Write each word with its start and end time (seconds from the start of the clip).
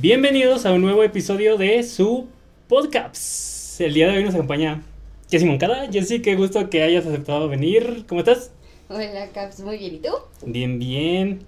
Bienvenidos 0.00 0.64
a 0.64 0.72
un 0.72 0.80
nuevo 0.82 1.02
episodio 1.02 1.56
de 1.56 1.82
su 1.82 2.28
podcast. 2.68 3.80
El 3.80 3.94
día 3.94 4.06
de 4.06 4.18
hoy 4.18 4.22
nos 4.22 4.34
acompaña 4.34 4.84
Jessy 5.28 5.44
Moncada. 5.44 5.90
Jessy, 5.90 6.22
qué 6.22 6.36
gusto 6.36 6.70
que 6.70 6.84
hayas 6.84 7.04
aceptado 7.04 7.48
venir. 7.48 8.04
¿Cómo 8.08 8.20
estás? 8.20 8.52
Hola, 8.88 9.28
Caps, 9.34 9.58
muy 9.58 9.76
bien. 9.76 9.96
¿Y 9.96 9.98
tú? 9.98 10.10
Bien, 10.46 10.78
bien. 10.78 11.40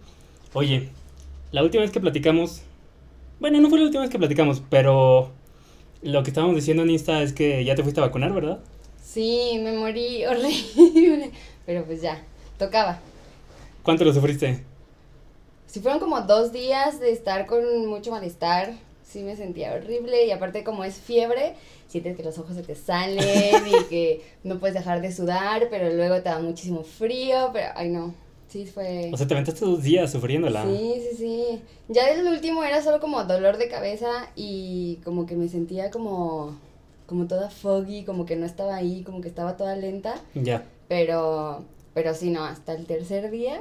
Oye, 0.52 0.88
la 1.52 1.62
última 1.62 1.82
vez 1.82 1.92
que 1.92 2.00
platicamos. 2.00 2.62
Bueno, 3.38 3.60
no 3.60 3.68
fue 3.68 3.78
la 3.78 3.84
última 3.84 4.02
vez 4.02 4.10
que 4.10 4.18
platicamos, 4.18 4.64
pero 4.68 5.30
lo 6.02 6.24
que 6.24 6.30
estábamos 6.30 6.56
diciendo 6.56 6.82
en 6.82 6.90
Insta 6.90 7.22
es 7.22 7.32
que 7.32 7.64
ya 7.64 7.76
te 7.76 7.84
fuiste 7.84 8.00
a 8.00 8.06
vacunar, 8.06 8.32
¿verdad? 8.32 8.58
Sí, 9.00 9.60
me 9.62 9.74
morí 9.74 10.26
horrible. 10.26 11.30
Pero 11.66 11.84
pues 11.84 12.02
ya, 12.02 12.20
tocaba. 12.58 12.98
¿Cuánto 13.84 14.04
lo 14.04 14.12
sufriste? 14.12 14.64
Si 15.70 15.78
fueron 15.78 16.00
como 16.00 16.20
dos 16.22 16.50
días 16.50 16.98
de 16.98 17.12
estar 17.12 17.46
con 17.46 17.86
mucho 17.86 18.10
malestar. 18.10 18.74
Sí 19.04 19.22
me 19.22 19.36
sentía 19.36 19.72
horrible 19.72 20.26
y 20.26 20.30
aparte 20.32 20.64
como 20.64 20.84
es 20.84 20.94
fiebre, 20.94 21.54
sientes 21.88 22.16
que 22.16 22.22
los 22.22 22.38
ojos 22.38 22.54
se 22.54 22.62
te 22.62 22.76
salen 22.76 23.66
y 23.66 23.84
que 23.88 24.22
no 24.44 24.58
puedes 24.58 24.74
dejar 24.74 25.00
de 25.00 25.12
sudar, 25.12 25.68
pero 25.68 25.92
luego 25.92 26.16
te 26.16 26.28
da 26.28 26.38
muchísimo 26.38 26.84
frío, 26.84 27.50
pero 27.52 27.68
ay 27.74 27.88
no, 27.88 28.14
sí 28.48 28.66
fue... 28.66 29.10
O 29.12 29.16
sea, 29.16 29.26
te 29.26 29.34
aventaste 29.34 29.64
dos 29.64 29.82
días 29.82 30.12
sufriéndola. 30.12 30.64
Sí, 30.64 31.02
sí, 31.10 31.16
sí. 31.16 31.62
Ya 31.88 32.08
el 32.10 32.26
último 32.26 32.62
era 32.62 32.82
solo 32.82 33.00
como 33.00 33.24
dolor 33.24 33.56
de 33.56 33.68
cabeza 33.68 34.30
y 34.36 35.00
como 35.04 35.26
que 35.26 35.34
me 35.34 35.48
sentía 35.48 35.90
como, 35.90 36.56
como 37.06 37.26
toda 37.26 37.50
foggy, 37.50 38.04
como 38.04 38.26
que 38.26 38.36
no 38.36 38.46
estaba 38.46 38.76
ahí, 38.76 39.02
como 39.02 39.20
que 39.20 39.28
estaba 39.28 39.56
toda 39.56 39.74
lenta. 39.74 40.14
Ya. 40.34 40.64
Pero, 40.88 41.64
pero 42.02 42.14
sí, 42.14 42.30
no, 42.30 42.42
hasta 42.44 42.72
el 42.72 42.86
tercer 42.86 43.30
día 43.30 43.60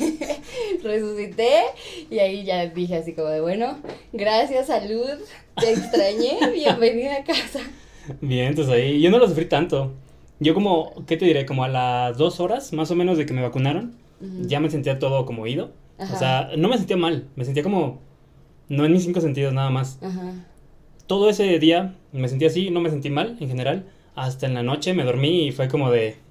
resucité 0.82 1.64
y 2.10 2.18
ahí 2.18 2.42
ya 2.42 2.64
dije 2.64 2.96
así 2.96 3.12
como 3.12 3.28
de, 3.28 3.42
bueno, 3.42 3.76
gracias 4.14 4.68
salud, 4.68 5.18
te 5.60 5.72
extrañé, 5.72 6.38
bienvenida 6.54 7.16
a 7.16 7.24
casa. 7.24 7.60
Bien, 8.22 8.46
entonces 8.46 8.72
ahí 8.72 9.02
yo 9.02 9.10
no 9.10 9.18
lo 9.18 9.28
sufrí 9.28 9.44
tanto. 9.44 9.92
Yo 10.40 10.54
como, 10.54 10.94
¿qué 11.06 11.18
te 11.18 11.26
diré? 11.26 11.44
Como 11.44 11.62
a 11.62 11.68
las 11.68 12.16
dos 12.16 12.40
horas 12.40 12.72
más 12.72 12.90
o 12.90 12.94
menos 12.94 13.18
de 13.18 13.26
que 13.26 13.34
me 13.34 13.42
vacunaron, 13.42 13.94
ya 14.40 14.60
me 14.60 14.70
sentía 14.70 14.98
todo 14.98 15.26
como. 15.26 15.44
Ajá. 15.44 15.68
O 15.98 16.18
sea, 16.18 16.50
no 16.56 16.68
me 16.68 16.78
sentía 16.78 16.96
mal, 16.96 17.28
me 17.36 17.44
sentía 17.44 17.62
como, 17.62 18.00
no 18.70 18.86
en 18.86 18.92
mis 18.94 19.04
cinco 19.04 19.20
sentidos 19.20 19.52
nada 19.52 19.68
más. 19.68 19.98
Ajá. 20.02 20.46
Todo 21.06 21.28
ese 21.28 21.58
día 21.58 21.96
me 22.12 22.30
sentí 22.30 22.46
así, 22.46 22.70
no 22.70 22.80
me 22.80 22.88
sentí 22.88 23.10
mal 23.10 23.36
en 23.40 23.48
general. 23.48 23.84
Hasta 24.14 24.46
en 24.46 24.54
la 24.54 24.62
noche 24.62 24.94
me 24.94 25.04
dormí 25.04 25.48
y 25.48 25.52
fue 25.52 25.68
como 25.68 25.90
de, 25.90 26.23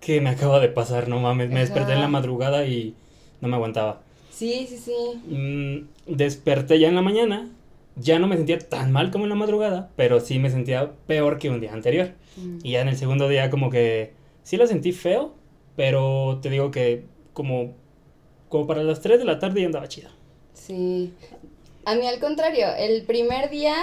¿qué 0.00 0.20
me 0.20 0.30
acaba 0.30 0.60
de 0.60 0.68
pasar? 0.68 1.08
No 1.08 1.18
mames, 1.20 1.50
me 1.50 1.60
desperté 1.60 1.92
en 1.92 2.00
la 2.00 2.08
madrugada 2.08 2.64
y 2.66 2.94
no 3.40 3.48
me 3.48 3.56
aguantaba. 3.56 4.00
Sí, 4.30 4.66
sí, 4.68 4.76
sí. 4.78 4.92
Mm, 5.34 5.88
desperté 6.14 6.78
ya 6.78 6.88
en 6.88 6.94
la 6.94 7.02
mañana, 7.02 7.48
ya 7.96 8.18
no 8.18 8.26
me 8.26 8.36
sentía 8.36 8.58
tan 8.58 8.92
mal 8.92 9.10
como 9.10 9.24
en 9.24 9.30
la 9.30 9.36
madrugada, 9.36 9.90
pero 9.96 10.20
sí 10.20 10.38
me 10.38 10.50
sentía 10.50 10.92
peor 11.06 11.38
que 11.38 11.50
un 11.50 11.60
día 11.60 11.72
anterior. 11.72 12.10
Mm. 12.36 12.58
Y 12.62 12.72
ya 12.72 12.82
en 12.82 12.88
el 12.88 12.96
segundo 12.96 13.28
día 13.28 13.50
como 13.50 13.70
que 13.70 14.12
sí 14.42 14.56
lo 14.56 14.66
sentí 14.66 14.92
feo, 14.92 15.34
pero 15.76 16.38
te 16.42 16.50
digo 16.50 16.70
que 16.70 17.04
como, 17.32 17.74
como 18.48 18.66
para 18.66 18.82
las 18.82 19.00
3 19.00 19.18
de 19.18 19.24
la 19.24 19.38
tarde 19.38 19.60
ya 19.60 19.66
andaba 19.66 19.88
chido. 19.88 20.10
Sí. 20.54 21.12
A 21.84 21.94
mí 21.94 22.06
al 22.06 22.18
contrario, 22.20 22.66
el 22.76 23.02
primer 23.04 23.48
día 23.50 23.74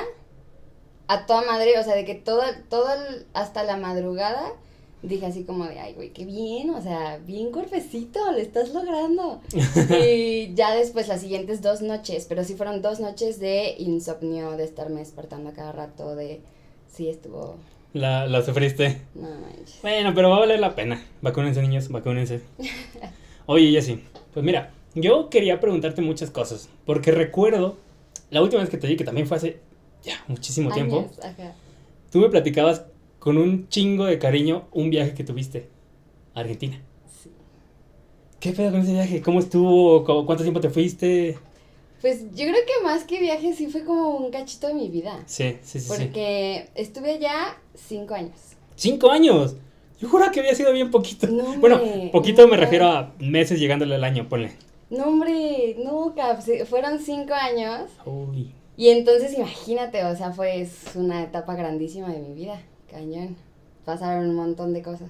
a 1.07 1.25
toda 1.25 1.41
madre, 1.43 1.77
o 1.79 1.83
sea, 1.83 1.95
de 1.95 2.05
que 2.05 2.15
todo, 2.15 2.41
todo 2.69 2.93
el- 2.93 3.25
hasta 3.33 3.63
la 3.63 3.77
madrugada 3.77 4.51
dije 5.03 5.25
así 5.25 5.43
como 5.43 5.65
de, 5.65 5.79
ay, 5.79 5.93
güey, 5.93 6.09
qué 6.11 6.25
bien, 6.25 6.69
o 6.71 6.81
sea, 6.81 7.17
bien 7.17 7.51
cuerpecito, 7.51 8.19
lo 8.31 8.37
estás 8.37 8.73
logrando. 8.73 9.41
y 10.03 10.53
ya 10.55 10.73
después 10.73 11.07
las 11.07 11.21
siguientes 11.21 11.61
dos 11.61 11.81
noches, 11.81 12.25
pero 12.27 12.43
sí 12.43 12.55
fueron 12.55 12.81
dos 12.81 12.99
noches 12.99 13.39
de 13.39 13.75
insomnio, 13.77 14.51
de 14.51 14.63
estarme 14.63 14.99
despertando 15.01 15.49
a 15.49 15.53
cada 15.53 15.71
rato, 15.73 16.15
de, 16.15 16.41
sí 16.91 17.09
estuvo, 17.09 17.57
La, 17.93 18.25
la 18.27 18.41
sufriste. 18.41 19.01
no 19.13 19.29
manches. 19.29 19.79
Bueno, 19.81 20.13
pero 20.15 20.29
va 20.29 20.37
a 20.37 20.39
valer 20.39 20.59
la 20.59 20.73
pena. 20.73 21.03
Vacúnense, 21.21 21.61
niños, 21.61 21.89
vacúnense. 21.89 22.41
Oye, 23.45 23.71
Jessy, 23.71 24.01
pues 24.33 24.45
mira, 24.45 24.71
yo 24.95 25.29
quería 25.29 25.59
preguntarte 25.59 26.01
muchas 26.01 26.31
cosas, 26.31 26.69
porque 26.85 27.11
recuerdo 27.11 27.77
la 28.29 28.41
última 28.41 28.61
vez 28.61 28.69
que 28.69 28.77
te 28.77 28.87
vi, 28.87 28.95
que 28.95 29.03
también 29.03 29.27
fue 29.27 29.37
hace 29.37 29.59
ya 30.01 30.23
muchísimo 30.27 30.71
tiempo, 30.71 31.09
ajá. 31.21 31.53
tú 32.11 32.19
me 32.19 32.29
platicabas 32.29 32.83
con 33.23 33.37
un 33.37 33.69
chingo 33.69 34.03
de 34.03 34.19
cariño 34.19 34.67
un 34.73 34.89
viaje 34.89 35.13
que 35.13 35.23
tuviste 35.23 35.69
a 36.33 36.41
Argentina. 36.41 36.81
Sí. 37.23 37.29
¿Qué 38.41 38.51
pedo 38.51 38.71
con 38.71 38.81
ese 38.81 38.91
viaje? 38.91 39.21
¿Cómo 39.21 39.39
estuvo? 39.39 40.03
¿Cu- 40.03 40.25
¿Cuánto 40.25 40.43
tiempo 40.43 40.59
te 40.59 40.69
fuiste? 40.69 41.37
Pues 42.01 42.23
yo 42.35 42.43
creo 42.45 42.65
que 42.67 42.83
más 42.83 43.05
que 43.05 43.21
viaje 43.21 43.53
sí 43.53 43.67
fue 43.67 43.85
como 43.85 44.17
un 44.17 44.29
cachito 44.29 44.67
de 44.67 44.73
mi 44.73 44.89
vida. 44.89 45.23
Sí, 45.25 45.55
sí, 45.63 45.79
sí. 45.79 45.87
sí. 45.87 45.87
Porque 45.87 46.67
estuve 46.75 47.11
allá 47.11 47.57
cinco 47.75 48.13
años. 48.13 48.35
¡Cinco 48.75 49.09
años! 49.09 49.55
Yo 50.01 50.09
juro 50.09 50.29
que 50.33 50.41
había 50.41 50.53
sido 50.53 50.73
bien 50.73 50.91
poquito. 50.91 51.27
No, 51.27 51.53
bueno, 51.61 51.77
hombre, 51.77 52.09
poquito 52.11 52.45
me 52.49 52.57
refiero 52.57 52.87
a 52.89 53.13
meses 53.19 53.57
llegándole 53.57 53.95
al 53.95 54.03
año, 54.03 54.27
ponle. 54.27 54.51
No, 54.89 55.05
hombre, 55.05 55.77
no, 55.81 56.13
Caps, 56.13 56.67
fueron 56.69 56.99
cinco 56.99 57.33
años. 57.33 57.89
Uy. 58.05 58.51
Y 58.75 58.89
entonces 58.89 59.33
imagínate, 59.37 60.03
o 60.03 60.13
sea, 60.17 60.33
fue 60.33 60.67
una 60.95 61.23
etapa 61.23 61.55
grandísima 61.55 62.09
de 62.11 62.19
mi 62.19 62.33
vida, 62.33 62.61
cañón. 62.93 63.35
Pasaron 63.85 64.29
un 64.29 64.35
montón 64.35 64.73
de 64.73 64.81
cosas. 64.81 65.09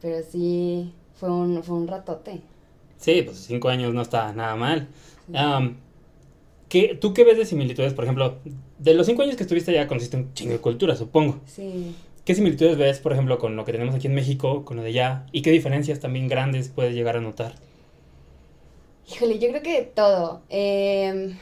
Pero 0.00 0.24
sí, 0.28 0.92
fue 1.14 1.30
un, 1.30 1.62
fue 1.62 1.76
un 1.76 1.86
ratote. 1.86 2.40
Sí, 2.96 3.22
pues 3.22 3.38
cinco 3.38 3.68
años 3.68 3.94
no 3.94 4.02
está 4.02 4.32
nada 4.32 4.56
mal. 4.56 4.88
¿qué, 6.68 6.96
¿Tú 7.00 7.14
qué 7.14 7.24
ves 7.24 7.36
de 7.36 7.46
similitudes? 7.46 7.94
Por 7.94 8.04
ejemplo, 8.04 8.38
de 8.78 8.94
los 8.94 9.06
cinco 9.06 9.22
años 9.22 9.36
que 9.36 9.44
estuviste 9.44 9.70
allá 9.70 9.86
conociste 9.86 10.16
un 10.16 10.34
chingo 10.34 10.52
de 10.52 10.60
cultura, 10.60 10.96
supongo. 10.96 11.38
Sí. 11.46 11.94
¿Qué 12.24 12.34
similitudes 12.34 12.76
ves, 12.76 13.00
por 13.00 13.12
ejemplo, 13.12 13.38
con 13.38 13.56
lo 13.56 13.64
que 13.64 13.72
tenemos 13.72 13.94
aquí 13.94 14.06
en 14.06 14.14
México, 14.14 14.64
con 14.64 14.76
lo 14.76 14.82
de 14.82 14.90
allá? 14.90 15.26
¿Y 15.32 15.42
qué 15.42 15.50
diferencias 15.50 15.98
también 15.98 16.28
grandes 16.28 16.68
puedes 16.68 16.94
llegar 16.94 17.16
a 17.16 17.20
notar? 17.20 17.54
Híjole, 19.10 19.38
yo 19.40 19.48
creo 19.48 19.62
que 19.62 19.82
todo. 19.82 20.42
Em, 20.48 21.36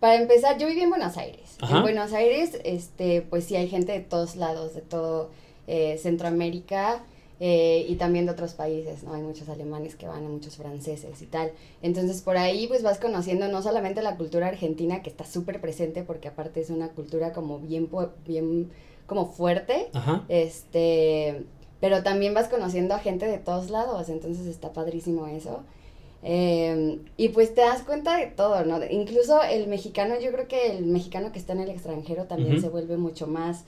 para 0.00 0.16
empezar, 0.16 0.58
yo 0.58 0.66
viví 0.66 0.80
en 0.80 0.88
Buenos 0.88 1.18
Aires. 1.18 1.43
Ajá. 1.64 1.76
En 1.76 1.82
Buenos 1.82 2.12
Aires, 2.12 2.58
este, 2.64 3.22
pues 3.22 3.44
sí 3.44 3.56
hay 3.56 3.68
gente 3.68 3.92
de 3.92 4.00
todos 4.00 4.36
lados, 4.36 4.74
de 4.74 4.82
todo 4.82 5.30
eh, 5.66 5.98
Centroamérica 5.98 7.02
eh, 7.40 7.86
y 7.88 7.96
también 7.96 8.26
de 8.26 8.32
otros 8.32 8.52
países, 8.52 9.02
¿no? 9.02 9.14
Hay 9.14 9.22
muchos 9.22 9.48
alemanes 9.48 9.96
que 9.96 10.06
van, 10.06 10.22
hay 10.22 10.28
muchos 10.28 10.56
franceses 10.56 11.20
y 11.22 11.26
tal. 11.26 11.52
Entonces 11.82 12.22
por 12.22 12.36
ahí 12.36 12.66
pues 12.66 12.82
vas 12.82 12.98
conociendo 12.98 13.48
no 13.48 13.62
solamente 13.62 14.02
la 14.02 14.16
cultura 14.16 14.48
argentina, 14.48 15.02
que 15.02 15.10
está 15.10 15.24
súper 15.24 15.60
presente, 15.60 16.02
porque 16.02 16.28
aparte 16.28 16.60
es 16.60 16.70
una 16.70 16.88
cultura 16.88 17.32
como 17.32 17.58
bien, 17.58 17.88
bien 18.26 18.70
como 19.06 19.26
fuerte, 19.26 19.88
Ajá. 19.92 20.24
este, 20.28 21.44
pero 21.80 22.02
también 22.02 22.34
vas 22.34 22.48
conociendo 22.48 22.94
a 22.94 22.98
gente 22.98 23.26
de 23.26 23.38
todos 23.38 23.70
lados, 23.70 24.08
entonces 24.08 24.46
está 24.46 24.72
padrísimo 24.72 25.26
eso. 25.26 25.62
Eh, 26.26 27.00
y 27.18 27.28
pues 27.28 27.54
te 27.54 27.60
das 27.60 27.82
cuenta 27.82 28.16
de 28.16 28.28
todo, 28.28 28.64
¿no? 28.64 28.80
Incluso 28.90 29.42
el 29.42 29.66
mexicano, 29.68 30.14
yo 30.18 30.32
creo 30.32 30.48
que 30.48 30.70
el 30.70 30.86
mexicano 30.86 31.32
que 31.32 31.38
está 31.38 31.52
en 31.52 31.60
el 31.60 31.68
extranjero 31.70 32.24
también 32.24 32.60
se 32.62 32.70
vuelve 32.70 32.96
mucho 32.96 33.26
más 33.26 33.64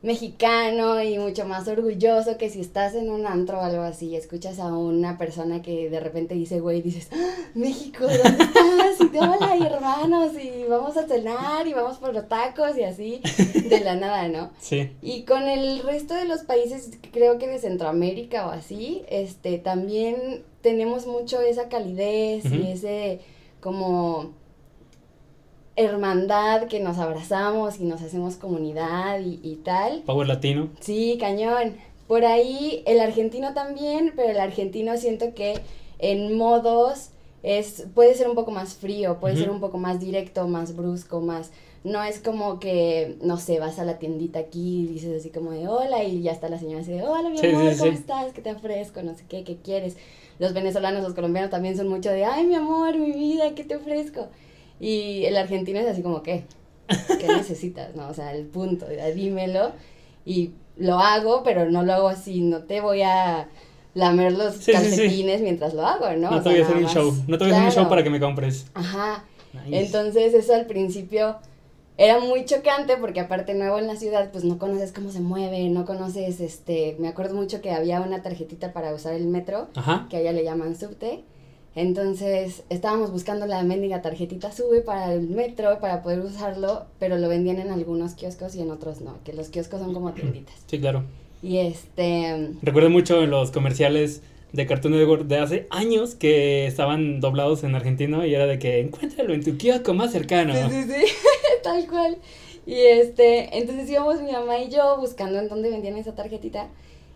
mexicano 0.00 1.02
y 1.02 1.18
mucho 1.18 1.44
más 1.44 1.66
orgulloso 1.66 2.38
que 2.38 2.50
si 2.50 2.60
estás 2.60 2.94
en 2.94 3.10
un 3.10 3.26
antro 3.26 3.58
o 3.58 3.62
algo 3.62 3.82
así 3.82 4.06
y 4.06 4.16
escuchas 4.16 4.60
a 4.60 4.72
una 4.72 5.18
persona 5.18 5.60
que 5.60 5.90
de 5.90 5.98
repente 5.98 6.34
dice, 6.36 6.60
güey, 6.60 6.82
dices, 6.82 7.08
"Ah, 7.12 7.34
México, 7.54 8.04
¿dónde 8.06 8.44
estás? 8.44 9.00
Y 9.00 9.08
te 9.08 9.18
hola, 9.18 9.56
y 9.58 9.62
hermanos, 9.66 10.32
y 10.40 10.68
vamos 10.68 10.96
a 10.96 11.08
cenar, 11.08 11.66
y 11.66 11.72
vamos 11.74 11.98
por 11.98 12.14
los 12.14 12.28
tacos, 12.28 12.78
y 12.78 12.84
así, 12.84 13.20
de 13.68 13.80
la 13.80 13.96
nada, 13.96 14.28
¿no? 14.28 14.50
Sí. 14.60 14.92
Y 15.02 15.22
con 15.24 15.42
el 15.48 15.82
resto 15.82 16.14
de 16.14 16.26
los 16.26 16.42
países, 16.42 16.90
creo 17.12 17.38
que 17.38 17.48
de 17.48 17.58
Centroamérica 17.58 18.46
o 18.46 18.50
así, 18.50 19.02
este, 19.08 19.58
también 19.58 20.44
tenemos 20.62 21.06
mucho 21.06 21.40
esa 21.40 21.68
calidez 21.68 22.44
y 22.46 22.70
ese 22.72 23.20
como 23.60 24.32
hermandad 25.76 26.66
que 26.66 26.80
nos 26.80 26.98
abrazamos 26.98 27.78
y 27.78 27.84
nos 27.84 28.02
hacemos 28.02 28.36
comunidad 28.36 29.20
y, 29.20 29.38
y 29.42 29.56
tal. 29.56 30.02
Power 30.06 30.26
Latino. 30.26 30.70
Sí, 30.80 31.16
cañón. 31.20 31.76
Por 32.08 32.24
ahí 32.24 32.82
el 32.86 33.00
argentino 33.00 33.54
también, 33.54 34.12
pero 34.16 34.30
el 34.30 34.40
argentino 34.40 34.96
siento 34.96 35.34
que 35.34 35.60
en 35.98 36.36
modos 36.36 37.10
es 37.42 37.86
puede 37.94 38.14
ser 38.14 38.28
un 38.28 38.34
poco 38.34 38.50
más 38.50 38.74
frío, 38.74 39.20
puede 39.20 39.36
ser 39.36 39.50
un 39.50 39.60
poco 39.60 39.78
más 39.78 40.00
directo, 40.00 40.48
más 40.48 40.74
brusco, 40.74 41.20
más 41.20 41.50
no 41.84 42.02
es 42.02 42.18
como 42.18 42.58
que 42.58 43.16
no 43.22 43.36
sé, 43.36 43.60
vas 43.60 43.78
a 43.78 43.84
la 43.84 43.98
tiendita 43.98 44.40
aquí 44.40 44.80
y 44.82 44.86
dices 44.86 45.20
así 45.20 45.30
como 45.30 45.52
de 45.52 45.68
hola 45.68 46.02
y 46.02 46.22
ya 46.22 46.32
está 46.32 46.48
la 46.48 46.58
señora 46.58 46.80
así 46.80 46.92
de 46.92 47.02
hola 47.04 47.28
mi 47.30 47.38
Sí, 47.38 47.46
amor, 47.46 47.72
sí, 47.72 47.78
¿cómo 47.78 47.92
sí. 47.92 47.98
estás? 47.98 48.32
¿Qué 48.32 48.40
te 48.40 48.50
ofrezco? 48.52 49.02
No 49.02 49.14
sé 49.14 49.24
qué, 49.28 49.44
¿qué 49.44 49.56
quieres? 49.58 49.96
Los 50.38 50.52
venezolanos, 50.54 51.02
los 51.02 51.14
colombianos 51.14 51.50
también 51.50 51.76
son 51.76 51.88
mucho 51.88 52.10
de 52.10 52.24
ay 52.24 52.46
mi 52.46 52.54
amor, 52.54 52.96
mi 52.96 53.12
vida, 53.12 53.54
¿qué 53.54 53.64
te 53.64 53.76
ofrezco? 53.76 54.28
Y 54.80 55.24
el 55.24 55.36
argentino 55.36 55.78
es 55.80 55.86
así 55.88 56.02
como 56.02 56.22
¿qué? 56.22 56.44
¿Qué 57.18 57.26
necesitas? 57.36 57.94
No, 57.96 58.08
o 58.08 58.14
sea, 58.14 58.32
el 58.34 58.46
punto, 58.46 58.86
ya 58.90 59.06
dímelo 59.06 59.72
y 60.24 60.52
lo 60.76 60.98
hago, 61.00 61.42
pero 61.42 61.70
no 61.70 61.82
lo 61.82 61.92
hago 61.92 62.08
así, 62.08 62.40
no 62.40 62.62
te 62.64 62.80
voy 62.80 63.02
a 63.02 63.48
lamer 63.94 64.32
los 64.32 64.54
Sí, 64.54 64.60
sí, 64.60 64.72
sí. 64.72 64.72
calcetines 64.72 65.40
mientras 65.40 65.74
lo 65.74 65.84
hago, 65.84 66.06
¿no? 66.16 66.30
No, 66.30 66.36
O 66.36 66.38
te 66.38 66.42
sea, 66.44 66.52
voy 66.52 66.60
a 66.60 66.64
hacer 66.64 66.76
un 66.76 66.82
más- 66.84 66.94
show. 66.94 67.14
No 67.26 67.36
te 67.38 67.44
voy 67.44 67.52
a 67.52 67.56
hacer 67.56 67.68
un 67.68 67.74
show 67.74 67.88
para 67.88 68.04
que 68.04 68.10
me 68.10 68.20
compres. 68.20 68.66
Ajá. 68.74 69.24
Nice. 69.52 69.80
Entonces 69.86 70.34
eso 70.34 70.54
al 70.54 70.66
principio 70.66 71.36
era 71.98 72.20
muy 72.20 72.44
chocante 72.44 72.96
porque 72.96 73.18
aparte 73.18 73.54
nuevo 73.54 73.78
en 73.78 73.88
la 73.88 73.96
ciudad, 73.96 74.30
pues 74.30 74.44
no 74.44 74.58
conoces 74.58 74.92
cómo 74.92 75.10
se 75.10 75.20
mueve, 75.20 75.68
no 75.68 75.84
conoces, 75.84 76.40
este, 76.40 76.96
me 77.00 77.08
acuerdo 77.08 77.34
mucho 77.34 77.60
que 77.60 77.72
había 77.72 78.00
una 78.00 78.22
tarjetita 78.22 78.72
para 78.72 78.94
usar 78.94 79.14
el 79.14 79.26
metro, 79.26 79.66
Ajá. 79.74 80.06
que 80.08 80.16
allá 80.16 80.32
le 80.32 80.44
llaman 80.44 80.76
subte. 80.76 81.24
Entonces 81.74 82.62
estábamos 82.70 83.12
buscando 83.12 83.46
la 83.46 83.62
mendiga 83.62 84.00
tarjetita 84.00 84.52
sube 84.52 84.80
para 84.80 85.12
el 85.12 85.28
metro, 85.28 85.80
para 85.80 86.02
poder 86.02 86.20
usarlo, 86.20 86.86
pero 86.98 87.18
lo 87.18 87.28
vendían 87.28 87.58
en 87.58 87.70
algunos 87.70 88.14
kioscos 88.14 88.54
y 88.54 88.62
en 88.62 88.70
otros 88.70 89.00
no, 89.00 89.18
que 89.24 89.32
los 89.32 89.48
kioscos 89.48 89.80
son 89.80 89.92
como 89.92 90.12
tienditas. 90.12 90.54
Sí, 90.66 90.80
claro. 90.80 91.02
Y 91.42 91.58
este, 91.58 92.50
Recuerdo 92.62 92.90
mucho 92.90 93.22
en 93.22 93.30
los 93.30 93.50
comerciales 93.50 94.22
de 94.52 94.66
Cartoon 94.66 94.94
Network 94.94 95.24
de 95.24 95.38
hace 95.38 95.66
años 95.70 96.14
que 96.14 96.66
estaban 96.66 97.20
doblados 97.20 97.64
en 97.64 97.74
argentino 97.74 98.24
y 98.24 98.34
era 98.34 98.46
de 98.46 98.58
que 98.58 98.80
encuéntralo 98.80 99.34
en 99.34 99.44
tu 99.44 99.56
kiosco 99.56 99.94
más 99.94 100.12
cercano. 100.12 100.54
Sí, 100.54 100.60
sí, 100.70 100.92
sí, 100.92 101.14
tal 101.62 101.86
cual. 101.86 102.18
Y 102.66 102.80
este, 102.80 103.56
entonces 103.58 103.88
íbamos 103.90 104.20
mi 104.20 104.32
mamá 104.32 104.58
y 104.58 104.70
yo 104.70 104.98
buscando 104.98 105.38
en 105.38 105.48
dónde 105.48 105.70
vendían 105.70 105.96
esa 105.96 106.14
tarjetita 106.14 106.68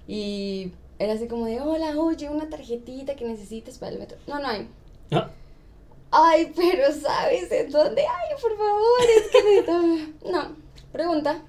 y 0.06 0.73
era 0.99 1.14
así 1.14 1.26
como 1.26 1.46
de, 1.46 1.61
hola, 1.61 1.99
oye, 1.99 2.29
una 2.29 2.49
tarjetita 2.49 3.17
que 3.17 3.25
necesitas 3.25 3.79
para 3.79 3.93
el 3.93 3.99
metro. 3.99 4.19
No, 4.26 4.38
no 4.38 4.49
hay. 4.49 4.69
Ah, 5.11 5.31
Ay, 6.14 6.52
pero 6.55 6.93
¿sabes 6.93 7.50
en 7.50 7.70
dónde 7.70 8.02
hay? 8.02 8.40
Por 8.40 8.56
favor, 8.56 9.00
es 9.17 9.31
que 9.31 9.43
necesito... 9.43 10.31
No, 10.31 10.56
pregunta. 10.93 11.43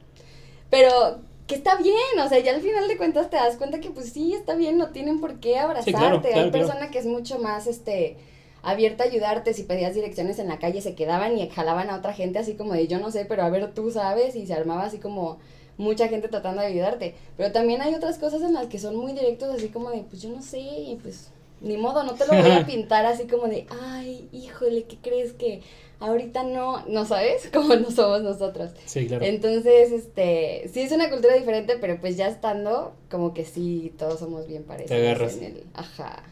Pero 0.69 1.19
que 1.47 1.55
está 1.55 1.75
bien, 1.75 2.19
o 2.23 2.29
sea, 2.29 2.39
ya 2.39 2.53
al 2.53 2.61
final 2.61 2.87
de 2.87 2.97
cuentas 2.97 3.29
te 3.29 3.35
das 3.35 3.57
cuenta 3.57 3.79
que 3.79 3.89
pues 3.89 4.11
sí, 4.13 4.33
está 4.33 4.55
bien, 4.55 4.77
no 4.77 4.89
tienen 4.89 5.19
por 5.19 5.39
qué 5.39 5.57
abrazarte. 5.57 5.91
claro, 5.91 6.21
claro, 6.21 6.35
hay 6.35 6.49
claro. 6.49 6.51
persona 6.51 6.89
que 6.89 6.99
es 6.99 7.05
mucho 7.05 7.39
más, 7.39 7.67
este, 7.67 8.17
abierta 8.61 9.03
a 9.03 9.07
ayudarte, 9.07 9.53
si 9.53 9.63
pedías 9.63 9.93
direcciones 9.93 10.39
en 10.39 10.47
la 10.47 10.57
calle 10.57 10.81
se 10.81 10.95
quedaban 10.95 11.37
y 11.37 11.49
jalaban 11.49 11.89
a 11.89 11.97
otra 11.97 12.13
gente 12.13 12.39
así 12.39 12.55
como 12.55 12.73
de 12.73 12.87
yo 12.87 12.99
no 12.99 13.11
sé, 13.11 13.25
pero 13.25 13.43
a 13.43 13.49
ver 13.49 13.73
tú 13.73 13.91
sabes, 13.91 14.35
y 14.35 14.47
se 14.47 14.53
armaba 14.53 14.85
así 14.85 14.99
como 14.99 15.39
mucha 15.77 16.07
gente 16.07 16.29
tratando 16.29 16.61
de 16.61 16.67
ayudarte. 16.67 17.15
Pero 17.35 17.51
también 17.51 17.81
hay 17.81 17.93
otras 17.93 18.17
cosas 18.17 18.41
en 18.41 18.53
las 18.53 18.67
que 18.67 18.79
son 18.79 18.95
muy 18.95 19.11
directos, 19.11 19.53
así 19.53 19.67
como 19.67 19.91
de 19.91 19.99
pues 20.09 20.21
yo 20.21 20.29
no 20.29 20.41
sé, 20.41 20.59
y 20.59 20.97
pues 21.01 21.32
ni 21.63 21.77
modo, 21.77 22.03
no 22.03 22.13
te 22.13 22.27
lo 22.27 22.33
voy 22.39 22.51
a 22.51 22.65
pintar 22.67 23.05
así 23.05 23.25
como 23.25 23.47
de, 23.47 23.65
ay, 23.81 24.27
híjole, 24.31 24.83
¿qué 24.83 24.97
crees 25.01 25.33
que 25.33 25.61
ahorita 25.99 26.43
no? 26.43 26.85
¿No 26.87 27.05
sabes? 27.05 27.49
Como 27.53 27.75
no 27.75 27.89
somos 27.89 28.21
nosotros. 28.21 28.71
sí, 28.85 29.07
claro. 29.07 29.23
Entonces, 29.25 29.91
este, 29.91 30.69
sí 30.71 30.81
es 30.81 30.91
una 30.91 31.09
cultura 31.09 31.33
diferente, 31.35 31.77
pero 31.79 31.99
pues 32.01 32.17
ya 32.17 32.27
estando, 32.27 32.93
como 33.09 33.33
que 33.33 33.45
sí, 33.45 33.93
todos 33.97 34.19
somos 34.19 34.45
bien 34.47 34.63
parecidos. 34.63 34.99
agarras. 35.01 35.37
en 35.37 35.43
el- 35.43 35.63
ajá. 35.73 36.23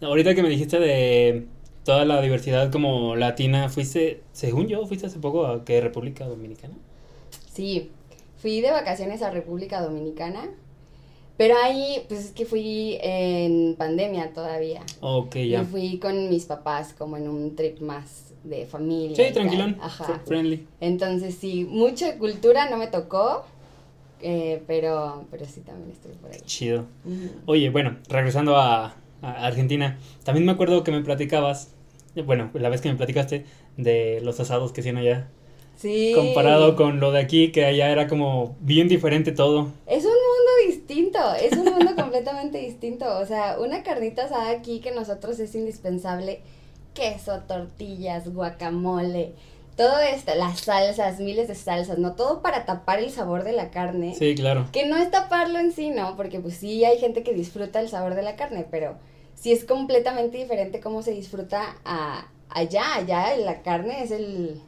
Ahorita 0.00 0.34
que 0.36 0.42
me 0.44 0.48
dijiste 0.48 0.78
de 0.78 1.46
toda 1.84 2.04
la 2.04 2.20
diversidad 2.22 2.70
como 2.70 3.16
latina, 3.16 3.68
fuiste, 3.68 4.20
según 4.32 4.68
yo, 4.68 4.86
fuiste 4.86 5.06
hace 5.06 5.18
poco 5.18 5.46
a 5.46 5.64
qué 5.64 5.80
República 5.80 6.24
Dominicana. 6.26 6.74
Sí, 7.52 7.90
fui 8.40 8.60
de 8.60 8.70
vacaciones 8.70 9.22
a 9.22 9.30
República 9.30 9.80
Dominicana, 9.80 10.48
pero 11.38 11.54
ahí, 11.64 12.04
pues 12.08 12.26
es 12.26 12.30
que 12.32 12.44
fui 12.44 12.98
en 13.00 13.74
pandemia 13.76 14.34
todavía. 14.34 14.82
Ok, 15.00 15.36
Y 15.36 15.48
ya. 15.50 15.64
fui 15.64 15.98
con 15.98 16.28
mis 16.28 16.44
papás 16.44 16.92
como 16.98 17.16
en 17.16 17.26
un 17.28 17.56
trip 17.56 17.80
más 17.80 18.34
de 18.44 18.66
familia. 18.66 19.12
y 19.12 19.16
Sí, 19.16 19.22
tal. 19.22 19.32
tranquilón. 19.32 19.76
Ajá. 19.80 20.04
fr- 20.04 20.20
Friendly. 20.26 20.66
Entonces 20.80 21.34
sí, 21.34 21.64
mucha 21.64 22.18
cultura 22.18 22.68
no 22.68 22.76
me 22.76 22.88
tocó, 22.88 23.44
eh, 24.20 24.62
pero, 24.66 25.24
pero 25.30 25.46
sí 25.46 25.60
también 25.60 25.90
estuve 25.92 26.14
por 26.14 26.30
ahí. 26.32 26.40
Chido. 26.44 26.84
Oye, 27.46 27.70
bueno, 27.70 27.96
regresando 28.08 28.56
a, 28.56 28.96
a 29.22 29.46
Argentina, 29.46 29.98
también 30.24 30.44
me 30.44 30.52
acuerdo 30.52 30.82
que 30.84 30.90
me 30.90 31.02
platicabas, 31.02 31.72
bueno, 32.26 32.50
la 32.54 32.68
vez 32.68 32.80
que 32.80 32.88
me 32.90 32.96
platicaste 32.96 33.44
de 33.76 34.20
los 34.24 34.40
asados 34.40 34.72
que 34.72 34.80
hacían 34.80 34.96
allá, 34.96 35.28
Sí. 35.76 36.10
comparado 36.16 36.74
con 36.74 36.98
lo 36.98 37.12
de 37.12 37.20
aquí, 37.20 37.52
que 37.52 37.64
allá 37.64 37.92
era 37.92 38.08
como 38.08 38.56
bien 38.58 38.88
diferente 38.88 39.30
todo. 39.30 39.68
Es 39.86 40.04
un 40.04 40.10
distinto, 40.88 41.18
es 41.34 41.52
un 41.52 41.66
mundo 41.66 41.94
completamente 41.96 42.58
distinto. 42.58 43.18
O 43.18 43.26
sea, 43.26 43.58
una 43.60 43.82
carnita 43.82 44.24
asada 44.24 44.50
aquí 44.50 44.80
que 44.80 44.92
nosotros 44.92 45.38
es 45.38 45.54
indispensable. 45.54 46.40
Queso, 46.94 47.42
tortillas, 47.46 48.32
guacamole, 48.32 49.34
todo 49.76 50.00
esto, 50.00 50.34
las 50.34 50.60
salsas, 50.60 51.20
miles 51.20 51.46
de 51.46 51.54
salsas, 51.54 51.98
¿no? 51.98 52.14
Todo 52.16 52.42
para 52.42 52.64
tapar 52.64 52.98
el 52.98 53.10
sabor 53.10 53.44
de 53.44 53.52
la 53.52 53.70
carne. 53.70 54.16
Sí, 54.18 54.34
claro. 54.34 54.66
Que 54.72 54.86
no 54.86 54.96
es 54.96 55.08
taparlo 55.12 55.60
en 55.60 55.70
sí, 55.70 55.90
¿no? 55.90 56.16
Porque 56.16 56.40
pues 56.40 56.54
sí 56.54 56.84
hay 56.84 56.98
gente 56.98 57.22
que 57.22 57.32
disfruta 57.32 57.78
el 57.78 57.88
sabor 57.88 58.16
de 58.16 58.22
la 58.22 58.34
carne, 58.34 58.66
pero 58.68 58.96
sí 59.36 59.52
es 59.52 59.64
completamente 59.64 60.38
diferente 60.38 60.80
cómo 60.80 61.02
se 61.02 61.12
disfruta 61.12 61.76
a, 61.84 62.26
allá. 62.48 62.96
Allá 62.96 63.36
la 63.36 63.62
carne 63.62 64.02
es 64.02 64.10
el, 64.10 64.60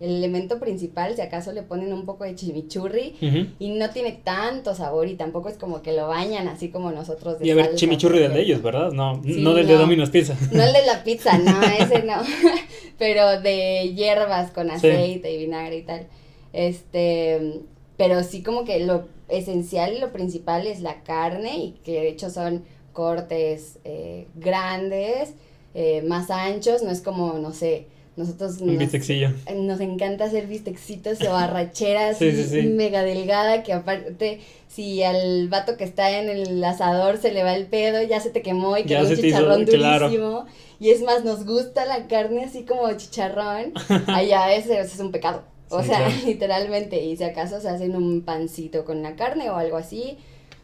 el 0.00 0.10
elemento 0.16 0.58
principal, 0.60 1.14
si 1.16 1.22
acaso 1.22 1.52
le 1.52 1.62
ponen 1.62 1.92
un 1.92 2.04
poco 2.04 2.24
de 2.24 2.34
chimichurri 2.34 3.14
y 3.58 3.70
no 3.70 3.90
tiene 3.90 4.12
tanto 4.12 4.74
sabor 4.74 5.08
y 5.08 5.14
tampoco 5.14 5.48
es 5.48 5.56
como 5.56 5.80
que 5.82 5.92
lo 5.92 6.08
bañan 6.08 6.48
así 6.48 6.68
como 6.68 6.90
nosotros 6.92 7.38
de 7.38 7.46
Y 7.46 7.50
a 7.50 7.54
ver, 7.54 7.74
chimichurri 7.74 8.18
del 8.18 8.34
de 8.34 8.42
ellos, 8.42 8.62
¿verdad? 8.62 8.92
No, 8.92 9.20
Sí, 9.24 9.40
no 9.40 9.54
del 9.54 9.66
de 9.66 9.74
no. 9.74 9.80
Domino's 9.80 10.10
Pizza. 10.10 10.36
No 10.52 10.62
el 10.62 10.72
de 10.72 10.84
la 10.86 11.02
pizza, 11.04 11.38
no, 11.38 11.62
ese 11.62 12.02
no. 12.02 12.14
pero 12.98 13.40
de 13.40 13.92
hierbas 13.94 14.50
con 14.50 14.68
Sí. 14.68 14.74
aceite 14.88 15.32
y 15.32 15.38
vinagre 15.38 15.78
y 15.78 15.82
tal. 15.82 16.06
Este, 16.52 17.60
pero 17.96 18.22
sí 18.22 18.42
como 18.42 18.64
que 18.64 18.80
lo 18.80 19.04
esencial 19.28 19.94
y 19.94 19.98
lo 20.00 20.12
principal 20.12 20.66
es 20.66 20.80
la 20.80 21.02
carne 21.02 21.58
y 21.58 21.70
que 21.84 21.92
de 22.00 22.08
hecho 22.08 22.30
son 22.30 22.64
cortes 22.92 23.78
eh, 23.84 24.26
grandes, 24.34 25.34
eh, 25.74 26.02
más 26.02 26.30
anchos, 26.30 26.82
no 26.82 26.90
es 26.90 27.00
como, 27.02 27.34
no 27.34 27.52
sé, 27.52 27.86
nosotros 28.16 28.58
Un 28.60 28.68
nos, 28.68 28.78
bistecillo. 28.78 29.30
nos 29.54 29.80
encanta 29.80 30.24
hacer 30.24 30.46
bistexitos 30.46 31.20
o 31.22 31.34
arracheras 31.36 32.16
Sí, 32.18 32.32
sí, 32.32 32.44
sí. 32.44 32.62
mega 32.62 33.02
delgada 33.02 33.62
que 33.62 33.72
aparte 33.74 34.40
si 34.68 35.02
al 35.02 35.48
vato 35.48 35.76
que 35.76 35.84
está 35.84 36.18
en 36.18 36.28
el 36.28 36.62
asador 36.64 37.18
se 37.18 37.32
le 37.32 37.42
va 37.42 37.54
el 37.54 37.66
pedo, 37.66 38.02
ya 38.02 38.20
se 38.20 38.30
te 38.30 38.42
quemó 38.42 38.76
y 38.78 38.84
quedó 38.84 39.02
un 39.02 39.06
te 39.08 39.12
hizo- 39.14 39.22
chicharrón 39.22 39.64
claro. 39.66 40.06
durísimo. 40.06 40.46
Y 40.80 40.90
es 40.90 41.02
más, 41.02 41.24
nos 41.24 41.46
gusta 41.46 41.84
la 41.86 42.06
carne 42.06 42.44
así 42.44 42.64
como 42.64 42.90
chicharrón. 42.96 43.72
Allá 44.08 44.54
ese, 44.54 44.78
ese 44.80 44.94
es 44.94 45.00
un 45.00 45.12
pecado. 45.12 45.42
O 45.70 45.82
sea, 45.82 45.98
claro. 45.98 46.14
literalmente. 46.26 47.02
Y 47.02 47.16
si 47.16 47.24
acaso 47.24 47.60
se 47.60 47.68
hacen 47.68 47.96
un 47.96 48.22
pancito 48.22 48.84
con 48.84 49.02
la 49.02 49.16
carne 49.16 49.48
o 49.50 49.56
algo 49.56 49.76
así, 49.78 50.18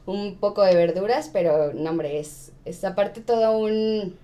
un 0.04 0.36
poco 0.36 0.62
de 0.62 0.74
verduras, 0.74 1.30
pero 1.32 1.72
no, 1.72 1.90
hombre, 1.90 2.18
es, 2.18 2.52
es 2.64 2.84
aparte 2.84 3.20
todo 3.20 3.56
un, 3.56 4.14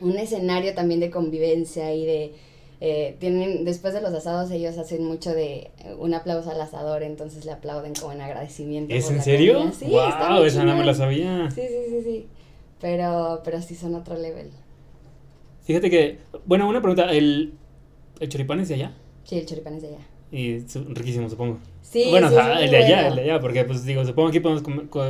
un 0.00 0.18
escenario 0.18 0.74
también 0.74 1.00
de 1.00 1.10
convivencia 1.10 1.92
y 1.94 2.04
de... 2.06 2.32
eh, 2.80 3.16
tienen, 3.18 3.64
después 3.64 3.94
de 3.94 4.00
los 4.02 4.12
asados 4.12 4.50
ellos 4.50 4.76
hacen 4.78 5.04
mucho 5.04 5.32
de 5.32 5.70
eh, 5.78 5.94
un 5.98 6.12
aplauso 6.14 6.50
al 6.50 6.60
asador, 6.60 7.02
entonces 7.02 7.44
le 7.44 7.52
aplauden 7.52 7.94
como 7.94 8.12
en 8.12 8.20
agradecimiento. 8.20 8.94
¿Es 8.94 9.04
por 9.04 9.12
en 9.12 9.18
la 9.18 9.24
serio? 9.24 9.54
comida. 9.54 9.72
Sí, 9.72 9.84
está 9.86 10.28
wow, 10.28 10.38
muy 10.38 10.46
esa 10.48 10.64
no 10.64 10.76
me 10.76 10.84
la 10.84 10.94
sabía. 10.94 11.50
Sí, 11.50 11.62
sí, 11.62 11.90
sí, 11.90 12.02
sí. 12.02 12.26
Pero, 12.80 13.40
pero 13.44 13.62
sí 13.62 13.74
son 13.74 13.94
otro 13.94 14.16
level. 14.16 14.50
Fíjate 15.64 15.90
que, 15.90 16.18
bueno, 16.44 16.68
una 16.68 16.80
pregunta, 16.80 17.10
¿el, 17.10 17.54
el 18.20 18.28
choripán 18.28 18.60
es 18.60 18.68
de 18.68 18.74
allá? 18.74 18.92
Sí, 19.24 19.38
el 19.38 19.46
choripán 19.46 19.74
es 19.74 19.82
de 19.82 19.88
allá. 19.88 20.06
Y 20.30 20.58
riquísimo, 20.92 21.28
supongo. 21.28 21.58
Sí, 21.82 22.08
bueno, 22.10 22.28
sí, 22.28 22.34
o 22.34 22.36
sea, 22.36 22.60
el 22.60 22.70
de 22.70 22.76
allá, 22.76 22.96
bueno. 22.96 23.08
el 23.08 23.16
de 23.16 23.22
allá, 23.22 23.40
porque 23.40 23.64
pues 23.64 23.84
digo, 23.84 24.04
supongo 24.04 24.30
que 24.30 24.38
aquí 24.38 24.40
podemos 24.40 24.62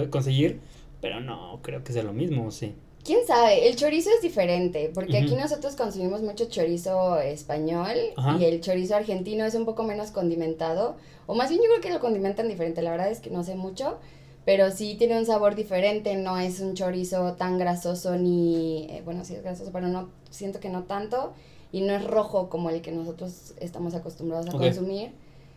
conseguir, 0.08 0.60
pero 1.00 1.20
no 1.20 1.60
creo 1.62 1.82
que 1.82 1.92
sea 1.92 2.02
lo 2.02 2.12
mismo, 2.12 2.46
¿o 2.46 2.50
sí. 2.50 2.74
¿Quién 3.06 3.24
sabe? 3.24 3.68
El 3.68 3.76
chorizo 3.76 4.10
es 4.10 4.20
diferente, 4.20 4.90
porque 4.92 5.18
aquí 5.18 5.36
nosotros 5.36 5.76
consumimos 5.76 6.22
mucho 6.22 6.46
chorizo 6.46 7.18
español 7.20 7.94
Ajá. 8.16 8.36
y 8.36 8.44
el 8.44 8.60
chorizo 8.60 8.96
argentino 8.96 9.44
es 9.44 9.54
un 9.54 9.64
poco 9.64 9.84
menos 9.84 10.10
condimentado, 10.10 10.96
o 11.26 11.36
más 11.36 11.48
bien 11.50 11.62
yo 11.62 11.68
creo 11.68 11.80
que 11.80 11.90
lo 11.90 12.00
condimentan 12.00 12.48
diferente, 12.48 12.82
la 12.82 12.90
verdad 12.90 13.08
es 13.08 13.20
que 13.20 13.30
no 13.30 13.44
sé 13.44 13.54
mucho, 13.54 13.98
pero 14.44 14.72
sí 14.72 14.96
tiene 14.98 15.16
un 15.16 15.24
sabor 15.24 15.54
diferente, 15.54 16.16
no 16.16 16.36
es 16.36 16.58
un 16.58 16.74
chorizo 16.74 17.34
tan 17.34 17.58
grasoso 17.58 18.16
ni, 18.16 18.88
eh, 18.90 19.02
bueno, 19.04 19.24
sí 19.24 19.34
es 19.34 19.42
grasoso, 19.44 19.70
pero 19.72 19.86
no, 19.86 20.08
siento 20.30 20.58
que 20.58 20.68
no 20.68 20.82
tanto, 20.82 21.32
y 21.70 21.82
no 21.82 21.94
es 21.94 22.04
rojo 22.04 22.48
como 22.48 22.70
el 22.70 22.82
que 22.82 22.90
nosotros 22.90 23.54
estamos 23.60 23.94
acostumbrados 23.94 24.48
a 24.48 24.52
consumir. 24.52 25.12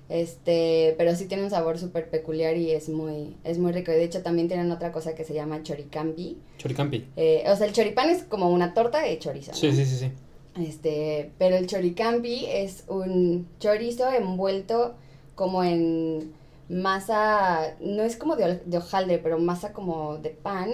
Este, 0.10 0.96
pero 0.98 1.16
sí 1.16 1.26
tiene 1.26 1.44
un 1.44 1.52
sabor 1.52 1.78
súper 1.78 2.10
peculiar 2.10 2.58
y 2.58 2.72
es 2.72 2.90
muy, 2.90 3.36
es 3.44 3.60
muy 3.60 3.72
rico. 3.72 3.92
Y 3.92 3.96
de 3.96 4.04
hecho 4.04 4.24
también 4.24 4.48
tienen 4.48 4.72
otra 4.72 4.92
cosa 4.92 5.14
que 5.14 5.24
se 5.24 5.36
llama 5.36 5.62
choricampi, 5.62 6.38
Choricampi. 6.58 7.06
eh, 7.16 7.44
o 7.48 7.56
sea, 7.56 7.68
el 7.68 7.74
choripán 7.74 8.10
es 8.10 8.24
como 8.24 8.50
una 8.50 8.74
torta 8.74 9.02
de 9.02 9.20
chorizo. 9.20 9.54
Sí, 9.54 9.68
¿no? 9.68 9.74
sí, 9.74 9.86
sí, 9.86 9.98
sí. 9.98 10.12
Este, 10.60 11.32
pero 11.38 11.56
el 11.56 11.68
choricampi 11.68 12.46
es 12.48 12.84
un 12.88 13.48
chorizo 13.60 14.12
envuelto 14.12 14.96
como 15.36 15.64
en 15.64 16.34
masa, 16.70 17.76
no 17.80 18.04
es 18.04 18.16
como 18.18 18.36
de, 18.36 18.62
de 18.66 18.78
hojaldre, 18.78 19.20
pero 19.20 19.40
masa 19.40 19.74
como 19.74 20.18
de 20.18 20.32
pan 20.32 20.70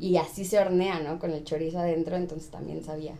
y 0.00 0.16
así 0.16 0.44
se 0.44 0.58
hornea, 0.58 1.00
¿no? 1.00 1.18
Con 1.18 1.30
el 1.32 1.44
chorizo 1.44 1.78
adentro, 1.78 2.16
entonces 2.16 2.50
también 2.50 2.84
sabía, 2.84 3.14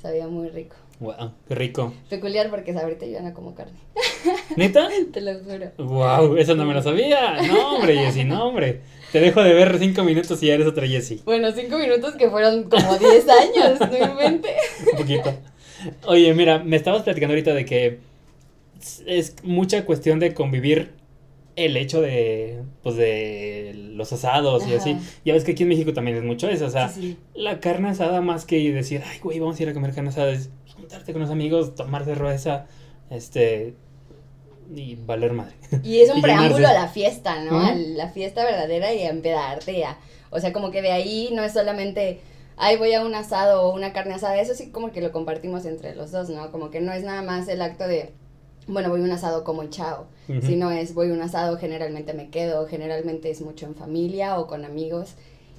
sabía 0.00 0.26
muy 0.28 0.48
rico. 0.48 0.76
Wow, 1.00 1.32
qué 1.48 1.54
rico. 1.56 1.92
Peculiar 2.08 2.50
porque 2.50 2.72
ahorita 2.72 3.04
yo 3.06 3.20
no 3.20 3.34
como 3.34 3.54
carne, 3.54 3.72
¿Neta? 4.56 4.88
te 5.12 5.20
lo 5.20 5.32
juro. 5.40 5.72
Wow, 5.78 6.36
eso 6.36 6.54
no 6.54 6.64
me 6.64 6.72
lo 6.74 6.82
sabía. 6.82 7.42
No, 7.48 7.74
hombre, 7.76 7.96
Jessy, 7.96 8.24
no, 8.24 8.46
hombre. 8.48 8.80
Te 9.10 9.20
dejo 9.20 9.42
de 9.42 9.54
ver 9.54 9.76
cinco 9.78 10.04
minutos 10.04 10.42
y 10.42 10.46
ya 10.46 10.54
eres 10.54 10.66
otra 10.66 10.86
Jessy. 10.86 11.20
Bueno, 11.24 11.50
cinco 11.52 11.78
minutos 11.78 12.14
que 12.16 12.30
fueron 12.30 12.64
como 12.70 12.96
diez 12.98 13.26
años, 13.28 13.78
no 13.80 14.10
inventes. 14.12 14.52
Un 14.92 14.98
poquito. 14.98 15.34
Oye, 16.06 16.32
mira, 16.34 16.60
me 16.60 16.76
estabas 16.76 17.02
platicando 17.02 17.32
ahorita 17.32 17.54
de 17.54 17.64
que 17.64 17.98
es 19.06 19.36
mucha 19.42 19.84
cuestión 19.84 20.18
de 20.20 20.32
convivir 20.34 20.92
el 21.56 21.76
hecho 21.76 22.00
de, 22.00 22.62
pues, 22.82 22.96
de 22.96 23.72
los 23.94 24.12
asados 24.12 24.66
y 24.66 24.74
así. 24.74 24.96
Ya 25.24 25.34
ves 25.34 25.44
que 25.44 25.52
aquí 25.52 25.62
en 25.64 25.68
México 25.68 25.92
también 25.92 26.16
es 26.16 26.24
mucho 26.24 26.48
eso, 26.48 26.66
o 26.66 26.70
sea, 26.70 26.88
Sí, 26.88 27.00
sí. 27.00 27.16
la 27.34 27.60
carne 27.60 27.90
asada 27.90 28.20
más 28.20 28.44
que 28.44 28.72
decir, 28.72 29.02
ay, 29.06 29.18
güey, 29.20 29.38
vamos 29.38 29.58
a 29.58 29.62
ir 29.62 29.68
a 29.68 29.74
comer 29.74 29.92
carne 29.94 30.10
asada, 30.10 30.32
es 30.32 30.50
juntarte 30.84 31.12
con 31.12 31.22
los 31.22 31.30
amigos, 31.30 31.74
tomar 31.74 32.04
cerveza, 32.04 32.66
este, 33.10 33.74
y 34.74 34.96
valer 34.96 35.32
madre. 35.32 35.54
Y 35.82 36.00
es 36.00 36.10
un 36.10 36.18
Y 36.22 36.22
preámbulo 36.22 36.56
llenarse. 36.56 36.76
a 36.78 36.82
la 36.82 36.88
fiesta, 36.88 37.42
¿no? 37.44 37.56
Ujú. 37.56 37.66
A 37.66 37.74
la 37.74 38.08
fiesta 38.08 38.44
verdadera 38.44 38.92
y 38.94 39.02
a 39.02 39.10
empedarte. 39.10 39.84
a- 39.84 39.98
o 40.30 40.40
sea, 40.40 40.52
como 40.52 40.70
que 40.70 40.82
de 40.82 40.90
ahí 40.90 41.30
no 41.32 41.44
es 41.44 41.52
solamente, 41.52 42.20
ay, 42.56 42.76
voy 42.76 42.92
a 42.94 43.02
un 43.04 43.14
asado 43.14 43.62
o 43.62 43.74
una 43.74 43.92
carne 43.92 44.14
asada. 44.14 44.40
Eso 44.40 44.54
sí 44.54 44.70
como 44.70 44.90
que 44.90 45.00
lo 45.00 45.12
compartimos 45.12 45.64
entre 45.64 45.94
los 45.94 46.10
dos, 46.12 46.28
¿no? 46.28 46.50
Como 46.50 46.70
que 46.70 46.80
no 46.80 46.92
es 46.92 47.04
nada 47.04 47.22
más 47.22 47.46
el 47.48 47.62
acto 47.62 47.86
de, 47.86 48.10
bueno, 48.66 48.88
voy 48.90 49.00
a 49.00 49.04
un 49.04 49.12
asado 49.12 49.44
como 49.44 49.62
y 49.62 49.70
chao. 49.70 50.06
Ujú. 50.28 50.40
Sino 50.42 50.70
es, 50.72 50.94
voy 50.94 51.10
a 51.10 51.12
un 51.12 51.22
asado, 51.22 51.56
generalmente 51.58 52.14
me 52.14 52.30
quedo, 52.30 52.66
generalmente 52.66 53.30
es 53.30 53.42
mucho 53.42 53.66
en 53.66 53.74
familia 53.76 54.38
o 54.40 54.46
con 54.48 54.64
amigos. 54.64 55.14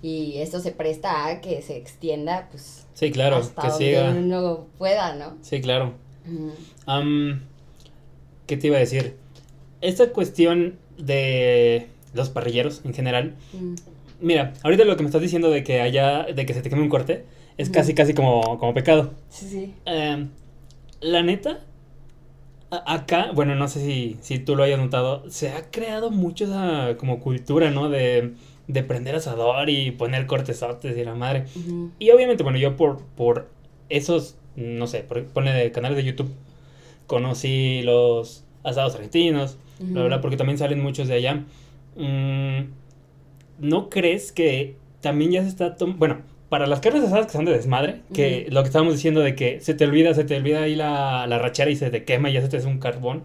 Y 0.05 0.37
eso 0.37 0.59
se 0.59 0.71
presta 0.71 1.25
a 1.25 1.41
que 1.41 1.63
se 1.63 1.77
extienda, 1.77 2.47
pues, 2.51 2.85
Sí, 2.93 3.09
claro, 3.09 3.37
hasta 3.37 3.59
que 3.59 3.67
donde 3.69 3.85
siga. 3.85 4.09
uno 4.11 4.67
pueda, 4.77 5.15
¿no? 5.15 5.35
Sí, 5.41 5.61
claro. 5.61 5.93
¿Qué 8.45 8.55
te 8.55 8.67
iba 8.67 8.77
a 8.77 8.81
decir? 8.81 9.15
Esta 9.81 10.11
cuestión 10.13 10.75
de 10.99 11.87
los 12.13 12.29
parrilleros 12.29 12.81
en 12.85 12.93
general. 12.93 13.33
Mm. 13.53 13.73
Mira, 14.21 14.53
ahorita 14.61 14.85
lo 14.85 14.95
que 14.95 15.01
me 15.01 15.07
estás 15.09 15.23
diciendo 15.23 15.49
de 15.49 15.63
que 15.63 15.81
haya, 15.81 16.21
de 16.25 16.45
que 16.45 16.53
se 16.53 16.61
te 16.61 16.69
queme 16.69 16.83
un 16.83 16.89
corte, 16.89 17.25
es 17.57 17.71
casi, 17.71 17.95
casi 17.95 18.13
como, 18.13 18.59
como 18.59 18.75
pecado. 18.75 19.11
Sí, 19.29 19.47
sí. 19.49 19.73
Em, 19.85 20.29
la 21.01 21.23
neta, 21.23 21.61
acá, 22.69 23.31
bueno, 23.33 23.55
no 23.55 23.67
sé 23.67 23.79
si, 23.79 24.17
si 24.21 24.37
tú 24.37 24.55
lo 24.55 24.61
hayas 24.61 24.77
notado, 24.77 25.27
se 25.31 25.49
ha 25.49 25.71
creado 25.71 26.11
mucho 26.11 26.45
esa 26.45 26.95
como 26.99 27.19
cultura, 27.19 27.71
¿no? 27.71 27.89
De, 27.89 28.35
de 28.67 28.83
prender 28.83 29.15
asador 29.15 29.69
y 29.69 29.91
poner 29.91 30.25
cortesotes 30.25 30.97
y 30.97 31.03
la 31.03 31.15
madre. 31.15 31.45
Y 31.99 32.09
obviamente, 32.11 32.43
bueno, 32.43 32.57
yo 32.57 32.75
por, 32.75 33.01
por 33.15 33.47
esos, 33.89 34.35
no 34.55 34.87
sé, 34.87 34.99
por, 35.01 35.23
pone 35.25 35.53
de 35.53 35.71
canales 35.71 35.97
de 35.97 36.03
YouTube, 36.03 36.31
conocí 37.07 37.81
los 37.83 38.43
asados 38.63 38.95
argentinos, 38.95 39.57
bla, 39.79 40.03
bla, 40.05 40.15
Ujú. 40.15 40.21
porque 40.21 40.37
también 40.37 40.57
salen 40.57 40.81
muchos 40.81 41.07
de 41.07 41.13
allá. 41.15 41.43
Mm, 41.95 42.65
¿No 43.59 43.89
crees 43.89 44.31
que 44.31 44.75
también 45.01 45.31
ya 45.31 45.43
se 45.43 45.49
está 45.49 45.75
tomando, 45.77 45.99
bueno, 45.99 46.17
para 46.49 46.67
las 46.67 46.79
carnes 46.79 47.03
asadas 47.03 47.27
que 47.27 47.33
son 47.33 47.45
de 47.45 47.51
desmadre, 47.53 48.01
que 48.13 48.47
lo 48.49 48.61
que 48.63 48.67
estábamos 48.67 48.93
diciendo 48.93 49.21
de 49.21 49.35
que 49.35 49.61
se 49.61 49.73
te 49.73 49.85
olvida, 49.85 50.13
se 50.13 50.23
te 50.23 50.35
olvida 50.35 50.63
ahí 50.63 50.75
la, 50.75 51.25
la 51.27 51.37
rachera 51.39 51.69
y 51.71 51.75
se 51.75 51.89
te 51.89 52.03
quema 52.03 52.29
y 52.29 52.33
ya 52.33 52.41
se 52.41 52.49
te 52.49 52.57
hace 52.57 52.67
un 52.67 52.79
carbón, 52.79 53.23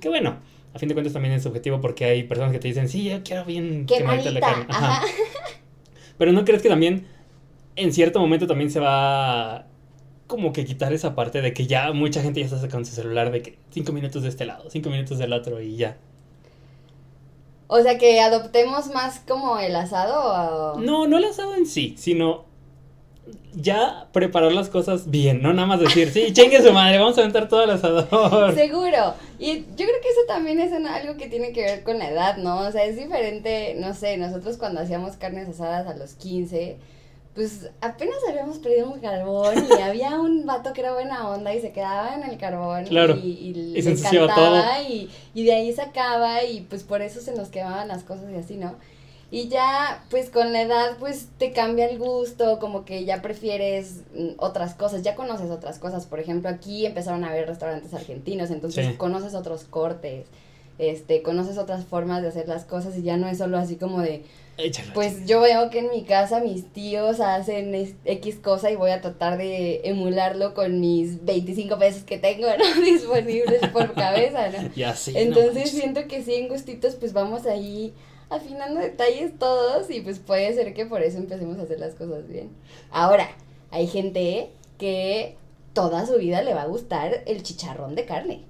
que 0.00 0.08
bueno, 0.08 0.36
a 0.74 0.78
fin 0.78 0.88
de 0.88 0.94
cuentas 0.94 1.12
también 1.12 1.34
es 1.34 1.42
subjetivo 1.42 1.80
porque 1.80 2.04
hay 2.04 2.22
personas 2.24 2.52
que 2.52 2.58
te 2.58 2.68
dicen, 2.68 2.88
sí, 2.88 3.04
yo 3.04 3.22
quiero 3.22 3.44
bien 3.44 3.86
quemadita 3.86 4.30
la 4.30 4.40
carne. 4.40 4.66
Ajá. 4.68 4.96
ajá. 4.96 5.06
Pero 6.18 6.32
¿no 6.32 6.44
crees 6.44 6.62
que 6.62 6.68
también 6.68 7.06
en 7.76 7.92
cierto 7.92 8.20
momento 8.20 8.46
también 8.46 8.70
se 8.70 8.80
va 8.80 9.66
como 10.26 10.52
que 10.52 10.64
quitar 10.64 10.92
esa 10.92 11.14
parte 11.14 11.42
de 11.42 11.52
que 11.52 11.66
ya 11.66 11.92
mucha 11.92 12.22
gente 12.22 12.40
ya 12.40 12.46
está 12.46 12.68
con 12.68 12.86
su 12.86 12.94
celular 12.94 13.30
de 13.30 13.42
que 13.42 13.58
cinco 13.70 13.92
minutos 13.92 14.22
de 14.22 14.30
este 14.30 14.46
lado, 14.46 14.70
cinco 14.70 14.88
minutos 14.88 15.18
del 15.18 15.32
otro 15.32 15.60
y 15.60 15.76
ya? 15.76 15.98
O 17.66 17.82
sea, 17.82 17.98
que 17.98 18.20
adoptemos 18.20 18.88
más 18.94 19.20
como 19.20 19.58
el 19.58 19.74
asado 19.76 20.74
o... 20.74 20.80
No, 20.80 21.06
no 21.06 21.18
el 21.18 21.24
asado 21.24 21.54
en 21.54 21.66
sí, 21.66 21.94
sino 21.98 22.44
ya 23.54 24.06
preparar 24.12 24.52
las 24.52 24.68
cosas 24.68 25.10
bien, 25.10 25.42
no 25.42 25.52
nada 25.52 25.66
más 25.66 25.80
decir, 25.80 26.10
sí, 26.10 26.32
chingue 26.32 26.62
su 26.62 26.72
madre, 26.72 26.98
vamos 26.98 27.16
a 27.18 27.20
aventar 27.20 27.48
todo 27.48 27.64
el 27.64 27.70
asador. 27.70 28.54
Seguro. 28.54 29.14
Y 29.38 29.60
yo 29.60 29.84
creo 29.86 30.00
que 30.02 30.08
eso 30.08 30.20
también 30.26 30.60
es 30.60 30.72
algo 30.72 31.16
que 31.16 31.28
tiene 31.28 31.52
que 31.52 31.62
ver 31.62 31.82
con 31.82 31.98
la 31.98 32.10
edad, 32.10 32.36
¿no? 32.38 32.60
O 32.60 32.72
sea, 32.72 32.84
es 32.84 32.96
diferente, 32.96 33.76
no 33.78 33.94
sé, 33.94 34.16
nosotros 34.16 34.56
cuando 34.56 34.80
hacíamos 34.80 35.16
carnes 35.16 35.48
asadas 35.48 35.86
a 35.86 35.96
los 35.96 36.14
15, 36.14 36.76
pues 37.34 37.70
apenas 37.80 38.16
habíamos 38.28 38.58
perdido 38.58 38.90
un 38.90 39.00
carbón 39.00 39.54
y 39.70 39.72
había 39.82 40.20
un 40.20 40.44
vato 40.46 40.72
que 40.72 40.82
era 40.82 40.92
buena 40.92 41.28
onda 41.28 41.54
y 41.54 41.60
se 41.60 41.72
quedaba 41.72 42.14
en 42.14 42.22
el 42.24 42.36
carbón 42.38 42.84
Claro. 42.84 43.16
y, 43.16 43.28
y, 43.30 43.48
Y 43.48 43.54
le 43.74 43.82
se 43.82 43.90
ensuciaba 43.90 44.26
encantaba 44.26 44.82
y, 44.82 45.10
y 45.34 45.44
de 45.44 45.52
ahí 45.54 45.72
sacaba 45.72 46.44
y 46.44 46.60
pues 46.62 46.84
por 46.84 47.00
eso 47.02 47.20
se 47.20 47.32
nos 47.34 47.48
quemaban 47.48 47.88
las 47.88 48.02
cosas 48.04 48.26
y 48.32 48.36
así, 48.36 48.56
¿no? 48.56 48.74
Y 49.34 49.48
ya, 49.48 50.04
pues 50.10 50.28
con 50.28 50.52
la 50.52 50.60
edad, 50.60 50.98
pues 51.00 51.28
te 51.38 51.52
cambia 51.52 51.86
el 51.88 51.98
gusto, 51.98 52.58
como 52.58 52.84
que 52.84 53.06
ya 53.06 53.22
prefieres 53.22 54.02
mm, 54.14 54.32
otras 54.36 54.74
cosas, 54.74 55.02
ya 55.02 55.14
conoces 55.14 55.50
otras 55.50 55.78
cosas. 55.78 56.04
Por 56.04 56.20
ejemplo, 56.20 56.50
aquí 56.50 56.84
empezaron 56.84 57.24
a 57.24 57.30
haber 57.30 57.48
restaurantes 57.48 57.94
argentinos, 57.94 58.50
entonces 58.50 58.86
Sí. 58.88 58.92
conoces 58.98 59.34
otros 59.34 59.64
cortes, 59.64 60.26
este, 60.78 61.22
conoces 61.22 61.56
otras 61.56 61.86
formas 61.86 62.20
de 62.20 62.28
hacer 62.28 62.46
las 62.46 62.64
cosas 62.66 62.94
y 62.98 63.02
ya 63.02 63.16
no 63.16 63.26
es 63.26 63.38
solo 63.38 63.56
así 63.56 63.76
como 63.76 64.02
de, 64.02 64.22
Échalo. 64.58 64.92
pues 64.92 65.24
yo 65.26 65.40
veo 65.40 65.70
que 65.70 65.78
en 65.78 65.88
mi 65.88 66.02
casa 66.04 66.40
mis 66.40 66.70
tíos 66.70 67.20
hacen 67.20 67.74
X 68.04 68.36
cosa 68.36 68.70
y 68.70 68.76
voy 68.76 68.90
a 68.90 69.00
tratar 69.00 69.38
de 69.38 69.80
emularlo 69.84 70.52
con 70.52 70.78
mis 70.78 71.24
25 71.24 71.78
pesos 71.78 72.02
que 72.02 72.18
tengo, 72.18 72.48
¿no? 72.48 72.80
Disponibles 72.84 73.66
por 73.72 73.94
cabeza, 73.94 74.50
¿no? 74.50 74.68
Ya 74.76 74.94
sí. 74.94 75.12
no 75.12 75.18
Entonces 75.20 75.70
siento 75.70 76.06
que 76.06 76.22
sí, 76.22 76.34
en 76.34 76.48
gustitos, 76.48 76.96
pues 76.96 77.14
vamos 77.14 77.46
ahí 77.46 77.94
afinando 78.34 78.80
detalles 78.80 79.38
todos 79.38 79.90
y 79.90 80.00
pues 80.00 80.18
puede 80.18 80.52
ser 80.54 80.74
que 80.74 80.86
por 80.86 81.02
eso 81.02 81.18
empecemos 81.18 81.58
a 81.58 81.62
hacer 81.62 81.78
las 81.80 81.94
cosas 81.94 82.26
bien. 82.28 82.50
Ahora, 82.90 83.28
hay 83.70 83.86
gente 83.86 84.50
que 84.78 85.36
toda 85.72 86.06
su 86.06 86.16
vida 86.18 86.42
le 86.42 86.54
va 86.54 86.62
a 86.62 86.66
gustar 86.66 87.22
el 87.26 87.42
chicharrón 87.42 87.94
de 87.94 88.04
carne. 88.04 88.42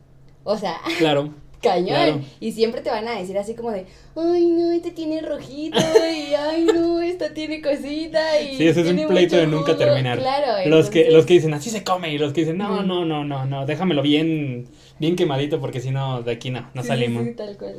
O 0.45 0.57
sea, 0.57 0.81
Claro. 0.99 1.33
cañón. 1.61 1.87
Claro. 1.87 2.21
Y 2.41 2.51
siempre 2.53 2.81
te 2.81 2.91
van 2.91 3.07
a 3.07 3.17
decir 3.19 3.39
así 3.39 3.55
como 3.55 3.71
de, 3.71 3.87
ay 4.17 4.47
no, 4.47 4.73
este 4.73 4.91
tiene 4.91 5.21
rojito 5.23 5.79
y 5.79 6.35
ay 6.35 6.65
no, 6.65 7.01
esta 7.01 7.33
tiene 7.33 7.63
cosita 7.63 8.41
y 8.41 8.57
Sí, 8.57 8.67
ese 8.67 8.81
es 8.81 8.89
un 8.89 9.07
pleito 9.07 9.37
de 9.37 9.47
nunca 9.47 9.75
jugo". 9.75 9.79
terminar. 9.85 10.19
Claro. 10.19 10.69
Los 10.69 10.91
que, 10.91 11.01
entonces- 11.01 11.13
los 11.15 11.27
que 11.27 11.35
dicen 11.35 11.55
así 11.55 11.71
se 11.71 11.85
come 11.85 12.13
y 12.13 12.19
los 12.19 12.33
que 12.33 12.41
dicen 12.41 12.59
no, 12.59 12.83
no, 12.83 13.05
no, 13.05 13.25
no, 13.25 13.45
no, 13.45 13.65
déjamelo 13.67 14.03
bien, 14.03 14.67
bien 14.99 15.15
quemadito 15.15 15.61
porque 15.61 15.81
si 15.81 15.93
no, 15.93 16.23
de 16.23 16.33
aquí 16.33 16.51
no, 16.51 16.69
no 16.75 16.83
Sí, 16.83 16.89
salimos. 16.89 17.25
Sí, 17.25 17.35
tal 17.35 17.57
cual. 17.57 17.77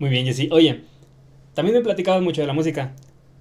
Muy 0.00 0.08
bien, 0.08 0.24
Jessy. 0.24 0.48
Oye, 0.50 0.80
también 1.54 1.76
me 1.76 1.82
platicabas 1.84 2.22
mucho 2.22 2.40
de 2.40 2.46
la 2.46 2.54
música. 2.54 2.96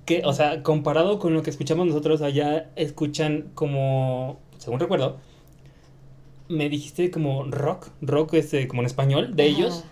Que, 0.05 0.23
o 0.25 0.33
sea, 0.33 0.61
comparado 0.61 1.17
con 1.17 1.33
lo 1.33 1.41
que 1.41 1.49
escuchamos 1.49 1.87
nosotros, 1.87 2.21
allá 2.21 2.69
escuchan 2.75 3.49
como, 3.55 4.37
según 4.57 4.81
recuerdo, 4.81 5.17
me 6.49 6.67
dijiste 6.67 7.11
como 7.11 7.45
rock, 7.45 7.87
rock 8.01 8.33
este, 8.33 8.67
como 8.67 8.81
en 8.81 8.87
español 8.87 9.35
de 9.37 9.43
Ajá. 9.43 9.51
ellos 9.51 9.83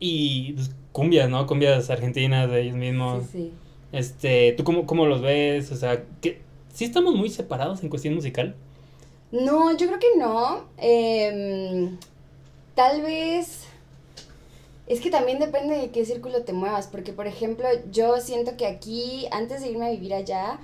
y 0.00 0.54
pues, 0.54 0.70
cumbias, 0.92 1.28
¿no? 1.28 1.46
Cumbias 1.46 1.90
argentinas 1.90 2.50
de 2.50 2.62
ellos 2.62 2.76
mismos. 2.76 3.24
Sí, 3.24 3.38
sí. 3.38 3.52
Este, 3.92 4.54
¿tú 4.56 4.64
cómo, 4.64 4.86
cómo 4.86 5.04
los 5.04 5.20
ves? 5.20 5.70
O 5.72 5.76
sea, 5.76 6.04
que 6.22 6.40
sí 6.72 6.86
estamos 6.86 7.14
muy 7.14 7.28
separados 7.28 7.82
en 7.82 7.90
cuestión 7.90 8.14
musical. 8.14 8.54
No, 9.30 9.76
yo 9.76 9.88
creo 9.88 9.98
que 9.98 10.18
no. 10.18 10.64
Em, 10.78 11.98
tal 12.74 13.02
vez. 13.02 13.68
Es 14.88 15.00
que 15.00 15.10
también 15.10 15.38
depende 15.38 15.76
de 15.76 15.90
qué 15.90 16.04
círculo 16.04 16.42
te 16.42 16.52
muevas. 16.52 16.86
Porque, 16.86 17.12
por 17.12 17.26
ejemplo, 17.26 17.66
yo 17.90 18.20
siento 18.20 18.56
que 18.56 18.66
aquí, 18.66 19.26
antes 19.30 19.60
de 19.60 19.70
irme 19.70 19.86
a 19.86 19.90
vivir 19.90 20.14
allá, 20.14 20.58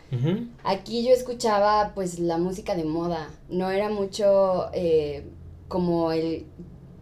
aquí 0.64 1.04
yo 1.04 1.12
escuchaba 1.12 1.93
pues 1.95 2.19
la 2.19 2.38
música 2.38 2.75
de 2.75 2.85
moda. 2.85 3.31
No 3.49 3.71
era 3.71 3.90
mucho 3.90 4.71
eh, 4.73 5.25
como 5.69 6.12
el 6.12 6.47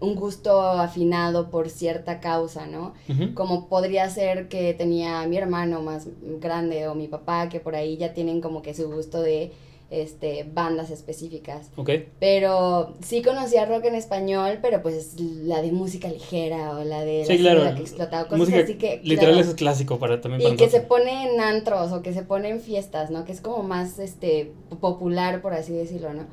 un 0.03 0.17
gusto 0.17 0.61
afinado 0.61 1.49
por 1.49 1.71
cierta 1.71 2.19
causa, 2.19 2.67
¿no? 2.67 2.93
Como 3.35 3.69
podría 3.69 4.11
ser 4.11 4.49
que 4.49 4.75
tenía 4.75 5.25
mi 5.29 5.37
hermano 5.37 5.81
más 5.81 6.09
grande 6.41 6.89
o 6.89 6.97
mi 6.97 7.07
papá, 7.07 7.49
que 7.49 7.61
por 7.61 7.77
ahí 7.77 7.97
ya 7.97 8.13
tienen 8.13 8.41
como 8.41 8.63
que 8.63 8.75
su 8.75 8.91
gusto 8.91 9.23
de 9.23 9.53
este 9.93 10.45
bandas 10.45 10.91
específicas. 10.91 11.71
Ok. 11.77 11.91
Pero 12.19 12.95
sí 13.03 13.21
conocía 13.21 13.67
rock 13.67 13.85
en 13.85 13.95
español, 13.95 14.59
pero 14.63 14.81
pues 14.83 15.21
la 15.21 15.61
de 15.61 15.71
música 15.71 16.09
ligera 16.09 16.79
o 16.79 16.85
la 16.85 17.05
de 17.05 17.27
Sí, 17.27 17.37
la 17.39 17.53
claro. 17.53 17.75
Que 17.75 17.83
explotaba, 17.83 18.25
cosas 18.25 18.39
Música 18.39 18.61
así 18.61 18.75
que 18.75 19.01
literal 19.05 19.35
claro, 19.35 19.49
es 19.51 19.55
clásico 19.55 19.99
para 19.99 20.21
también 20.21 20.43
para 20.43 20.55
y 20.55 20.57
que 20.57 20.71
se 20.71 20.81
pone 20.81 21.31
en 21.31 21.41
antros 21.41 21.93
o 21.93 22.03
que 22.03 22.15
se 22.15 22.23
pone 22.23 22.49
en 22.49 22.61
fiestas, 22.61 23.11
¿no? 23.11 23.27
Que 23.27 23.33
es 23.33 23.43
como 23.43 23.63
más 23.63 23.99
este 23.99 24.53
popular 24.81 25.43
por 25.43 25.53
así 25.53 25.75
decirlo, 25.75 26.15
¿no? 26.15 26.25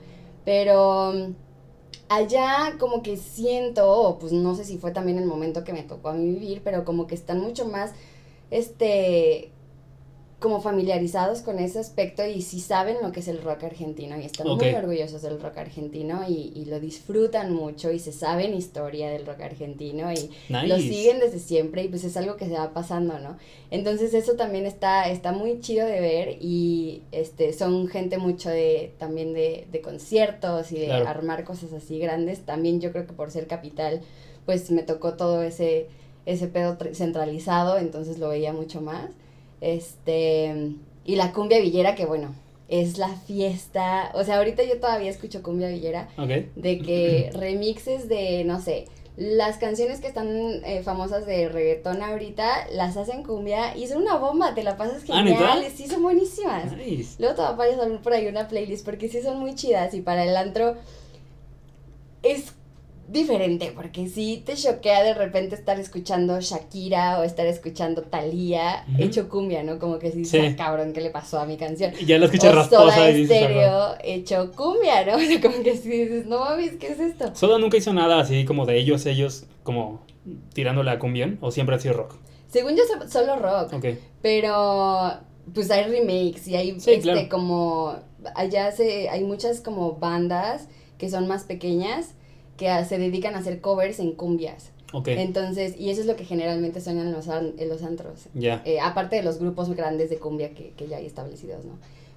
Pero 0.46 1.12
mm, 1.14 1.34
allá 2.08 2.76
como 2.80 3.04
que 3.04 3.18
siento, 3.18 3.92
o 3.92 4.20
pues 4.20 4.32
no 4.32 4.56
sé 4.56 4.64
si 4.64 4.78
fue 4.78 4.92
también 4.92 5.18
el 5.18 5.26
momento 5.26 5.66
que 5.66 5.74
me 5.74 5.84
tocó 5.84 6.10
a 6.10 6.14
mí 6.14 6.30
vivir, 6.30 6.62
pero 6.64 6.86
como 6.86 7.08
que 7.08 7.16
están 7.16 7.42
mucho 7.42 7.66
más 7.66 7.92
este 8.52 9.52
como 10.40 10.62
familiarizados 10.62 11.42
con 11.42 11.60
ese 11.60 11.80
aspecto 11.80 12.26
y 12.26 12.42
sí 12.42 12.62
saben 12.62 12.96
lo 13.02 13.12
que 13.12 13.20
es 13.20 13.28
el 13.28 13.42
rock 13.42 13.66
argentino 13.66 14.18
y 14.18 14.24
están 14.24 14.48
muy 14.48 14.70
orgullosos 14.74 15.22
del 15.22 15.42
rock 15.42 15.58
argentino 15.58 16.22
y, 16.30 16.54
y 16.56 16.64
lo 16.66 16.80
disfrutan 16.80 17.54
mucho 17.54 17.92
y 17.92 18.00
se 18.00 18.14
saben 18.14 18.54
historia 18.54 19.10
del 19.10 19.26
rock 19.26 19.42
argentino 19.42 20.10
y 20.14 20.30
Nice. 20.48 20.68
lo 20.68 20.78
siguen 20.78 21.20
desde 21.20 21.40
siempre 21.40 21.84
y 21.84 21.90
pues 21.90 22.06
es 22.06 22.16
algo 22.16 22.38
que 22.38 22.46
se 22.46 22.54
va 22.54 22.72
pasando, 22.74 23.20
¿no? 23.20 23.38
Entonces 23.70 24.14
eso 24.14 24.36
también 24.36 24.66
está, 24.66 25.10
está 25.10 25.34
muy 25.34 25.60
chido 25.60 25.86
de 25.86 26.00
ver 26.00 26.38
y 26.40 27.02
este 27.12 27.52
son 27.52 27.88
gente 27.90 28.18
mucho 28.18 28.50
de 28.50 28.94
también 28.98 29.34
de, 29.34 29.68
de 29.70 29.82
conciertos 29.82 30.72
y 30.72 30.80
de 30.80 30.86
Claro. 30.86 31.08
armar 31.10 31.44
cosas 31.44 31.74
así 31.74 32.00
grandes. 32.00 32.40
También 32.46 32.80
yo 32.80 32.92
creo 32.94 33.06
que 33.06 33.14
por 33.14 33.30
ser 33.30 33.46
capital, 33.48 34.00
pues 34.46 34.72
me 34.72 34.84
tocó 34.84 35.16
todo 35.16 35.44
ese, 35.44 35.88
ese 36.26 36.48
pedo 36.48 36.78
tr- 36.78 36.96
centralizado, 36.96 37.78
entonces 37.78 38.20
lo 38.20 38.30
veía 38.30 38.54
mucho 38.54 38.80
más. 38.80 39.10
Este, 39.62 40.74
y 41.06 41.16
la 41.16 41.32
cumbia 41.34 41.60
villera, 41.60 41.96
que 41.96 42.06
bueno, 42.06 42.34
es 42.68 42.98
la 42.98 43.10
fiesta. 43.10 44.12
O 44.14 44.24
sea, 44.24 44.38
ahorita 44.38 44.64
yo 44.64 44.80
todavía 44.80 45.10
escucho 45.10 45.42
cumbia 45.44 45.70
villera 45.70 46.08
Ok. 46.18 46.30
de 46.56 46.80
que 46.80 47.32
remixes 47.36 48.08
de, 48.08 48.44
no 48.46 48.62
sé, 48.62 48.86
las 49.18 49.58
canciones 49.58 50.00
que 50.00 50.08
están 50.08 50.28
eh, 50.64 50.82
famosas 50.84 51.26
de 51.26 51.50
reggaetón 51.50 52.02
ahorita, 52.02 52.68
las 52.72 52.96
hacen 52.96 53.24
cumbia 53.24 53.76
y 53.76 53.88
son 53.88 54.04
una 54.04 54.16
bomba, 54.16 54.54
te 54.56 54.64
la 54.64 54.78
pasas 54.78 55.04
Ah, 55.10 55.24
genial, 55.24 55.66
sí 55.76 55.88
son 55.88 56.04
buenísimas. 56.04 56.72
Nice. 56.78 57.16
Luego 57.20 57.36
te 57.36 57.42
va 57.42 57.50
a 57.50 57.58
pasar 57.58 58.02
por 58.02 58.14
ahí 58.14 58.28
una 58.28 58.48
playlist 58.48 58.86
porque 58.86 59.10
sí 59.10 59.22
son 59.22 59.40
muy 59.40 59.56
chidas 59.56 59.94
y 59.94 60.00
para 60.02 60.24
el 60.24 60.38
antro 60.38 60.76
es 62.24 62.54
diferente 63.12 63.72
porque 63.76 64.08
sí 64.08 64.44
te 64.46 64.54
choquea 64.56 65.04
de 65.04 65.14
repente 65.16 65.56
estar 65.56 65.80
escuchando 65.80 66.40
Shakira 66.40 67.20
o 67.20 67.24
estar 67.24 67.46
escuchando 67.48 68.04
Thalía 68.04 68.86
hecho 69.00 69.28
cumbia, 69.30 69.64
¿no? 69.64 69.80
Como 69.80 69.98
que 70.00 70.12
sí, 70.12 70.26
Sí. 70.26 70.38
"Ah, 70.38 70.56
cabrón, 70.56 70.94
¿qué 70.94 71.02
le 71.02 71.10
pasó 71.10 71.40
a 71.40 71.46
mi 71.46 71.58
canción? 71.58 71.92
Y 72.00 72.06
Ya 72.06 72.18
lo 72.20 72.26
escuchas 72.26 72.54
rasposa 72.54 73.10
y 73.10 73.14
dices. 73.22 73.48
"Ah, 73.68 73.98
hecho 74.04 74.52
cumbia, 74.56 75.06
¿no? 75.06 75.14
O 75.18 75.20
sea, 75.20 75.42
como 75.42 75.64
que 75.64 75.76
sí 75.76 75.90
dices, 75.90 76.26
no 76.28 76.40
mames, 76.40 76.74
¿qué 76.78 76.88
es 76.90 77.00
esto? 77.00 77.36
Soda 77.36 77.58
nunca 77.58 77.78
hizo 77.78 77.94
nada 77.94 78.20
así 78.20 78.46
como 78.46 78.66
de 78.66 78.78
ellos, 78.78 79.06
ellos 79.06 79.46
como 79.64 80.02
tirándole 80.54 80.92
a 80.92 81.00
cumbión 81.00 81.38
o 81.42 81.50
siempre 81.52 81.76
ha 81.76 81.80
sido 81.80 81.96
rock. 81.96 82.16
Según 82.48 82.76
yo, 82.76 82.84
so- 82.86 83.08
solo 83.10 83.36
rock. 83.38 83.74
Ok. 83.74 83.86
Pero 84.22 85.14
pues 85.54 85.72
hay 85.72 85.86
remakes 85.86 86.48
y 86.48 86.56
hay 86.56 86.80
Sí, 86.80 86.92
este 86.92 87.02
claro. 87.02 87.28
como 87.30 87.96
allá 88.36 88.72
se 88.72 89.10
hay 89.10 89.24
muchas 89.24 89.62
como 89.62 89.94
bandas 89.94 90.68
que 91.00 91.10
son 91.10 91.28
más 91.28 91.44
pequeñas 91.44 92.14
que 92.60 92.70
a- 92.70 92.86
se 92.86 93.00
dedican 93.00 93.34
a 93.34 93.40
hacer 93.40 93.60
covers 93.62 94.00
en 94.00 94.12
cumbias. 94.12 94.72
Ok. 94.94 95.08
Entonces, 95.10 95.76
y 95.80 95.90
eso 95.90 96.02
es 96.02 96.08
lo 96.08 96.16
que 96.16 96.26
generalmente 96.26 96.82
suenan 96.82 97.08
en 97.08 97.14
los, 97.14 97.28
an- 97.30 97.54
en 97.58 97.70
los 97.70 97.82
antros. 97.84 98.26
Ya. 98.36 98.62
Eh, 98.66 98.80
aparte 98.80 99.16
de 99.16 99.24
los 99.24 99.40
grupos 99.40 99.70
grandes 99.76 100.10
de 100.12 100.18
cumbia 100.18 100.54
que, 100.54 100.72
que 100.78 100.88
ya 100.88 100.98
hay 100.98 101.06
establecidos, 101.08 101.64
¿no? 101.66 101.74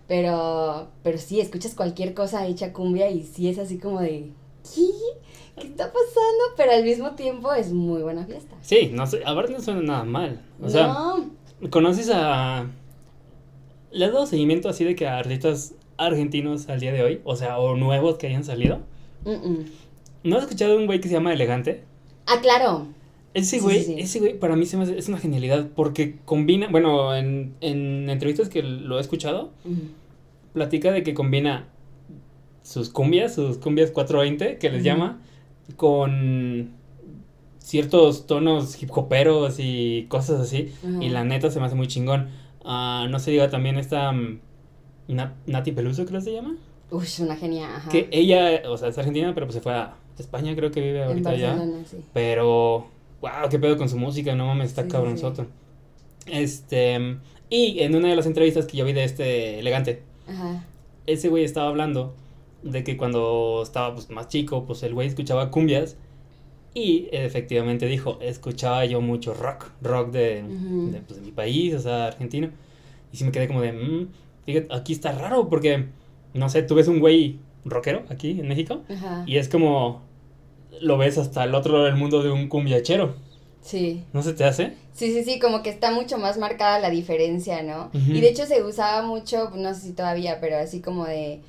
Pero, 0.09 0.89
pero 1.03 1.17
sí, 1.19 1.41
escuchas 1.41 1.75
cualquier 1.75 2.13
cosa 2.13 2.47
hecha 2.47 2.73
cumbia 2.73 3.09
y 3.11 3.23
sí 3.23 3.49
es 3.49 3.59
así 3.59 3.79
como 3.79 4.01
de, 4.01 4.31
¿qué? 4.75 4.89
¿Qué 5.61 5.67
está 5.69 5.85
pasando? 5.87 6.45
Pero 6.57 6.73
al 6.73 6.83
mismo 6.85 7.13
tiempo 7.13 7.53
es 7.53 7.73
muy 7.73 8.03
buena 8.03 8.25
fiesta. 8.27 8.57
Sí, 8.63 8.91
no 8.93 9.07
sé, 9.07 9.21
a 9.25 9.33
ver, 9.35 9.51
no 9.51 9.61
suena 9.61 9.81
nada 9.83 10.05
mal. 10.05 10.43
O 10.63 10.69
sea, 10.69 10.89
no, 10.89 11.71
¿conoces 11.71 12.11
a. 12.13 12.67
¿Le 13.93 14.07
has 14.07 14.13
dado 14.13 14.27
seguimiento 14.27 14.69
así 14.71 14.85
de 14.85 14.97
que 14.97 15.07
a 15.07 15.19
artistas 15.19 15.75
argentinos 15.99 16.69
al 16.69 16.81
día 16.81 16.93
de 16.93 17.03
hoy? 17.03 17.21
O 17.25 17.37
sea, 17.37 17.59
o 17.59 17.77
nuevos 17.77 18.17
que 18.17 18.27
hayan 18.29 18.45
salido. 18.45 18.79
mm, 19.25 19.31
mm. 19.31 19.65
¿No 20.25 20.37
has 20.37 20.43
escuchado 20.45 20.73
de 20.73 20.79
un 20.79 20.87
güey 20.87 21.00
que 21.00 21.09
se 21.09 21.14
llama 21.14 21.33
Elegante? 21.33 21.85
Ah, 22.26 22.38
claro. 22.41 22.87
Ese 23.35 23.61
güey, 23.61 23.79
sí, 23.83 23.95
sí. 23.95 24.00
ese 24.00 24.19
güey 24.21 24.38
para 24.38 24.57
mí 24.57 24.67
se 24.67 24.76
me 24.76 24.83
hace- 24.85 24.99
es 24.99 25.09
una 25.09 25.19
genialidad 25.19 25.69
porque 25.75 26.17
combina, 26.25 26.69
bueno, 26.71 27.14
en, 27.17 27.55
en 27.61 28.11
entrevistas 28.11 28.49
que 28.49 28.62
lo 28.62 28.99
he 28.99 29.00
escuchado, 29.00 29.52
Ujú. 29.64 29.81
platica 30.52 30.93
de 30.93 31.02
que 31.02 31.14
combina 31.14 31.69
sus 32.62 32.91
cumbias, 32.91 33.35
sus 33.35 33.57
cumbias 33.59 33.91
420, 33.91 34.59
que 34.59 34.71
les 34.71 34.85
llama, 34.85 35.21
con 35.76 36.71
ciertos 37.59 38.26
tonos 38.26 38.81
hip 38.83 38.91
hoperos 38.97 39.57
y 39.59 40.07
cosas 40.09 40.41
así. 40.41 40.73
Y 41.00 41.09
la 41.09 41.25
neta 41.25 41.50
se 41.50 41.59
me 41.59 41.67
hace 41.67 41.75
muy 41.75 41.87
chingón. 41.88 42.29
Ah, 42.64 43.07
no 43.11 43.19
se 43.19 43.31
diga 43.31 43.50
también 43.50 43.76
esta 43.79 44.12
mm, 44.12 44.41
Na- 45.09 45.35
Nati 45.47 45.73
Peluso, 45.73 46.05
creo 46.07 46.21
que 46.21 46.25
se 46.26 46.33
llama. 46.35 46.55
Uy, 46.91 47.07
una 47.21 47.37
genia, 47.37 47.76
ajá. 47.76 47.88
Que 47.91 48.09
ella, 48.12 48.62
o 48.69 48.76
sea, 48.76 48.88
es 48.88 48.99
argentina, 48.99 49.33
pero 49.35 49.47
pues 49.47 49.55
se 49.55 49.61
fue 49.62 49.73
a 49.73 49.97
España, 50.19 50.54
creo 50.54 50.71
que 50.71 50.81
vive 50.81 51.03
ahorita 51.05 51.35
ya. 51.37 51.59
Sí. 51.87 51.98
Pero, 52.12 52.87
wow, 53.20 53.48
qué 53.51 53.59
pedo 53.59 53.77
con 53.77 53.88
su 53.88 53.96
música, 53.96 54.35
no 54.35 54.46
mames, 54.46 54.68
está 54.68 54.83
Sí, 54.83 54.88
sí, 54.88 54.92
cabronzoto. 54.92 55.46
Este, 56.27 57.16
y 57.51 57.81
en 57.81 57.94
una 57.96 58.09
de 58.09 58.16
las 58.16 58.27
entrevistas 58.27 58.66
que 58.66 58.77
yo 58.77 58.85
vi 58.85 58.92
de 58.92 59.05
este 59.05 59.59
elegante, 59.59 60.03
Ajá. 60.29 60.64
ese 61.07 61.29
güey 61.29 61.44
estaba 61.44 61.68
hablando 61.68 62.14
de 62.62 62.85
que 62.85 62.96
cuando 62.96 63.61
estaba 63.62 63.94
pues, 63.94 64.09
más 64.11 64.29
chico, 64.29 64.64
pues 64.64 64.83
el 64.85 64.94
güey 64.94 65.09
escuchaba 65.09 65.51
cumbias 65.51 65.96
y 66.75 67.09
efectivamente 67.12 67.87
dijo, 67.87 68.18
escuchaba 68.22 68.85
yo 68.87 69.01
mucho 69.01 69.35
rock, 69.35 69.70
rock 69.83 70.11
de, 70.12 70.42
de, 70.44 71.01
pues, 71.01 71.18
de 71.20 71.27
mi 71.27 71.33
país, 71.33 71.75
o 71.75 71.81
sea, 71.81 72.07
argentino. 72.07 72.51
Y 73.12 73.16
sí 73.16 73.25
me 73.25 73.33
quedé 73.33 73.46
como 73.48 73.61
de, 73.61 73.72
"Mm, 73.72 74.09
fíjate, 74.46 74.68
aquí 74.75 74.92
está 74.94 75.12
raro 75.12 75.48
porque, 75.51 75.87
no 76.35 76.48
sé, 76.48 76.62
tú 76.62 76.75
ves 76.77 76.88
un 76.88 77.01
güey 77.01 77.38
rockero 77.64 78.03
aquí 78.11 78.31
en 78.40 78.48
México 78.48 78.83
Ajá. 78.90 79.25
y 79.27 79.37
es 79.37 79.48
como, 79.48 80.03
lo 80.81 80.98
ves 80.98 81.18
hasta 81.18 81.44
el 81.44 81.55
otro 81.55 81.72
lado 81.75 81.85
del 81.87 81.96
mundo 81.96 82.22
de 82.22 82.31
un 82.31 82.48
cumbiachero, 82.48 83.14
Sí. 83.62 84.03
¿no 84.12 84.22
se 84.25 84.33
te 84.33 84.42
hace? 84.44 84.75
Sí, 84.92 85.12
sí, 85.12 85.22
sí, 85.22 85.38
como 85.38 85.62
que 85.62 85.70
está 85.70 85.92
mucho 85.92 86.18
más 86.18 86.37
marcada 86.37 86.81
la 86.81 86.90
diferencia, 86.90 87.62
¿no? 87.62 87.90
Y 87.94 88.20
de 88.20 88.29
hecho 88.29 88.44
se 88.44 88.62
usaba 88.62 89.03
mucho, 89.07 89.51
no 89.55 89.72
sé 89.72 89.81
si 89.83 89.92
todavía, 89.92 90.38
pero 90.40 90.57
así 90.59 90.81
como 90.81 91.05
de 91.07 91.40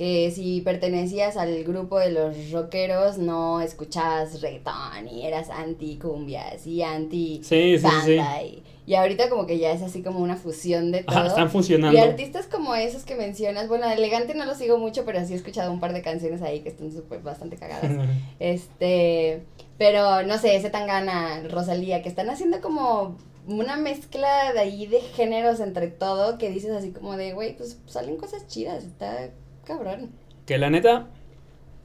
que 0.00 0.30
si 0.30 0.62
pertenecías 0.62 1.36
al 1.36 1.62
grupo 1.62 1.98
de 1.98 2.10
los 2.10 2.50
rockeros 2.52 3.18
no 3.18 3.60
escuchabas 3.60 4.40
reggaetón 4.40 5.06
y 5.12 5.26
eras 5.26 5.50
anti 5.50 5.98
cumbias 5.98 6.66
y 6.66 6.80
anti 6.82 7.42
Sí, 7.44 7.78
sí, 7.78 7.86
sí, 8.06 8.16
y, 8.16 8.62
y 8.86 8.94
ahorita 8.94 9.28
como 9.28 9.44
que 9.46 9.58
ya 9.58 9.72
es 9.72 9.82
así 9.82 10.02
como 10.02 10.20
una 10.20 10.36
fusión 10.36 10.90
de 10.90 11.04
todo. 11.04 11.18
Ajá, 11.18 11.26
están 11.26 11.48
Y 11.48 11.50
funcionando. 11.50 12.02
artistas 12.02 12.46
como 12.46 12.74
esos 12.74 13.04
que 13.04 13.14
mencionas, 13.14 13.68
bueno, 13.68 13.90
Elegante 13.90 14.34
no 14.34 14.46
lo 14.46 14.54
sigo 14.54 14.78
mucho, 14.78 15.04
pero 15.04 15.22
sí 15.26 15.34
he 15.34 15.36
escuchado 15.36 15.70
un 15.70 15.80
par 15.80 15.92
de 15.92 16.00
canciones 16.00 16.40
ahí 16.40 16.60
que 16.60 16.70
están 16.70 16.90
súper 16.92 17.20
bastante 17.20 17.56
cagadas. 17.58 17.92
Este, 18.40 19.42
pero 19.76 20.22
no 20.22 20.38
sé, 20.38 20.56
ese 20.56 20.70
Tangana, 20.70 21.42
Rosalía, 21.46 22.00
que 22.02 22.08
están 22.08 22.30
haciendo 22.30 22.62
como 22.62 23.18
una 23.46 23.76
mezcla 23.76 24.54
de 24.54 24.60
ahí 24.60 24.86
de 24.86 25.00
géneros 25.02 25.60
entre 25.60 25.88
todo, 25.88 26.38
que 26.38 26.48
dices 26.48 26.70
así 26.70 26.90
como 26.90 27.18
de, 27.18 27.34
güey, 27.34 27.54
pues 27.54 27.78
salen 27.86 28.16
cosas 28.16 28.46
chidas, 28.46 28.84
está 28.84 29.28
cabrón. 29.70 30.10
Que 30.46 30.58
la 30.58 30.70
neta, 30.70 31.08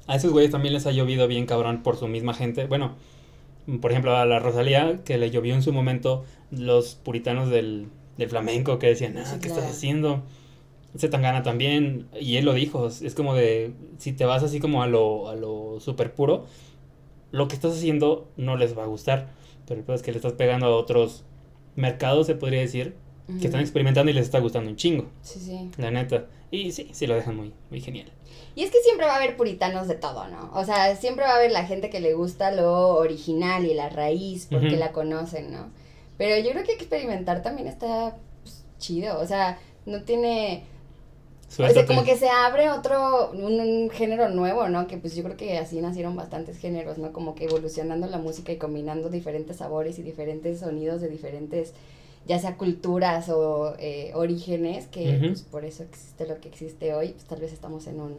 a 0.07 0.15
esos 0.15 0.31
güeyes 0.31 0.51
también 0.51 0.73
les 0.73 0.85
ha 0.87 0.91
llovido 0.91 1.27
bien 1.27 1.45
cabrón 1.45 1.83
por 1.83 1.97
su 1.97 2.07
misma 2.07 2.33
gente. 2.33 2.65
Bueno, 2.65 2.95
por 3.81 3.91
ejemplo, 3.91 4.15
a 4.15 4.25
la 4.25 4.39
Rosalía, 4.39 5.01
que 5.03 5.17
le 5.17 5.31
llovió 5.31 5.55
en 5.55 5.61
su 5.63 5.73
momento 5.73 6.23
los 6.51 6.95
puritanos 6.95 7.49
del, 7.49 7.87
del 8.17 8.29
flamenco 8.29 8.79
que 8.79 8.87
decían, 8.87 9.17
ah, 9.17 9.23
¿qué 9.41 9.47
claro. 9.47 9.61
estás 9.61 9.75
haciendo? 9.75 10.23
Ese 10.95 11.09
Tangana 11.09 11.43
también, 11.43 12.07
y 12.19 12.37
él 12.37 12.45
lo 12.45 12.53
dijo, 12.53 12.87
es 12.87 13.15
como 13.15 13.33
de, 13.35 13.73
si 13.97 14.13
te 14.13 14.23
vas 14.25 14.43
así 14.43 14.59
como 14.59 14.81
a 14.81 14.87
lo, 14.87 15.27
a 15.29 15.35
lo 15.35 15.79
super 15.81 16.13
puro, 16.13 16.45
lo 17.31 17.47
que 17.49 17.55
estás 17.55 17.73
haciendo 17.73 18.29
no 18.37 18.55
les 18.55 18.77
va 18.77 18.83
a 18.83 18.87
gustar, 18.87 19.27
pero 19.67 19.83
el 19.85 19.93
es 19.93 20.01
que 20.01 20.11
le 20.11 20.17
estás 20.17 20.33
pegando 20.33 20.67
a 20.67 20.75
otros 20.75 21.25
mercados, 21.75 22.27
se 22.27 22.35
podría 22.35 22.61
decir, 22.61 22.95
que 23.41 23.47
están 23.47 23.59
experimentando 23.61 24.11
y 24.11 24.13
les 24.13 24.25
está 24.25 24.39
gustando 24.39 24.69
un 24.69 24.75
chingo, 24.77 25.07
Sí, 25.21 25.39
sí. 25.39 25.69
la 25.77 25.91
neta. 25.91 26.27
Y 26.55 26.71
sí, 26.71 26.89
sí 26.93 27.07
lo 27.07 27.15
dejan 27.15 27.35
muy, 27.35 27.53
muy 27.69 27.81
genial. 27.81 28.11
Y 28.55 28.63
es 28.63 28.71
que 28.71 28.79
siempre 28.79 29.05
va 29.05 29.13
a 29.13 29.17
haber 29.17 29.35
puritanos 29.35 29.87
de 29.87 29.95
todo, 29.95 30.27
¿no? 30.27 30.49
O 30.53 30.63
sea, 30.63 30.95
siempre 30.95 31.25
va 31.25 31.31
a 31.31 31.35
haber 31.35 31.51
la 31.51 31.65
gente 31.65 31.89
que 31.89 31.99
le 31.99 32.13
gusta 32.13 32.51
lo 32.51 32.95
original 32.95 33.65
y 33.65 33.73
la 33.73 33.89
raíz 33.89 34.47
porque 34.49 34.77
la 34.77 34.91
conocen, 34.93 35.51
¿no? 35.51 35.69
Pero 36.17 36.37
yo 36.43 36.51
creo 36.51 36.63
que 36.63 36.71
experimentar 36.71 37.41
también 37.41 37.67
está 37.67 38.15
pues, 38.43 38.63
chido, 38.79 39.19
o 39.19 39.25
sea, 39.25 39.59
no 39.85 40.03
tiene... 40.03 40.63
O 41.47 41.51
sea, 41.51 41.69
Suéltate. 41.69 41.87
como 41.87 42.03
que 42.03 42.17
se 42.17 42.27
abre 42.27 42.69
otro, 42.71 43.31
un, 43.31 43.59
un 43.59 43.89
género 43.91 44.29
nuevo, 44.29 44.67
¿no? 44.67 44.87
Que 44.87 44.97
pues 44.97 45.15
yo 45.15 45.23
creo 45.23 45.37
que 45.37 45.57
así 45.57 45.79
nacieron 45.79 46.15
bastantes 46.15 46.57
géneros, 46.57 46.97
¿no? 46.97 47.13
Como 47.13 47.35
que 47.35 47.45
evolucionando 47.45 48.07
la 48.07 48.17
música 48.17 48.51
y 48.51 48.57
combinando 48.57 49.09
diferentes 49.09 49.57
sabores 49.57 49.99
y 49.99 50.01
diferentes 50.01 50.61
sonidos 50.61 51.01
de 51.01 51.09
diferentes, 51.09 51.73
ya 52.27 52.39
sea 52.39 52.57
culturas 52.57 53.29
o 53.29 53.75
eh, 53.79 54.11
orígenes, 54.15 54.87
que 54.87 55.17
pues, 55.19 55.41
por 55.43 55.65
eso 55.65 55.83
existe 55.83 56.27
lo 56.27 56.39
que 56.41 56.47
existe 56.49 56.93
hoy. 56.93 57.09
Pues 57.09 57.25
tal 57.25 57.39
vez 57.41 57.53
estamos 57.53 57.87
en 57.87 57.99
un 58.01 58.17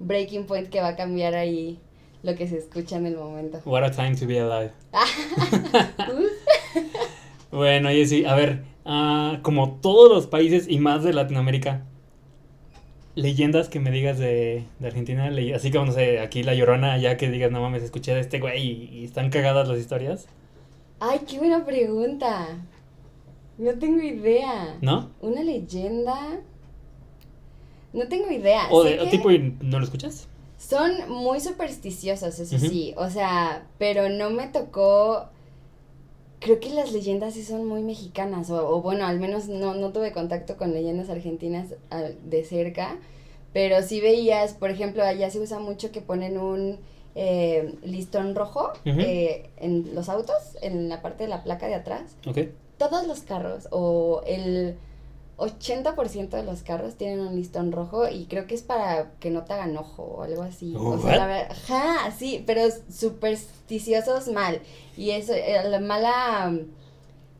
breaking 0.00 0.46
point 0.46 0.68
que 0.68 0.80
va 0.80 0.88
a 0.88 0.96
cambiar 0.96 1.34
ahí 1.34 1.78
lo 2.22 2.34
que 2.36 2.46
se 2.48 2.56
escucha 2.58 2.96
en 2.96 3.06
el 3.06 3.16
momento. 3.16 3.60
What 3.64 3.84
a 3.84 3.90
time 3.90 4.14
to 4.16 4.26
be 4.26 4.38
alive. 4.40 4.72
Uh, 7.52 7.56
Bueno, 7.56 7.92
y 7.92 8.06
sí, 8.06 8.24
a 8.24 8.34
ver, 8.34 8.64
ah, 8.84 9.40
como 9.42 9.78
todos 9.80 10.10
los 10.10 10.26
países 10.26 10.66
y 10.68 10.78
más 10.78 11.04
de 11.04 11.12
Latinoamérica, 11.12 11.82
leyendas 13.14 13.68
que 13.68 13.78
me 13.80 13.90
digas 13.90 14.18
de, 14.18 14.64
de 14.78 14.86
Argentina, 14.86 15.30
le- 15.30 15.54
así 15.54 15.70
como, 15.70 15.86
no 15.86 15.92
sé, 15.92 16.20
aquí 16.20 16.42
La 16.42 16.54
Llorona, 16.54 16.96
ya 16.98 17.16
que 17.16 17.30
digas, 17.30 17.50
no 17.50 17.60
mames, 17.60 17.82
escuché 17.82 18.14
de 18.14 18.20
este 18.20 18.40
güey 18.40 18.60
y, 18.66 18.98
y 19.00 19.04
están 19.04 19.30
cagadas 19.30 19.68
las 19.68 19.78
historias. 19.78 20.26
Ay, 21.00 21.20
qué 21.28 21.38
buena 21.38 21.64
pregunta. 21.64 22.46
No 23.58 23.72
tengo 23.78 24.02
idea. 24.02 24.78
¿No? 24.80 25.10
Una 25.20 25.42
leyenda. 25.42 26.40
No 27.92 28.08
tengo 28.08 28.30
idea. 28.30 28.68
O 28.70 28.84
de 28.84 29.00
o 29.00 29.08
tipo, 29.08 29.30
¿no 29.60 29.78
lo 29.78 29.84
escuchas? 29.84 30.28
Son 30.56 31.10
muy 31.10 31.40
supersticiosos, 31.40 32.38
eso 32.38 32.58
sí. 32.58 32.94
O 32.96 33.10
sea, 33.10 33.66
pero 33.78 34.08
no 34.08 34.30
me 34.30 34.46
tocó. 34.48 35.26
Creo 36.38 36.58
que 36.60 36.70
las 36.70 36.92
leyendas 36.92 37.34
sí 37.34 37.44
son 37.44 37.66
muy 37.66 37.82
mexicanas. 37.82 38.50
O, 38.50 38.76
o 38.76 38.80
bueno, 38.82 39.06
al 39.06 39.20
menos 39.20 39.48
no, 39.48 39.74
no 39.74 39.92
tuve 39.92 40.12
contacto 40.12 40.56
con 40.56 40.72
leyendas 40.72 41.10
argentinas 41.10 41.74
de 42.24 42.44
cerca. 42.44 42.96
Pero 43.52 43.82
sí 43.82 44.00
veías, 44.00 44.54
por 44.54 44.70
ejemplo, 44.70 45.02
allá 45.02 45.30
se 45.30 45.38
usa 45.38 45.58
mucho 45.58 45.92
que 45.92 46.00
ponen 46.00 46.38
un 46.38 46.78
eh, 47.14 47.74
listón 47.84 48.34
rojo 48.34 48.72
eh, 48.86 49.50
en 49.58 49.94
los 49.94 50.08
autos, 50.08 50.56
en 50.62 50.88
la 50.88 51.02
parte 51.02 51.24
de 51.24 51.28
la 51.30 51.44
placa 51.44 51.66
de 51.66 51.74
atrás. 51.74 52.16
Ok. 52.26 52.38
Todos 52.88 53.06
los 53.06 53.20
carros 53.20 53.68
o 53.70 54.22
el 54.26 54.76
80% 55.38 56.28
de 56.30 56.42
los 56.44 56.62
carros 56.62 56.94
tienen 56.94 57.20
un 57.20 57.34
listón 57.34 57.72
rojo 57.72 58.08
y 58.08 58.26
creo 58.26 58.46
que 58.46 58.54
es 58.54 58.62
para 58.62 59.12
que 59.18 59.30
no 59.30 59.42
te 59.44 59.54
hagan 59.54 59.76
ojo 59.76 60.02
o 60.02 60.22
algo 60.22 60.42
así. 60.42 60.74
O 60.76 60.98
sea, 61.00 61.16
la 61.16 61.26
verdad, 61.26 61.48
ajá, 61.50 62.10
sí, 62.16 62.42
pero 62.46 62.62
supersticiosos 62.90 64.28
mal. 64.28 64.60
Y 64.96 65.10
eso, 65.10 65.32
eh, 65.34 65.56
la 65.68 65.80
mala, 65.80 66.56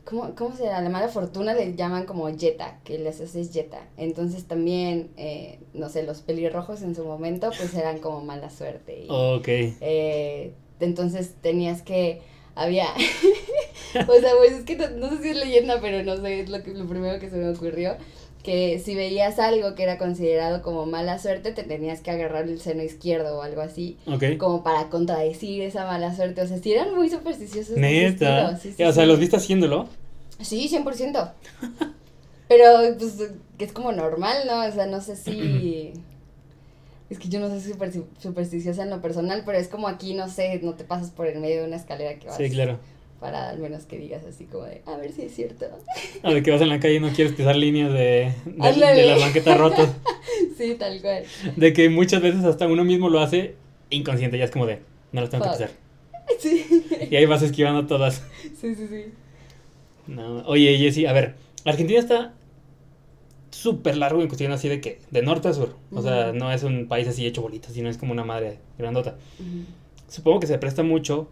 ¿cómo, 0.05 0.35
¿cómo 0.35 0.57
se 0.57 0.65
llama? 0.65 0.81
La 0.81 0.89
mala 0.91 1.09
fortuna 1.09 1.55
le 1.55 1.75
llaman 1.77 2.07
como 2.07 2.29
yeta, 2.31 2.81
que 2.83 2.99
les 2.99 3.21
haces 3.21 3.53
yeta. 3.53 3.87
Entonces 3.97 4.47
también, 4.47 5.13
eh, 5.17 5.61
no 5.75 5.89
sé, 5.89 6.03
los 6.03 6.23
pelirrojos 6.23 6.83
en 6.83 6.95
su 6.97 7.05
momento 7.05 7.51
pues 7.57 7.75
eran 7.75 7.99
como 7.99 8.21
mala 8.23 8.51
suerte. 8.51 9.05
Y, 9.05 9.09
Ok. 9.11 9.47
eh, 9.49 10.55
entonces 10.81 11.35
tenías 11.41 11.83
que. 11.83 12.23
Había. 12.55 12.87
o 14.09 14.21
sea, 14.21 14.31
pues 14.39 14.53
es 14.53 14.65
que 14.65 14.77
no, 14.77 14.89
no 14.91 15.11
sé 15.11 15.23
si 15.23 15.29
es 15.31 15.37
leyenda, 15.37 15.81
pero 15.81 16.03
no 16.03 16.17
sé, 16.23 16.41
es 16.41 16.49
lo, 16.51 16.63
que, 16.63 16.73
lo 16.73 16.87
primero 16.87 17.19
que 17.19 17.31
se 17.31 17.37
me 17.37 17.49
ocurrió. 17.51 17.97
Que 18.43 18.81
si 18.85 18.97
veías 18.97 19.39
algo 19.39 19.77
que 19.77 19.85
era 19.85 19.99
considerado 19.99 20.63
como 20.63 20.85
mala 20.85 21.21
suerte, 21.21 21.53
te 21.53 21.63
tenías 21.63 22.01
que 22.01 22.11
agarrar 22.11 22.49
el 22.49 22.61
seno 22.61 22.83
izquierdo 22.83 23.39
o 23.39 23.43
algo 23.43 23.61
así, 23.61 23.99
Ok. 24.07 24.37
como 24.37 24.65
para 24.65 24.89
contradecir 24.91 25.63
esa 25.63 25.85
mala 25.87 26.15
suerte. 26.17 26.43
O 26.43 26.47
sea, 26.49 26.59
sí 26.59 26.73
eran 26.73 26.93
muy 26.93 27.09
supersticiosos. 27.09 27.77
Neta. 27.77 28.51
estilo, 28.51 28.61
sí, 28.61 28.75
sí, 28.77 28.83
o 28.83 28.93
sea, 28.93 29.07
los 29.07 29.21
viste 29.21 29.37
haciéndolo. 29.37 29.87
Sí, 30.41 30.69
100%. 30.69 31.33
Pero, 32.49 32.65
pues, 32.99 33.31
que 33.57 33.65
es 33.65 33.73
como 33.73 33.93
normal, 33.93 34.39
¿no? 34.47 34.67
O 34.67 34.73
sea, 34.73 34.87
no 34.87 35.01
sé 35.01 35.17
si... 35.17 35.93
Es 37.11 37.19
que 37.19 37.29
yo 37.29 37.41
no 37.41 37.49
soy 37.51 37.61
super, 37.61 37.93
supersticiosa 38.19 38.85
en 38.85 38.89
lo 38.89 39.03
personal, 39.03 39.43
pero 39.45 39.59
es 39.59 39.69
como 39.69 39.87
aquí, 39.87 40.15
no 40.15 40.31
sé, 40.31 40.59
no 40.63 40.73
te 40.73 40.85
pasas 40.85 41.11
por 41.11 41.27
el 41.27 41.41
medio 41.41 41.61
de 41.61 41.67
una 41.67 41.77
escalera 41.77 42.19
que 42.19 42.27
vas 42.27 42.39
Sí, 42.39 42.49
claro. 42.49 42.79
Para 43.23 43.51
al 43.51 43.59
menos 43.61 43.85
que 43.85 43.99
digas 43.99 44.25
así 44.25 44.47
como 44.47 44.65
de, 44.65 44.83
a 44.85 44.97
ver 44.97 45.13
si 45.13 45.23
es 45.23 45.35
cierto. 45.35 45.67
A 46.25 46.33
de 46.33 46.43
que 46.43 46.51
vas 46.51 46.61
en 46.61 46.69
la 46.69 46.81
calle 46.81 46.97
y 46.97 47.01
no 47.01 47.11
quieres 47.11 47.33
pisar 47.35 47.55
líneas 47.55 47.93
de, 47.93 48.35
de, 48.45 48.73
de 48.73 49.07
las 49.07 49.21
banquetas 49.21 49.57
rotas. 49.57 49.91
sí, 50.59 50.75
tal 50.77 51.01
cual. 51.01 51.23
De 51.55 51.73
que 51.73 51.89
muchas 51.89 52.21
veces 52.21 52.45
hasta 52.45 52.67
uno 52.67 52.83
mismo 52.83 53.09
lo 53.09 53.21
hace 53.21 53.55
inconsciente. 53.91 54.39
Ya 54.39 54.45
es 54.45 54.51
como 54.51 54.67
de, 54.67 54.81
no 55.13 55.21
las 55.21 55.31
tengo 55.31 55.45
que 55.45 55.51
pisar. 55.51 55.71
Sí, 56.39 56.85
Y 57.11 57.17
ahí 57.17 57.27
vas 57.27 57.43
esquivando 57.43 57.87
todas. 57.87 58.25
sí, 58.61 58.75
sí, 58.75 58.87
sí. 58.89 59.05
No. 60.09 60.39
Oye, 60.47 60.77
Jessy, 60.79 61.07
a 61.07 61.13
ver. 61.13 61.35
Argentina 61.65 62.01
está 62.01 62.33
súper 63.51 63.97
largo 63.97 64.21
en 64.23 64.29
cuestión 64.29 64.51
así 64.51 64.69
de 64.69 64.81
que, 64.81 64.99
de 65.11 65.23
norte 65.23 65.47
a 65.47 65.53
sur. 65.53 65.77
O 65.93 66.03
sea, 66.03 66.33
no 66.33 66.51
es 66.51 66.65
un 66.65 66.89
país 66.89 67.07
así 67.07 67.25
hecho 67.25 67.43
bolitas, 67.43 67.73
sino 67.73 67.89
es 67.89 67.99
como 67.99 68.13
una 68.13 68.25
madre 68.25 68.59
grandota. 68.79 69.17
Supongo 70.09 70.41
que 70.41 70.47
se 70.49 70.59
presta 70.59 70.83
mucho 70.83 71.29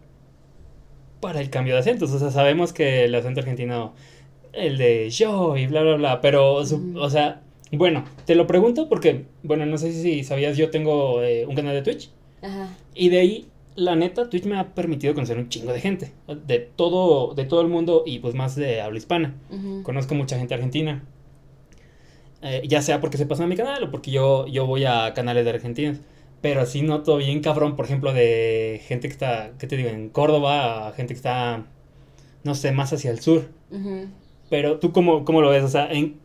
para 1.21 1.39
el 1.39 1.49
cambio 1.49 1.75
de 1.75 1.79
acentos. 1.79 2.11
O 2.11 2.19
sea, 2.19 2.31
sabemos 2.31 2.73
que 2.73 3.05
el 3.05 3.15
acento 3.15 3.39
argentino, 3.39 3.93
el 4.51 4.77
de 4.77 5.09
yo 5.09 5.55
y 5.55 5.67
bla, 5.67 5.81
bla, 5.83 5.95
bla. 5.95 6.21
Pero, 6.21 6.65
su- 6.65 6.93
o 6.97 7.09
sea, 7.09 7.41
bueno, 7.71 8.03
te 8.25 8.35
lo 8.35 8.47
pregunto 8.47 8.89
porque, 8.89 9.25
bueno, 9.43 9.65
no 9.65 9.77
sé 9.77 9.93
si 9.93 10.23
sabías, 10.25 10.57
yo 10.57 10.69
tengo 10.69 11.23
eh, 11.23 11.45
un 11.45 11.55
canal 11.55 11.73
de 11.73 11.81
Twitch. 11.83 12.09
Ajá. 12.41 12.75
Y 12.93 13.07
de 13.09 13.19
ahí, 13.19 13.47
la 13.75 13.95
neta, 13.95 14.29
Twitch 14.29 14.43
me 14.45 14.57
ha 14.59 14.73
permitido 14.75 15.13
conocer 15.13 15.37
un 15.37 15.47
chingo 15.47 15.71
de 15.71 15.79
gente. 15.79 16.11
De 16.45 16.59
todo, 16.59 17.33
de 17.35 17.45
todo 17.45 17.61
el 17.61 17.67
mundo 17.69 18.03
y 18.05 18.19
pues 18.19 18.35
más 18.35 18.55
de 18.57 18.81
habla 18.81 18.97
hispana. 18.97 19.33
Conozco 19.83 20.15
mucha 20.15 20.37
gente 20.37 20.53
argentina. 20.53 21.03
Eh, 22.43 22.63
ya 22.67 22.81
sea 22.81 22.99
porque 22.99 23.17
se 23.17 23.27
pasan 23.27 23.45
a 23.45 23.47
mi 23.49 23.55
canal 23.55 23.83
o 23.83 23.91
porque 23.91 24.09
yo, 24.09 24.47
yo 24.47 24.65
voy 24.65 24.83
a 24.85 25.13
canales 25.13 25.45
de 25.45 25.51
argentinos. 25.51 25.97
Pero 26.41 26.65
sí 26.65 26.81
noto 26.81 27.17
bien 27.17 27.41
cabrón, 27.41 27.75
por 27.75 27.85
ejemplo, 27.85 28.13
de 28.13 28.81
gente 28.87 29.07
que 29.07 29.13
está, 29.13 29.51
¿qué 29.59 29.67
te 29.67 29.77
digo? 29.77 29.89
En 29.89 30.09
Córdoba, 30.09 30.87
a 30.87 30.93
gente 30.93 31.13
que 31.13 31.17
está, 31.17 31.65
no 32.43 32.55
sé, 32.55 32.71
más 32.71 32.91
hacia 32.93 33.11
el 33.11 33.19
sur. 33.19 33.49
Pero 34.49 34.79
tú, 34.79 34.91
¿cómo, 34.91 35.23
cómo 35.23 35.41
lo 35.41 35.49
ves? 35.49 35.63
O 35.63 35.69
sea, 35.69 35.91
en... 35.91 36.19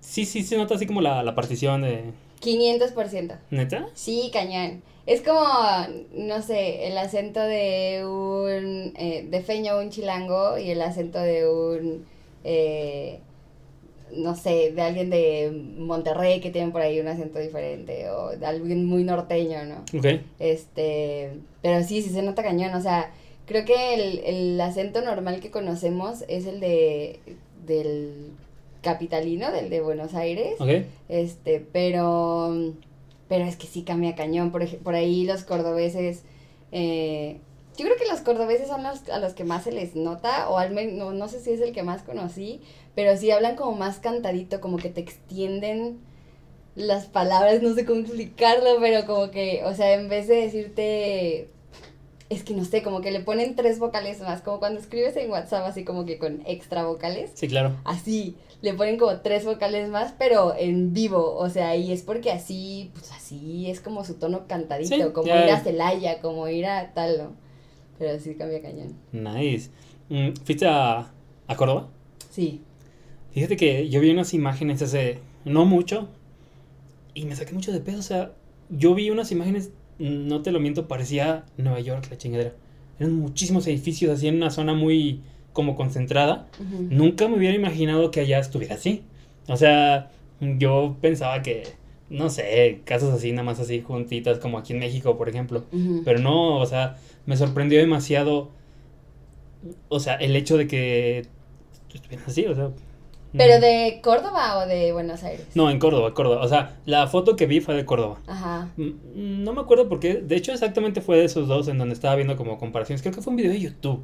sí, 0.00 0.26
sí 0.26 0.42
se 0.42 0.56
nota 0.56 0.74
así 0.74 0.86
como 0.86 1.00
la, 1.00 1.22
la 1.22 1.34
partición 1.34 1.82
de... 1.82 2.12
500%. 2.42 3.38
¿Neta? 3.50 3.88
Sí, 3.94 4.30
cañón. 4.32 4.82
Es 5.06 5.22
como, 5.22 5.40
no 6.12 6.42
sé, 6.42 6.88
el 6.88 6.98
acento 6.98 7.40
de 7.40 8.04
un 8.04 8.92
eh, 8.96 9.26
de 9.30 9.40
feño 9.40 9.78
un 9.78 9.90
chilango 9.90 10.58
y 10.58 10.70
el 10.70 10.82
acento 10.82 11.20
de 11.20 11.48
un, 11.48 12.04
eh, 12.44 13.20
no 14.12 14.36
sé, 14.36 14.72
de 14.72 14.82
alguien 14.82 15.10
de 15.10 15.50
Monterrey 15.78 16.40
que 16.40 16.50
tiene 16.50 16.72
por 16.72 16.80
ahí 16.80 17.00
un 17.00 17.08
acento 17.08 17.38
diferente 17.38 18.08
o 18.10 18.36
de 18.36 18.46
alguien 18.46 18.84
muy 18.84 19.04
norteño, 19.04 19.64
¿no? 19.64 19.98
Ok. 19.98 20.20
Este, 20.38 21.32
pero 21.62 21.82
sí, 21.82 22.02
sí 22.02 22.10
se 22.10 22.22
nota 22.22 22.42
cañón, 22.42 22.74
o 22.74 22.80
sea, 22.80 23.12
creo 23.46 23.64
que 23.64 23.94
el, 23.94 24.18
el 24.24 24.60
acento 24.60 25.00
normal 25.02 25.40
que 25.40 25.50
conocemos 25.50 26.24
es 26.28 26.46
el 26.46 26.60
de, 26.60 27.20
del 27.66 28.30
capitalino, 28.82 29.50
del 29.50 29.68
de 29.68 29.80
Buenos 29.80 30.14
Aires. 30.14 30.54
Ok. 30.60 30.86
Este, 31.08 31.60
pero, 31.72 32.72
pero 33.28 33.44
es 33.44 33.56
que 33.56 33.66
sí 33.66 33.82
cambia 33.82 34.14
cañón. 34.14 34.52
Por, 34.52 34.66
por 34.78 34.94
ahí 34.94 35.24
los 35.24 35.42
cordobeses, 35.42 36.22
eh, 36.72 37.38
yo 37.76 37.84
creo 37.84 37.96
que 37.96 38.08
los 38.10 38.20
cordobeses 38.20 38.68
son 38.68 38.82
los 38.82 39.08
a 39.08 39.18
los 39.18 39.34
que 39.34 39.44
más 39.44 39.64
se 39.64 39.72
les 39.72 39.94
nota, 39.96 40.48
o 40.48 40.58
al 40.58 40.72
menos, 40.72 40.94
no, 40.94 41.12
no 41.12 41.28
sé 41.28 41.40
si 41.40 41.50
es 41.52 41.60
el 41.60 41.72
que 41.72 41.82
más 41.82 42.02
conocí, 42.02 42.60
pero 42.94 43.16
sí 43.16 43.30
hablan 43.30 43.56
como 43.56 43.72
más 43.72 43.98
cantadito, 43.98 44.60
como 44.60 44.76
que 44.78 44.88
te 44.90 45.00
extienden 45.00 45.98
las 46.74 47.06
palabras, 47.06 47.62
no 47.62 47.74
sé 47.74 47.84
cómo 47.86 48.00
explicarlo, 48.00 48.76
pero 48.80 49.06
como 49.06 49.30
que, 49.30 49.62
o 49.64 49.74
sea, 49.74 49.94
en 49.94 50.08
vez 50.08 50.28
de 50.28 50.36
decirte, 50.36 51.48
es 52.28 52.42
que 52.42 52.54
no 52.54 52.64
sé, 52.64 52.82
como 52.82 53.00
que 53.00 53.10
le 53.12 53.20
ponen 53.20 53.54
tres 53.56 53.78
vocales 53.78 54.20
más, 54.20 54.42
como 54.42 54.58
cuando 54.58 54.80
escribes 54.80 55.16
en 55.16 55.30
WhatsApp, 55.30 55.64
así 55.66 55.84
como 55.84 56.04
que 56.04 56.18
con 56.18 56.42
extra 56.46 56.84
vocales 56.84 57.30
Sí, 57.34 57.48
claro. 57.48 57.76
así, 57.84 58.36
le 58.62 58.74
ponen 58.74 58.98
como 58.98 59.20
tres 59.20 59.44
vocales 59.44 59.88
más, 59.88 60.12
pero 60.18 60.54
en 60.58 60.92
vivo, 60.92 61.34
o 61.36 61.48
sea, 61.48 61.76
y 61.76 61.92
es 61.92 62.02
porque 62.02 62.30
así, 62.32 62.90
pues 62.94 63.10
así 63.12 63.70
es 63.70 63.80
como 63.80 64.04
su 64.04 64.14
tono 64.14 64.46
cantadito, 64.46 64.94
Sí, 64.96 65.12
como 65.12 65.28
ya. 65.28 65.44
ir 65.44 65.50
a 65.52 65.60
Celaya, 65.60 66.20
como 66.20 66.48
ir 66.48 66.66
a 66.66 66.92
tal, 66.94 67.18
¿no? 67.18 67.45
Pero 67.98 68.18
sí 68.18 68.34
cambia 68.34 68.60
cañón. 68.62 68.94
Nice. 69.12 69.70
Mm, 70.08 70.34
¿Fuiste 70.44 70.66
a, 70.66 71.12
a 71.46 71.56
Córdoba? 71.56 71.88
Sí. 72.30 72.60
Fíjate 73.32 73.56
que 73.56 73.88
yo 73.88 74.00
vi 74.00 74.10
unas 74.10 74.34
imágenes 74.34 74.82
hace 74.82 75.18
no 75.44 75.64
mucho 75.64 76.08
y 77.14 77.24
me 77.24 77.34
saqué 77.34 77.52
mucho 77.52 77.72
de 77.72 77.80
pedo. 77.80 77.98
O 77.98 78.02
sea, 78.02 78.32
yo 78.70 78.94
vi 78.94 79.10
unas 79.10 79.32
imágenes, 79.32 79.70
no 79.98 80.42
te 80.42 80.52
lo 80.52 80.60
miento, 80.60 80.88
parecía 80.88 81.44
Nueva 81.56 81.80
York, 81.80 82.06
la 82.10 82.18
chingadera. 82.18 82.52
Eran 82.98 83.14
muchísimos 83.14 83.66
edificios 83.66 84.10
así 84.10 84.28
en 84.28 84.36
una 84.36 84.50
zona 84.50 84.74
muy 84.74 85.20
como 85.52 85.76
concentrada. 85.76 86.48
Nunca 86.90 87.28
me 87.28 87.36
hubiera 87.36 87.56
imaginado 87.56 88.10
que 88.10 88.20
allá 88.20 88.38
estuviera 88.38 88.74
así. 88.74 89.02
O 89.48 89.56
sea, 89.56 90.10
yo 90.40 90.96
pensaba 91.00 91.42
que, 91.42 91.64
no 92.08 92.30
sé, 92.30 92.82
casas 92.84 93.10
así, 93.10 93.32
nada 93.32 93.42
más 93.42 93.60
así 93.60 93.82
juntitas, 93.82 94.38
como 94.38 94.58
aquí 94.58 94.72
en 94.72 94.78
México, 94.78 95.16
por 95.16 95.28
ejemplo. 95.28 95.64
Pero 96.04 96.18
no, 96.20 96.58
o 96.58 96.66
sea, 96.66 96.96
me 97.26 97.36
sorprendió 97.36 97.78
demasiado. 97.80 98.50
O 99.88 99.98
sea, 99.98 100.14
el 100.14 100.36
hecho 100.36 100.56
de 100.56 100.68
que 100.68 101.26
estuvieran 101.96 102.26
así, 102.26 102.46
o 102.46 102.54
sea. 102.54 102.70
¿Pero 103.32 103.58
mm. 103.58 103.60
de 103.60 104.00
Córdoba 104.02 104.58
o 104.58 104.66
de 104.66 104.92
Buenos 104.92 105.22
Aires? 105.24 105.46
No, 105.54 105.70
en 105.70 105.78
Córdoba, 105.78 106.14
Córdoba. 106.14 106.42
O 106.42 106.48
sea, 106.48 106.76
la 106.86 107.06
foto 107.08 107.36
que 107.36 107.46
vi 107.46 107.60
fue 107.60 107.74
de 107.74 107.84
Córdoba. 107.84 108.20
Ajá. 108.26 108.70
Mm, 108.76 109.42
No 109.42 109.52
me 109.52 109.60
acuerdo 109.60 109.88
por 109.88 110.00
qué. 110.00 110.14
De 110.14 110.36
hecho, 110.36 110.52
exactamente 110.52 111.00
fue 111.00 111.18
de 111.18 111.24
esos 111.24 111.48
dos 111.48 111.68
en 111.68 111.78
donde 111.78 111.94
estaba 111.94 112.14
viendo 112.14 112.36
como 112.36 112.58
comparaciones. 112.58 113.02
Creo 113.02 113.14
que 113.14 113.20
fue 113.20 113.32
un 113.32 113.36
video 113.36 113.52
de 113.52 113.60
YouTube. 113.60 114.02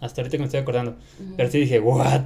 Hasta 0.00 0.20
ahorita 0.20 0.36
que 0.36 0.40
me 0.40 0.44
estoy 0.46 0.60
acordando. 0.60 0.96
Pero 1.36 1.50
sí 1.50 1.60
dije, 1.60 1.78
¿what? 1.78 2.22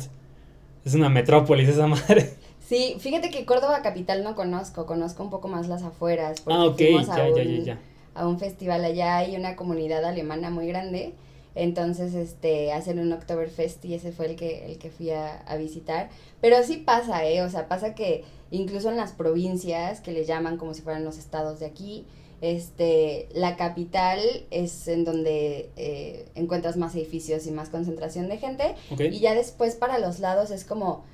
Es 0.85 0.95
una 0.95 1.09
metrópolis 1.09 1.69
esa 1.69 1.87
madre. 1.87 2.35
Sí, 2.67 2.97
fíjate 2.99 3.31
que 3.31 3.45
Córdoba 3.45 3.83
capital 3.83 4.25
no 4.25 4.35
conozco, 4.35 4.87
conozco 4.87 5.23
un 5.23 5.31
poco 5.31 5.49
más 5.49 5.69
las 5.69 5.83
afueras. 5.83 6.41
porque 6.41 6.59
Ah, 6.59 6.65
ok, 6.67 6.77
fuimos 6.77 7.09
a 7.11 7.17
ya, 7.17 7.29
ya, 7.29 7.43
ya, 7.43 7.51
un- 7.59 7.65
ya. 7.65 7.79
a 8.15 8.27
un 8.27 8.39
festival 8.39 8.85
allá 8.85 9.19
hay 9.19 9.37
una 9.37 9.55
comunidad 9.57 10.05
alemana 10.05 10.51
muy 10.51 10.67
grande 10.67 11.13
Entonces, 11.57 12.15
este, 12.15 12.73
hacen 12.73 12.99
un 12.99 13.13
Oktoberfest 13.13 13.85
y 13.85 13.95
ese 13.95 14.11
fue 14.11 14.27
el 14.27 14.35
que, 14.35 14.67
el 14.67 14.77
que 14.79 14.91
fui 14.91 15.11
a, 15.11 15.37
a 15.47 15.57
visitar. 15.57 16.09
Pero 16.41 16.61
sí 16.65 16.79
pasa, 16.79 17.25
¿eh? 17.27 17.43
O 17.43 17.49
sea, 17.49 17.69
pasa 17.69 17.95
que 17.95 18.25
incluso 18.51 18.91
en 18.91 18.97
las 18.97 19.13
provincias, 19.13 20.01
que 20.01 20.11
le 20.11 20.25
llaman 20.25 20.57
como 20.57 20.75
si 20.75 20.83
fueran 20.83 21.05
los 21.05 21.17
estados 21.17 21.61
de 21.61 21.67
aquí, 21.67 22.07
este, 22.41 23.29
la 23.35 23.57
capital 23.57 24.19
es 24.51 24.89
en 24.89 25.05
donde 25.05 25.71
eh, 25.77 26.27
encuentras 26.35 26.77
más 26.77 26.95
edificios 26.97 27.47
y 27.47 27.53
más 27.53 27.69
concentración 27.69 28.29
de 28.29 28.39
gente. 28.39 28.75
Y 28.99 29.21
ya 29.21 29.35
después 29.35 29.77
para 29.77 29.99
los 30.01 30.19
lados 30.19 30.51
es 30.51 30.65
como 30.65 31.05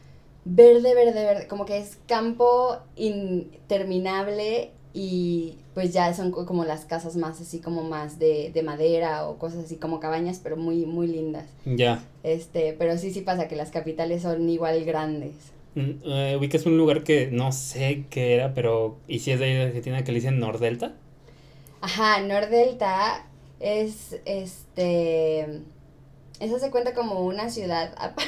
verde, 0.44 0.94
verde, 0.94 1.24
verde, 1.24 1.46
como 1.48 1.64
que 1.66 1.79
es 1.79 1.98
campo 2.07 2.79
interminable 2.96 4.70
y 4.92 5.57
pues 5.74 5.92
ya 5.92 6.12
son 6.14 6.31
co- 6.33 6.46
como 6.46 6.64
las 6.64 6.85
casas 6.85 7.16
más 7.16 7.40
así 7.40 7.61
como 7.61 7.85
más 7.85 8.18
de, 8.18 8.50
de 8.53 8.62
madera 8.62 9.29
o 9.29 9.38
cosas 9.38 9.64
así 9.64 9.76
como 9.76 10.00
cabañas, 10.00 10.40
pero 10.42 10.57
muy, 10.57 10.85
muy 10.87 11.07
lindas. 11.07 11.46
Ya. 11.64 12.03
Este, 12.22 12.74
pero 12.79 12.98
sí, 12.98 13.12
sí 13.12 13.20
pasa 13.20 13.48
que 13.48 13.57
las 13.57 13.70
capitales 13.70 14.22
son 14.22 14.48
igual 14.48 14.85
grandes. 14.85 15.35
Mm, 15.74 15.90
eh, 16.05 16.37
ubicas 16.37 16.66
un 16.66 16.76
lugar 16.76 17.05
que 17.05 17.29
no 17.31 17.53
sé 17.53 18.05
qué 18.11 18.35
era, 18.35 18.55
pero. 18.55 18.96
¿Y 19.07 19.20
si 19.20 19.31
es 19.31 19.38
de 19.38 19.44
ahí 19.46 19.55
de 19.55 19.62
Argentina 19.62 20.03
que 20.03 20.12
le 20.12 20.18
dicen 20.18 20.40
Nordelta? 20.40 20.94
Ajá, 21.81 22.20
Nordelta 22.20 23.26
es 23.61 24.16
este. 24.24 25.62
Eso 26.40 26.59
se 26.59 26.70
cuenta 26.70 26.94
como 26.94 27.20
una 27.20 27.50
ciudad 27.50 27.92
aparte. 27.98 28.24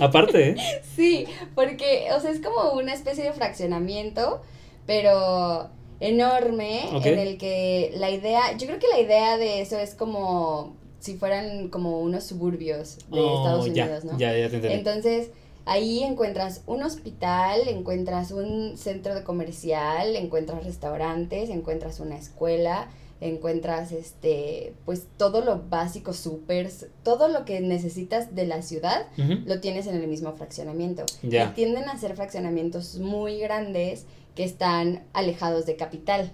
Aparte, 0.00 0.48
¿eh? 0.50 0.56
Sí, 0.96 1.26
porque, 1.54 2.08
o 2.16 2.20
sea, 2.20 2.30
es 2.30 2.40
como 2.40 2.72
una 2.72 2.94
especie 2.94 3.24
de 3.24 3.32
fraccionamiento, 3.32 4.40
pero 4.86 5.68
enorme, 6.00 6.88
en 7.04 7.18
el 7.18 7.38
que 7.38 7.92
la 7.96 8.10
idea, 8.10 8.56
yo 8.56 8.66
creo 8.66 8.78
que 8.78 8.86
la 8.88 9.00
idea 9.00 9.36
de 9.36 9.60
eso 9.60 9.78
es 9.78 9.94
como 9.94 10.76
si 11.00 11.16
fueran 11.16 11.68
como 11.68 12.00
unos 12.00 12.24
suburbios 12.24 12.98
de 13.10 13.20
Oh, 13.20 13.38
Estados 13.38 13.72
ya, 13.74 13.84
Unidos, 13.84 14.04
¿no? 14.04 14.18
Ya, 14.18 14.32
ya 14.36 14.48
te 14.48 14.56
entendí. 14.56 14.76
Entonces, 14.78 15.30
ahí 15.64 16.02
encuentras 16.02 16.62
un 16.66 16.82
hospital, 16.82 17.66
encuentras 17.68 18.30
un 18.30 18.76
centro 18.76 19.14
de 19.14 19.22
comercial, 19.24 20.16
encuentras 20.16 20.64
restaurantes, 20.64 21.50
encuentras 21.50 22.00
una 22.00 22.16
escuela, 22.16 22.88
encuentras 23.20 23.90
este, 23.92 24.74
pues 24.84 25.06
todo 25.16 25.44
lo 25.44 25.62
básico, 25.68 26.12
súper, 26.12 26.70
todo 27.02 27.28
lo 27.28 27.44
que 27.44 27.60
necesitas 27.60 28.34
de 28.34 28.46
la 28.46 28.62
ciudad 28.62 29.06
lo 29.46 29.60
tienes 29.60 29.86
en 29.86 29.96
el 29.96 30.06
mismo 30.06 30.32
fraccionamiento. 30.34 31.04
Y 31.50 31.54
tienden 31.54 31.88
a 31.88 31.98
ser 31.98 32.14
fraccionamientos 32.14 32.96
muy 32.98 33.38
grandes 33.40 34.06
que 34.36 34.44
están 34.44 35.02
alejados 35.14 35.66
de 35.66 35.74
capital, 35.76 36.30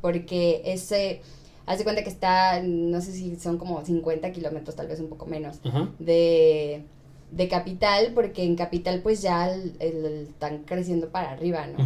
porque 0.00 0.62
ese, 0.64 1.20
haz 1.66 1.78
de 1.78 1.84
cuenta 1.84 2.02
que 2.02 2.10
está, 2.10 2.60
no 2.62 3.00
sé 3.00 3.12
si 3.12 3.36
son 3.36 3.58
como 3.58 3.84
50 3.84 4.32
kilómetros, 4.32 4.74
tal 4.74 4.88
vez 4.88 4.98
un 5.00 5.08
poco 5.08 5.26
menos, 5.26 5.60
de, 6.00 6.82
de 7.30 7.48
capital, 7.48 8.10
porque 8.14 8.42
en 8.44 8.56
capital 8.56 9.00
pues 9.02 9.22
ya 9.22 9.52
el- 9.52 9.74
el- 9.78 10.26
están 10.30 10.64
creciendo 10.64 11.10
para 11.10 11.30
arriba, 11.30 11.66
¿no? 11.68 11.84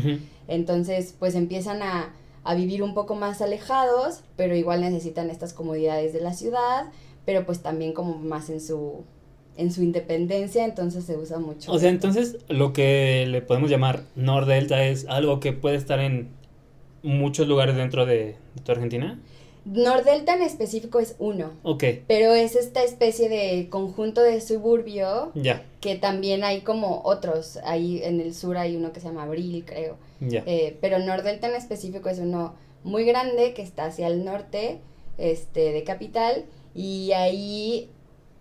Entonces 0.49 1.15
pues 1.19 1.35
empiezan 1.35 1.83
a, 1.83 2.15
a 2.49 2.55
vivir 2.55 2.83
un 2.83 2.95
poco 2.95 3.15
más 3.15 3.43
alejados, 3.43 4.23
pero 4.35 4.57
igual 4.57 4.81
necesitan 4.81 5.29
estas 5.29 5.53
comodidades 5.53 6.15
de 6.15 6.23
la 6.23 6.33
ciudad, 6.33 6.87
pero 7.27 7.45
pues 7.45 7.61
también 7.61 7.93
como 7.93 8.17
más 8.17 8.49
en 8.49 8.63
su, 8.63 9.05
en 9.59 9.71
su 9.71 9.83
independencia, 9.83 10.65
entonces 10.65 11.05
se 11.05 11.19
usa 11.19 11.39
mucho. 11.39 11.71
O 11.71 11.79
sea, 11.79 11.91
entonces 11.91 12.39
lo 12.49 12.73
que 12.73 13.27
le 13.29 13.43
podemos 13.43 13.69
llamar 13.69 14.01
Nordelta 14.17 14.83
es 14.83 15.07
algo 15.11 15.41
que 15.41 15.53
puede 15.53 15.77
estar 15.77 16.01
en 16.01 16.31
muchos 17.03 17.47
lugares 17.49 17.77
dentro 17.77 18.07
de, 18.07 18.37
de 18.55 18.63
tu 18.65 18.73
Argentina. 18.73 19.21
Nordelta 19.67 20.35
en 20.35 20.41
específico 20.41 21.01
es 21.01 21.17
uno, 21.19 21.51
Ok, 21.65 21.85
pero 22.07 22.33
es 22.33 22.57
esta 22.57 22.83
especie 22.83 23.29
de 23.29 23.69
conjunto 23.69 24.23
de 24.23 24.41
suburbio 24.41 25.33
ya, 25.35 25.67
que 25.83 25.97
también 25.97 26.45
hay 26.45 26.63
como 26.63 27.03
otros, 27.05 27.59
ahí 27.63 28.01
en 28.03 28.23
el 28.23 28.35
sur 28.35 28.57
hay 28.57 28.75
uno 28.75 28.95
que 28.95 29.01
se 29.01 29.09
llama 29.09 29.25
Abril, 29.25 29.65
creo. 29.67 29.99
Eh, 30.21 30.77
pero 30.81 30.99
Nordelta 30.99 31.49
en 31.49 31.55
específico 31.55 32.09
es 32.09 32.19
uno 32.19 32.55
muy 32.85 33.05
grande 33.05 33.55
que 33.55 33.63
está 33.63 33.87
hacia 33.87 34.07
el 34.09 34.25
norte 34.25 34.81
este, 35.17 35.73
de 35.73 35.85
Capital 35.85 36.45
y 36.75 37.13
ahí 37.13 37.91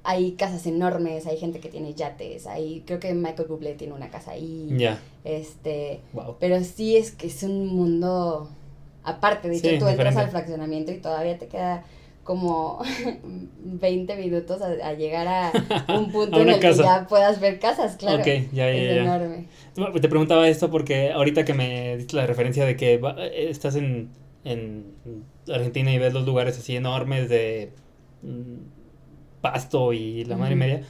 hay 0.03 0.33
casas 0.33 0.65
enormes, 0.67 1.27
hay 1.27 1.37
gente 1.37 1.59
que 1.59 1.69
tiene 1.69 1.93
yates, 1.93 2.47
hay, 2.47 2.81
creo 2.85 2.99
que 2.99 3.13
Michael 3.13 3.47
Bublé 3.49 3.73
tiene 3.73 3.93
una 3.93 4.09
casa 4.09 4.31
ahí, 4.31 4.69
Ya, 4.77 4.99
este, 5.25 5.99
wow. 6.13 6.37
pero 6.39 6.63
sí 6.63 6.95
es 6.95 7.11
que 7.11 7.27
es 7.27 7.43
un 7.43 7.67
mundo 7.67 8.49
aparte, 9.03 9.49
de 9.49 9.55
Sí, 9.55 9.61
tú 9.61 9.67
entras 9.87 9.91
diferente. 9.97 10.19
al 10.21 10.29
fraccionamiento 10.29 10.91
y 10.91 10.97
todavía 10.99 11.37
te 11.37 11.47
queda 11.47 11.83
como 12.27 12.79
20 13.63 14.15
minutos 14.17 14.61
a, 14.61 14.67
a 14.87 14.93
llegar 14.93 15.27
a 15.27 15.51
un 15.97 16.11
punto 16.11 16.37
A 16.37 16.41
en 16.43 16.49
el 16.49 16.59
casa. 16.59 16.77
que 16.83 16.83
ya 16.83 17.07
puedas 17.07 17.39
ver 17.39 17.57
casas, 17.59 17.95
claro. 17.95 18.19
Ok, 18.19 18.27
ya, 18.27 18.43
ya, 18.51 18.71
es 18.73 18.95
ya. 18.95 19.01
enorme. 19.03 19.45
Te 20.01 20.09
preguntaba 20.09 20.47
esto 20.49 20.69
porque 20.69 21.11
ahorita 21.11 21.45
que 21.45 21.53
me 21.53 21.97
diste 21.97 22.15
la 22.17 22.27
referencia 22.27 22.65
de 22.65 22.75
que 22.75 22.97
va- 22.97 23.15
eh, 23.17 23.49
estás 23.49 23.75
en, 23.75 24.09
en 24.43 24.85
Argentina 25.51 25.91
y 25.93 25.97
ves 25.99 26.13
los 26.13 26.25
lugares 26.25 26.57
así 26.59 26.75
enormes 26.75 27.29
de 27.29 27.71
mm, 28.23 29.41
pasto 29.41 29.93
y 29.93 30.25
la 30.25 30.35
madre 30.37 30.53
y 30.53 30.57
Ujú. 30.57 30.59
media, 30.59 30.81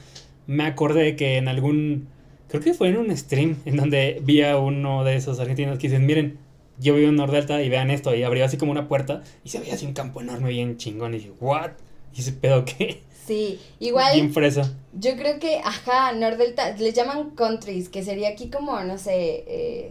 me 0.46 0.64
acordé 0.64 1.16
que 1.16 1.36
en 1.36 1.48
algún, 1.48 2.08
creo 2.48 2.62
que 2.62 2.74
fue 2.74 2.88
en 2.88 2.96
un 2.96 3.16
stream 3.16 3.56
en 3.64 3.76
donde 3.76 4.20
vi 4.24 4.42
a 4.42 4.58
uno 4.58 5.04
de 5.04 5.16
esos 5.16 5.38
argentinos 5.38 5.78
que 5.78 5.88
dicen, 5.88 6.06
miren, 6.06 6.38
yo 6.78 6.94
vivo 6.94 7.08
en 7.08 7.16
Nordelta 7.16 7.62
y 7.62 7.68
vean 7.68 7.90
esto, 7.90 8.14
y 8.14 8.22
abrió 8.22 8.44
así 8.44 8.56
como 8.56 8.72
una 8.72 8.88
puerta 8.88 9.22
y 9.44 9.48
se 9.48 9.60
veía 9.60 9.74
así 9.74 9.86
un 9.86 9.92
campo 9.94 10.20
enorme 10.20 10.50
bien 10.50 10.76
chingón 10.76 11.14
y 11.14 11.18
dije, 11.18 11.32
¿what? 11.40 11.70
¿Y 12.14 12.20
ese 12.20 12.32
pedo 12.32 12.64
qué? 12.64 13.02
Sí, 13.26 13.60
igual 13.78 14.14
Bien 14.14 14.32
fresa. 14.32 14.72
Yo 14.94 15.14
creo 15.16 15.38
que, 15.38 15.58
ajá, 15.58 16.12
Nordelta, 16.12 16.74
les 16.78 16.94
llaman 16.94 17.30
countries, 17.30 17.90
que 17.90 18.02
sería 18.02 18.30
aquí 18.30 18.48
como, 18.48 18.80
no 18.80 18.96
sé, 18.96 19.44
eh, 19.46 19.90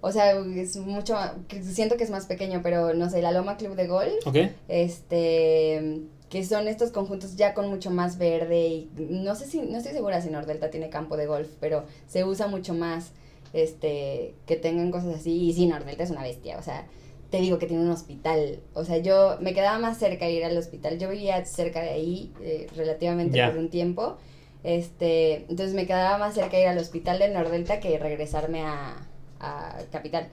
o 0.00 0.12
sea, 0.12 0.32
es 0.32 0.76
mucho, 0.76 1.16
siento 1.62 1.96
que 1.96 2.04
es 2.04 2.10
más 2.10 2.26
pequeño, 2.26 2.60
pero 2.62 2.94
no 2.94 3.10
sé, 3.10 3.20
la 3.22 3.32
Loma 3.32 3.56
Club 3.56 3.74
de 3.74 3.88
Golf, 3.88 4.24
¿Ok? 4.24 4.36
este, 4.68 6.02
que 6.28 6.44
son 6.44 6.68
estos 6.68 6.92
conjuntos 6.92 7.36
ya 7.36 7.54
con 7.54 7.68
mucho 7.68 7.90
más 7.90 8.18
verde 8.18 8.68
y 8.68 8.90
no 8.96 9.34
sé 9.34 9.46
si, 9.46 9.60
no 9.60 9.78
estoy 9.78 9.92
segura 9.92 10.20
si 10.20 10.30
Nordelta 10.30 10.70
tiene 10.70 10.90
campo 10.90 11.16
de 11.16 11.26
golf, 11.26 11.48
pero 11.58 11.86
se 12.06 12.24
usa 12.24 12.46
mucho 12.46 12.74
más, 12.74 13.10
este, 13.52 14.34
que 14.46 14.56
tengan 14.56 14.90
cosas 14.90 15.16
así, 15.16 15.48
y 15.48 15.52
sí, 15.52 15.66
Nordelta 15.66 16.02
es 16.04 16.10
una 16.10 16.22
bestia, 16.22 16.58
o 16.58 16.62
sea, 16.62 16.86
te 17.30 17.38
digo 17.40 17.58
que 17.58 17.66
tiene 17.66 17.82
un 17.82 17.90
hospital, 17.90 18.60
o 18.74 18.84
sea, 18.84 18.98
yo 18.98 19.36
me 19.40 19.52
quedaba 19.54 19.78
más 19.78 19.98
cerca 19.98 20.24
de 20.26 20.32
ir 20.32 20.44
al 20.44 20.56
hospital, 20.56 20.98
yo 20.98 21.10
vivía 21.10 21.44
cerca 21.44 21.80
de 21.82 21.90
ahí, 21.90 22.32
eh, 22.42 22.66
relativamente 22.76 23.38
por 23.50 23.58
un 23.58 23.68
tiempo, 23.68 24.16
este, 24.64 25.44
entonces 25.48 25.74
me 25.74 25.86
quedaba 25.86 26.18
más 26.18 26.34
cerca 26.34 26.56
de 26.56 26.62
ir 26.62 26.68
al 26.68 26.78
hospital 26.78 27.18
de 27.18 27.28
Nordelta 27.28 27.80
que 27.80 27.98
regresarme 27.98 28.62
a, 28.62 28.96
a 29.40 29.78
Capital. 29.92 30.28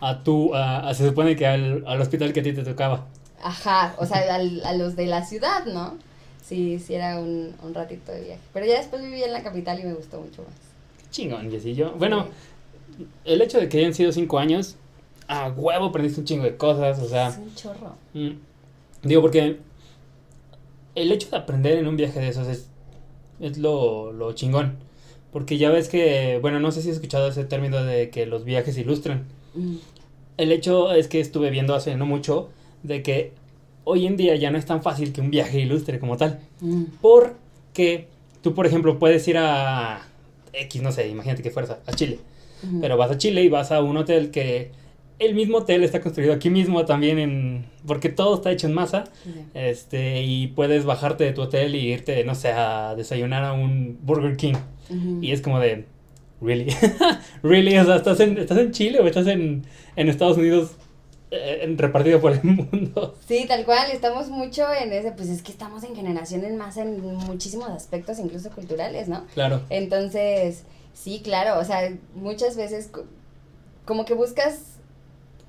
A 0.00 0.22
tú, 0.22 0.54
a- 0.54 0.88
a- 0.88 0.94
se 0.94 1.08
supone 1.08 1.36
que 1.36 1.46
al, 1.46 1.84
al 1.86 2.00
hospital 2.00 2.32
que 2.32 2.40
a 2.40 2.42
ti 2.42 2.52
te 2.52 2.62
tocaba. 2.62 3.06
Ajá, 3.42 3.94
o 3.98 4.06
sea, 4.06 4.34
al- 4.34 4.64
a 4.64 4.72
los 4.74 4.94
de 4.94 5.06
la 5.06 5.24
ciudad, 5.24 5.64
¿no? 5.66 5.98
Sí, 6.44 6.78
sí 6.78 6.94
era 6.94 7.18
un, 7.18 7.54
un 7.62 7.74
ratito 7.74 8.12
de 8.12 8.20
viaje. 8.22 8.40
Pero 8.52 8.66
ya 8.66 8.78
después 8.78 9.02
viví 9.02 9.22
en 9.22 9.32
la 9.32 9.42
capital 9.42 9.80
y 9.80 9.84
me 9.84 9.94
gustó 9.94 10.20
mucho 10.20 10.42
más. 10.42 10.52
Chingón, 11.16 11.50
Jessy. 11.50 11.74
Yo, 11.74 11.92
bueno, 11.92 12.26
el 13.24 13.40
hecho 13.40 13.58
de 13.58 13.68
que 13.70 13.78
hayan 13.78 13.94
sido 13.94 14.12
cinco 14.12 14.38
años, 14.38 14.76
a 15.28 15.48
huevo 15.48 15.86
aprendiste 15.86 16.20
un 16.20 16.26
chingo 16.26 16.44
de 16.44 16.56
cosas, 16.56 16.98
o 16.98 17.04
es 17.04 17.10
sea, 17.10 17.38
un 17.42 17.54
chorro. 17.54 17.94
mm, 18.12 18.30
digo, 19.02 19.22
porque 19.22 19.56
el 20.94 21.12
hecho 21.12 21.30
de 21.30 21.36
aprender 21.38 21.78
en 21.78 21.86
un 21.86 21.96
viaje 21.96 22.20
de 22.20 22.28
esos 22.28 22.46
es, 22.48 22.68
es 23.40 23.56
lo, 23.58 24.12
lo 24.12 24.32
chingón. 24.34 24.76
Porque 25.32 25.56
ya 25.58 25.70
ves 25.70 25.88
que, 25.88 26.38
bueno, 26.42 26.60
no 26.60 26.70
sé 26.70 26.82
si 26.82 26.90
has 26.90 26.96
escuchado 26.96 27.28
ese 27.28 27.44
término 27.44 27.82
de 27.82 28.10
que 28.10 28.26
los 28.26 28.44
viajes 28.44 28.76
ilustran. 28.78 29.24
Mm, 29.54 29.76
El 30.36 30.52
hecho 30.52 30.92
es 30.92 31.08
que 31.08 31.20
estuve 31.20 31.50
viendo 31.50 31.74
hace 31.74 31.96
no 31.96 32.04
mucho 32.06 32.50
de 32.82 33.02
que 33.02 33.32
hoy 33.84 34.06
en 34.06 34.16
día 34.18 34.36
ya 34.36 34.50
no 34.50 34.58
es 34.58 34.66
tan 34.66 34.82
fácil 34.82 35.12
que 35.14 35.20
un 35.22 35.30
viaje 35.30 35.60
ilustre 35.60 35.98
como 35.98 36.16
tal. 36.18 36.40
mm, 36.60 36.84
Porque 37.00 38.08
tú, 38.42 38.54
por 38.54 38.66
ejemplo, 38.66 38.98
puedes 38.98 39.26
ir 39.28 39.38
a 39.38 40.06
X, 40.60 40.82
no 40.82 40.92
sé, 40.92 41.08
imagínate 41.08 41.42
que 41.42 41.50
fueras 41.50 41.78
a- 41.86 41.92
Chile. 41.92 42.18
Pero 42.80 42.96
vas 42.96 43.10
a 43.10 43.18
Chile 43.18 43.42
y 43.44 43.48
vas 43.48 43.70
a 43.70 43.82
un 43.82 43.96
hotel 43.96 44.30
que 44.30 44.70
el 45.18 45.34
mismo 45.34 45.58
hotel 45.58 45.82
está 45.84 46.00
construido 46.00 46.32
aquí 46.34 46.50
mismo 46.50 46.84
también 46.84 47.18
en 47.18 47.66
porque 47.86 48.08
todo 48.08 48.34
está 48.34 48.50
hecho 48.50 48.66
en 48.66 48.74
masa, 48.74 49.04
este 49.54 50.22
y 50.22 50.48
puedes 50.48 50.84
bajarte 50.84 51.24
de 51.24 51.32
tu 51.32 51.42
hotel 51.42 51.74
y 51.74 51.80
irte, 51.92 52.24
no 52.24 52.34
sé, 52.34 52.48
a 52.52 52.94
desayunar 52.96 53.44
a 53.44 53.52
un 53.52 53.98
Burger 54.02 54.36
King. 54.36 54.54
Y 55.20 55.32
es 55.32 55.40
como 55.42 55.58
de 55.60 55.84
really 56.40 56.66
really, 57.42 57.76
o 57.78 57.84
sea, 57.84 57.96
estás 57.96 58.20
en 58.20 58.38
estás 58.38 58.58
en 58.58 58.70
Chile 58.72 59.00
o 59.00 59.06
estás 59.06 59.26
en 59.26 59.64
en 59.96 60.08
Estados 60.08 60.36
Unidos 60.38 60.72
eh, 61.30 61.74
repartido 61.76 62.20
por 62.20 62.32
el 62.32 62.42
mundo. 62.44 63.16
Sí, 63.26 63.44
tal 63.48 63.64
cual, 63.64 63.90
estamos 63.90 64.28
mucho 64.28 64.64
en 64.72 64.92
ese, 64.92 65.10
pues 65.12 65.28
es 65.28 65.42
que 65.42 65.50
estamos 65.52 65.82
en 65.84 65.96
generaciones 65.96 66.54
más 66.54 66.76
en 66.76 67.00
muchísimos 67.04 67.68
aspectos, 67.70 68.18
incluso 68.18 68.50
culturales, 68.50 69.08
¿no? 69.08 69.24
Claro. 69.34 69.62
Entonces, 69.70 70.62
sí, 70.94 71.20
claro, 71.24 71.58
o 71.60 71.64
sea, 71.64 71.92
muchas 72.14 72.56
veces 72.56 72.86
co- 72.88 73.04
como 73.84 74.04
que 74.04 74.14
buscas 74.14 74.60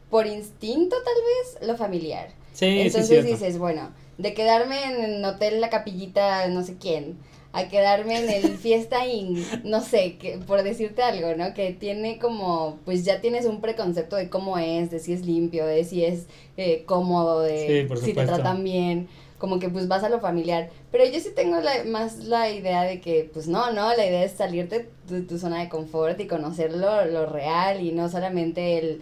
por 0.10 0.26
instinto 0.26 0.96
tal 1.04 1.14
vez 1.60 1.68
lo 1.68 1.78
familiar. 1.78 2.30
Sí, 2.54 2.66
sí, 2.66 2.80
Entonces 2.82 3.08
cierto. 3.10 3.30
dices, 3.30 3.58
bueno, 3.60 3.92
de 4.18 4.34
quedarme 4.34 4.84
en 4.86 5.04
el 5.04 5.26
hotel 5.26 5.62
La 5.62 5.70
Capillita, 5.70 6.48
no 6.48 6.64
sé 6.64 6.78
quién, 6.80 7.18
a 7.58 7.70
quedarme 7.70 8.20
en 8.20 8.30
el 8.30 8.58
Fiesta 8.58 9.08
Inn, 9.08 9.44
no 9.64 9.82
sé, 9.82 10.18
que, 10.18 10.38
por 10.38 10.62
decirte 10.62 11.02
algo, 11.02 11.34
¿no? 11.36 11.56
Que 11.56 11.74
tiene 11.74 12.20
como, 12.20 12.78
pues 12.86 13.04
ya 13.04 13.20
tienes 13.20 13.46
un 13.46 13.62
preconcepto 13.62 14.16
de 14.16 14.30
cómo 14.30 14.60
es, 14.60 14.92
de 14.92 15.00
si 15.00 15.14
es 15.14 15.26
limpio, 15.26 15.66
de 15.66 15.84
si 15.84 16.06
es 16.06 16.28
eh, 16.56 16.84
cómodo, 16.86 17.42
de 17.42 17.90
si 18.00 18.14
te 18.14 18.26
tratan 18.28 18.64
bien, 18.64 19.08
como 19.40 19.58
que 19.58 19.70
pues 19.70 19.88
vas 19.88 20.04
a 20.04 20.10
lo 20.10 20.20
familiar. 20.20 20.70
Pero 20.92 21.06
yo 21.06 21.20
sí 21.20 21.30
tengo 21.36 21.60
la, 21.60 21.84
más 21.86 22.20
la 22.26 22.52
idea 22.52 22.84
de 22.84 23.02
que, 23.02 23.28
pues 23.34 23.48
no, 23.48 23.72
no, 23.72 23.90
la 23.96 24.06
idea 24.06 24.24
es 24.24 24.34
salirte 24.34 24.90
de 25.08 25.22
tu, 25.22 25.40
zona 25.40 25.60
de 25.60 25.68
confort 25.68 26.20
y 26.20 26.28
conocer 26.28 26.72
lo, 26.76 27.06
lo 27.06 27.26
real 27.26 27.82
y 27.82 27.92
no 27.92 28.08
solamente 28.08 28.78
el 28.78 29.02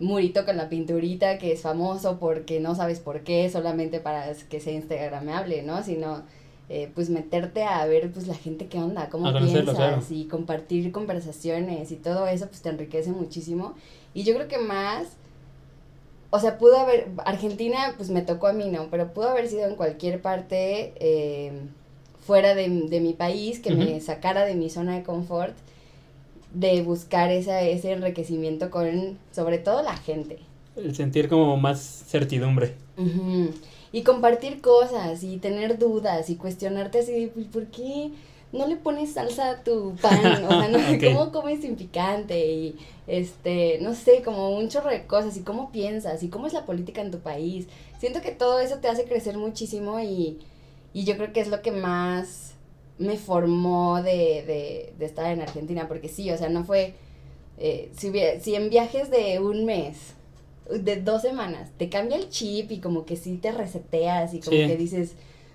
murito 0.00 0.46
con 0.46 0.56
la 0.56 0.70
pinturita 0.70 1.36
que 1.36 1.52
es 1.52 1.60
famoso 1.60 2.18
porque 2.18 2.60
no 2.60 2.74
sabes 2.74 3.00
por 3.00 3.24
qué, 3.24 3.50
solamente 3.50 4.00
para 4.00 4.32
que 4.48 4.60
sea 4.60 4.72
instagramable, 4.72 5.62
¿no? 5.62 5.82
Sino 5.82 6.22
eh, 6.70 6.90
pues 6.94 7.10
meterte 7.10 7.62
a 7.62 7.84
ver 7.84 8.10
pues 8.10 8.26
la 8.26 8.34
gente 8.34 8.68
qué 8.68 8.78
onda, 8.78 9.10
cómo 9.10 9.30
piensas 9.38 10.10
y 10.10 10.24
compartir 10.24 10.92
conversaciones 10.92 11.92
y 11.92 11.96
todo 11.96 12.26
eso 12.26 12.46
pues 12.46 12.62
te 12.62 12.70
enriquece 12.70 13.12
muchísimo. 13.12 13.74
Y 14.14 14.24
yo 14.24 14.34
creo 14.34 14.48
que 14.48 14.58
más, 14.58 15.08
o 16.30 16.40
sea, 16.40 16.56
pudo 16.56 16.78
haber, 16.78 17.08
Argentina 17.26 17.92
pues 17.98 18.08
me 18.08 18.22
tocó 18.22 18.46
a 18.46 18.54
mí, 18.54 18.70
¿no? 18.70 18.88
Pero 18.90 19.12
pudo 19.12 19.28
haber 19.28 19.48
sido 19.48 19.68
en 19.68 19.76
cualquier 19.76 20.22
parte 20.22 20.94
eh, 20.96 21.52
fuera 22.20 22.54
de, 22.54 22.68
mi 22.68 23.12
país 23.12 23.60
que 23.60 23.74
me 23.74 24.00
sacara 24.00 24.46
de 24.46 24.54
mi 24.54 24.70
zona 24.70 24.94
de 24.94 25.02
confort, 25.02 25.54
de 26.54 26.80
buscar 26.80 27.30
esa, 27.30 27.60
ese 27.60 27.92
enriquecimiento 27.92 28.70
con 28.70 29.18
sobre 29.32 29.58
todo 29.58 29.82
la 29.82 29.98
gente. 29.98 30.38
El 30.76 30.94
sentir 30.94 31.28
como 31.28 31.58
más 31.58 32.04
certidumbre 32.06 32.74
y 33.94 34.02
compartir 34.02 34.60
cosas 34.60 35.22
y 35.22 35.36
tener 35.36 35.78
dudas 35.78 36.28
y 36.28 36.34
cuestionarte 36.34 36.98
así, 36.98 37.30
pues, 37.32 37.46
¿por 37.46 37.66
qué 37.66 38.10
no 38.50 38.66
le 38.66 38.74
pones 38.74 39.12
salsa 39.12 39.50
a 39.50 39.62
tu 39.62 39.94
pan? 40.02 40.44
O 40.44 40.48
sea, 40.48 40.68
¿no? 40.68 40.78
¿cómo 41.00 41.30
comes 41.30 41.60
sin 41.60 41.76
picante? 41.76 42.44
Y, 42.44 42.76
este, 43.06 43.78
no 43.82 43.94
sé, 43.94 44.22
como 44.24 44.50
un 44.50 44.68
chorro 44.68 44.90
de 44.90 45.06
cosas 45.06 45.36
y 45.36 45.42
cómo 45.42 45.70
piensas 45.70 46.24
y 46.24 46.28
cómo 46.28 46.48
es 46.48 46.52
la 46.52 46.66
política 46.66 47.02
en 47.02 47.12
tu 47.12 47.20
país. 47.20 47.68
Siento 48.00 48.20
que 48.20 48.32
todo 48.32 48.58
eso 48.58 48.78
te 48.78 48.88
hace 48.88 49.04
crecer 49.04 49.38
muchísimo 49.38 50.00
y, 50.00 50.40
y 50.92 51.04
yo 51.04 51.16
creo 51.16 51.32
que 51.32 51.38
es 51.38 51.46
lo 51.46 51.62
que 51.62 51.70
más 51.70 52.54
me 52.98 53.16
formó 53.16 54.02
de, 54.02 54.42
de, 54.44 54.92
de 54.98 55.04
estar 55.04 55.30
en 55.30 55.40
Argentina, 55.40 55.86
porque 55.86 56.08
sí, 56.08 56.32
o 56.32 56.36
sea, 56.36 56.48
no 56.48 56.64
fue... 56.64 56.94
Eh, 57.58 57.92
si, 57.96 58.12
si 58.40 58.56
en 58.56 58.70
viajes 58.70 59.12
de 59.12 59.38
un 59.38 59.64
mes 59.64 60.14
de 60.70 60.96
dos 60.96 61.22
semanas, 61.22 61.70
te 61.76 61.88
cambia 61.88 62.16
el 62.16 62.28
chip 62.28 62.70
y 62.72 62.78
como 62.78 63.04
que 63.04 63.16
sí 63.16 63.36
te 63.36 63.52
reseteas 63.52 64.34
y 64.34 64.40
como 64.40 64.56
que 64.56 64.76
dices, 64.76 65.14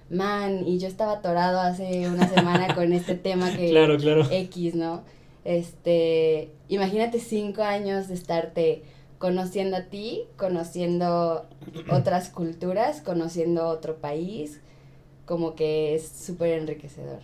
man, 0.10 0.68
y 0.68 0.78
yo 0.78 0.88
estaba 0.88 1.14
atorado 1.14 1.60
hace 1.60 2.08
una 2.08 2.28
semana 2.28 2.76
con 2.76 2.94
este 2.94 3.16
tema 3.16 3.52
que 3.58 3.70
claro, 3.70 3.98
claro. 3.98 4.28
X, 4.30 4.76
¿no? 4.76 5.04
Este, 5.46 6.52
imagínate 6.68 7.20
cinco 7.20 7.64
años 7.64 8.08
de 8.08 8.14
estarte 8.14 8.84
conociendo 9.18 9.78
a 9.78 9.84
ti, 9.84 10.24
conociendo 10.38 11.46
otras 11.92 12.30
culturas, 12.30 13.02
conociendo 13.02 13.68
otro 13.68 13.98
país, 13.98 14.62
como 15.26 15.56
que 15.56 15.96
es 15.96 16.08
súper 16.08 16.60
enriquecedor. 16.60 17.20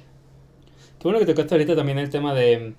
Qué 1.00 1.04
bueno 1.04 1.20
que 1.20 1.26
tocaste 1.26 1.54
ahorita 1.54 1.76
también 1.76 1.98
el 2.00 2.10
tema 2.10 2.34
de 2.34 2.74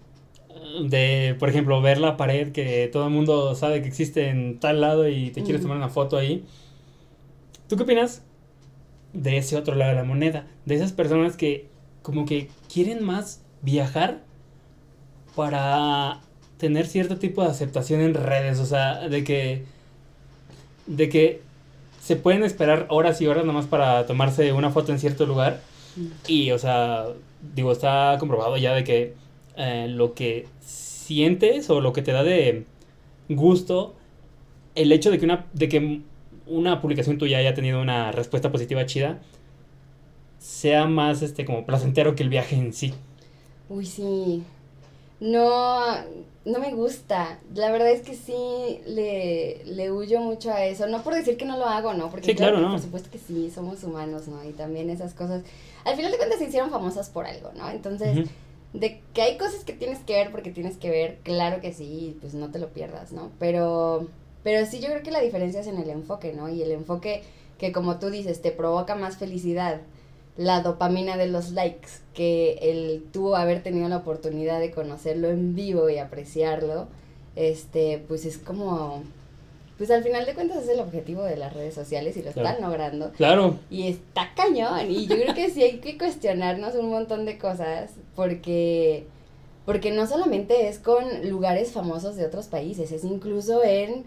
de, 0.83 1.37
por 1.39 1.49
ejemplo, 1.49 1.81
ver 1.81 1.99
la 1.99 2.17
pared 2.17 2.53
que 2.53 2.89
todo 2.93 3.07
el 3.07 3.13
mundo 3.13 3.55
sabe 3.55 3.83
que 3.83 3.89
existe 3.89 4.29
en 4.29 4.59
tal 4.59 4.81
lado 4.81 5.09
y 5.09 5.31
te 5.31 5.43
quieres 5.43 5.63
tomar 5.63 5.77
una 5.77 5.89
foto 5.89 6.17
ahí. 6.17 6.45
¿Tú 7.69 7.77
qué 7.77 7.83
opinas 7.83 8.23
de 9.13 9.39
ese 9.39 9.57
otro 9.57 9.75
lado 9.75 9.91
de 9.91 9.97
la 9.97 10.05
moneda? 10.05 10.47
De 10.65 10.75
esas 10.75 10.93
personas 10.93 11.37
que 11.37 11.69
como 12.03 12.25
que 12.25 12.49
quieren 12.73 13.05
más 13.05 13.43
viajar 13.63 14.21
para 15.35 16.21
tener 16.59 16.87
cierto 16.87 17.19
tipo 17.19 17.43
de 17.43 17.49
aceptación 17.49 18.01
en 18.01 18.15
redes, 18.15 18.61
o 18.61 18.67
sea, 18.67 19.09
de 19.09 19.25
que 19.25 19.65
de 20.87 21.09
que 21.09 21.43
se 22.01 22.15
pueden 22.15 22.45
esperar 22.45 22.87
horas 22.89 23.21
y 23.21 23.27
horas 23.27 23.45
nomás 23.45 23.67
para 23.67 24.07
tomarse 24.07 24.53
una 24.53 24.71
foto 24.71 24.93
en 24.93 25.01
cierto 25.01 25.27
lugar 25.27 25.61
y, 26.29 26.53
o 26.53 26.59
sea, 26.59 27.07
digo, 27.55 27.73
está 27.73 28.17
comprobado 28.21 28.57
ya 28.57 28.75
de 28.75 28.85
que 28.85 29.15
eh, 29.57 29.87
lo 29.89 30.15
que 30.15 30.47
sientes 30.61 31.71
o 31.71 31.81
lo 31.81 31.93
que 31.93 32.03
te 32.03 32.13
da 32.13 32.23
de 32.23 32.65
gusto 33.29 33.95
el 34.77 34.93
hecho 34.93 35.11
de 35.11 35.19
que 35.19 35.25
una, 35.25 35.47
de 35.53 35.69
que 35.69 36.01
una 36.47 36.81
publicación 36.81 37.19
tuya 37.19 37.39
haya 37.39 37.55
tenido 37.55 37.81
una 37.81 38.13
respuesta 38.13 38.53
positiva 38.53 38.87
chida 38.87 39.19
sea 40.39 40.87
más 40.87 41.23
este 41.23 41.45
como 41.45 41.67
placentero 41.67 42.15
que 42.15 42.23
el 42.23 42.29
viaje 42.29 42.55
en 42.55 42.73
sí. 42.73 42.95
Uy, 43.69 43.85
sí. 43.85 44.45
No, 45.19 45.81
no 46.45 46.59
me 46.61 46.73
gusta. 46.75 47.41
La 47.55 47.73
verdad 47.73 47.91
es 47.91 48.03
que 48.03 48.15
sí 48.15 48.81
le, 48.87 49.65
le 49.65 49.91
huyo 49.91 50.21
mucho 50.21 50.53
a 50.53 50.65
eso. 50.65 50.87
No 50.87 51.03
por 51.03 51.15
decir 51.15 51.37
que 51.37 51.47
no 51.47 51.57
lo 51.57 51.65
hago, 51.65 51.95
¿no? 51.95 52.11
Porque 52.11 52.37
claro, 52.37 52.61
por 52.71 52.81
supuesto 52.81 53.11
que 53.11 53.19
sí, 53.19 53.51
somos 53.53 53.83
humanos, 53.83 54.29
¿no? 54.29 54.45
Y 54.45 54.53
también 54.53 54.91
esas 54.91 55.15
cosas. 55.15 55.43
Al 55.85 55.97
final 55.97 56.13
de 56.13 56.19
cuentas 56.19 56.39
se 56.39 56.45
hicieron 56.45 56.71
famosas 56.71 57.09
por 57.09 57.27
algo, 57.27 57.51
¿no? 57.57 57.71
Entonces, 57.71 58.29
de 58.79 59.01
que 59.15 59.23
hay 59.23 59.39
cosas 59.39 59.65
que 59.65 59.73
tienes 59.73 59.99
que 60.01 60.15
ver 60.15 60.31
porque 60.31 60.51
tienes 60.51 60.77
que 60.77 60.91
ver, 60.91 61.19
claro 61.23 61.61
que 61.61 61.73
sí, 61.73 62.17
pues 62.21 62.35
no 62.35 62.51
te 62.51 62.59
lo 62.59 62.69
pierdas, 62.69 63.13
¿no? 63.13 63.31
Pero, 63.39 64.09
pero 64.43 64.67
sí 64.67 64.81
yo 64.81 64.89
creo 64.89 65.03
que 65.03 65.11
la 65.11 65.21
diferencia 65.21 65.61
es 65.61 65.67
en 65.67 65.79
el 65.79 65.91
enfoque, 65.91 66.33
¿no? 66.33 66.49
Y 66.49 66.63
el 66.63 66.73
enfoque 66.73 67.23
que 67.59 67.73
como 67.73 67.99
tú 67.99 68.11
dices, 68.11 68.43
te 68.43 68.51
provoca 68.51 68.95
más 68.95 69.17
felicidad, 69.17 69.81
la 70.37 70.61
dopamina 70.61 71.17
de 71.17 71.27
los 71.27 71.53
likes, 71.53 71.89
que 72.13 72.59
el 72.61 73.05
tú 73.13 73.35
haber 73.35 73.63
tenido 73.63 73.89
la 73.89 73.99
oportunidad 73.99 74.61
de 74.61 74.71
conocerlo 74.71 75.31
en 75.31 75.55
vivo 75.55 75.89
y 75.89 75.99
apreciarlo, 75.99 76.89
este, 77.35 78.05
pues 78.07 78.27
es 78.27 78.37
como 78.37 79.03
pues 79.79 79.91
al 79.91 80.03
final 80.03 80.25
de 80.25 80.35
cuentas 80.35 80.65
es 80.65 80.69
el 80.71 80.81
objetivo 80.81 81.23
de 81.23 81.37
las 81.37 81.53
redes 81.53 81.75
sociales 81.75 82.17
y 82.17 82.23
lo 82.23 82.31
están 82.31 82.63
logrando. 82.63 83.13
Claro. 83.13 83.59
Y 83.71 83.89
está 83.89 84.33
cañón. 84.35 84.91
Y 84.91 85.07
yo 85.07 85.17
creo 85.17 85.35
que 85.35 85.51
sí 85.51 85.63
hay 85.63 85.79
que 85.79 85.99
cuestionarnos 85.99 86.75
un 86.77 86.89
montón 86.89 87.27
de 87.27 87.37
cosas 87.37 87.91
porque, 88.15 89.07
porque 89.67 89.91
no 89.91 90.07
solamente 90.07 90.69
es 90.69 90.79
con 90.79 91.05
lugares 91.29 91.73
famosos 91.73 92.17
de 92.17 92.25
otros 92.25 92.47
países, 92.47 92.91
es 92.91 93.05
incluso 93.05 93.63
en 93.63 94.05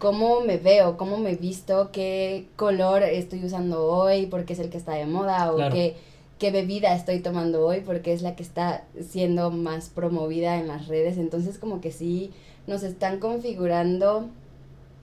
cómo 0.00 0.40
me 0.40 0.56
veo, 0.56 0.96
cómo 0.96 1.18
me 1.18 1.36
visto, 1.36 1.90
qué 1.92 2.48
color 2.56 3.04
estoy 3.04 3.44
usando 3.44 3.86
hoy, 3.86 4.26
porque 4.26 4.54
es 4.54 4.58
el 4.58 4.70
que 4.70 4.78
está 4.78 4.94
de 4.94 5.06
moda, 5.06 5.52
o 5.52 5.70
qué, 5.70 5.94
qué 6.40 6.50
bebida 6.50 6.96
estoy 6.96 7.20
tomando 7.20 7.64
hoy, 7.64 7.82
porque 7.86 8.12
es 8.12 8.22
la 8.22 8.34
que 8.34 8.42
está 8.42 8.82
siendo 9.00 9.52
más 9.52 9.88
promovida 9.88 10.58
en 10.58 10.66
las 10.66 10.88
redes. 10.88 11.18
Entonces 11.18 11.58
como 11.58 11.80
que 11.80 11.92
sí 11.92 12.32
nos 12.66 12.82
están 12.82 13.20
configurando 13.20 14.28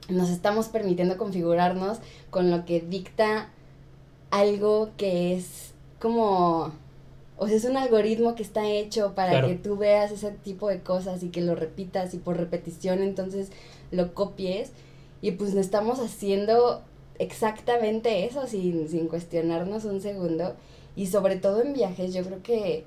nos 0.10 0.30
estamos 0.30 0.68
permitiendo 0.68 1.18
configurarnos 1.18 2.00
con 2.30 2.52
lo 2.52 2.66
que 2.66 2.82
dicta 2.82 3.50
algo 4.32 4.92
que 4.98 5.36
es 5.36 5.74
como, 6.00 6.72
o 7.38 7.48
sea, 7.48 7.58
es 7.58 7.66
un 7.66 7.78
algoritmo 7.78 8.36
que 8.36 8.44
está 8.44 8.68
hecho 8.68 9.14
para 9.16 9.46
que 9.46 9.56
tú 9.56 9.78
veas 9.78 10.12
ese 10.12 10.32
tipo 10.32 10.70
de 10.70 10.82
cosas 10.82 11.24
y 11.24 11.30
que 11.30 11.42
lo 11.42 11.56
repitas 11.56 12.14
y 12.14 12.18
por 12.18 12.38
repetición 12.38 13.02
entonces 13.02 13.52
lo 13.92 14.14
copies. 14.14 14.72
Y 15.22 15.32
pues 15.32 15.54
estamos 15.56 16.00
haciendo 16.00 16.82
exactamente 17.18 18.26
eso 18.26 18.48
sin, 18.48 18.88
sin 18.88 19.08
cuestionarnos 19.08 19.86
un 19.86 20.02
segundo. 20.02 20.56
Y 20.96 21.08
sobre 21.08 21.36
todo 21.36 21.62
en 21.62 21.74
viajes 21.74 22.14
yo 22.14 22.24
creo 22.24 22.42
que 22.42 22.86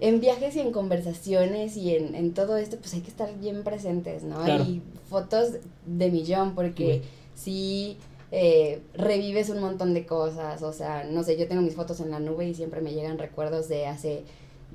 en 0.00 0.20
viajes 0.20 0.56
y 0.56 0.60
en 0.60 0.72
conversaciones 0.72 1.76
y 1.76 1.94
en, 1.94 2.14
en 2.14 2.34
todo 2.34 2.56
esto, 2.56 2.76
pues 2.78 2.94
hay 2.94 3.00
que 3.00 3.10
estar 3.10 3.38
bien 3.38 3.62
presentes, 3.62 4.22
¿no? 4.22 4.46
Y 4.46 4.82
fotos 5.08 5.52
de 5.86 6.10
millón, 6.10 6.54
porque 6.54 7.02
si 7.34 7.98
eh, 8.32 8.82
revives 8.94 9.48
un 9.50 9.60
montón 9.60 9.94
de 9.94 10.06
cosas, 10.06 10.62
o 10.62 10.72
sea, 10.72 11.04
no 11.04 11.22
sé, 11.22 11.36
yo 11.36 11.46
tengo 11.46 11.62
mis 11.62 11.74
fotos 11.74 12.00
en 12.00 12.10
la 12.10 12.18
nube 12.18 12.48
y 12.48 12.54
siempre 12.54 12.80
me 12.80 12.92
llegan 12.92 13.18
recuerdos 13.18 13.68
de 13.68 13.86
hace 13.86 14.24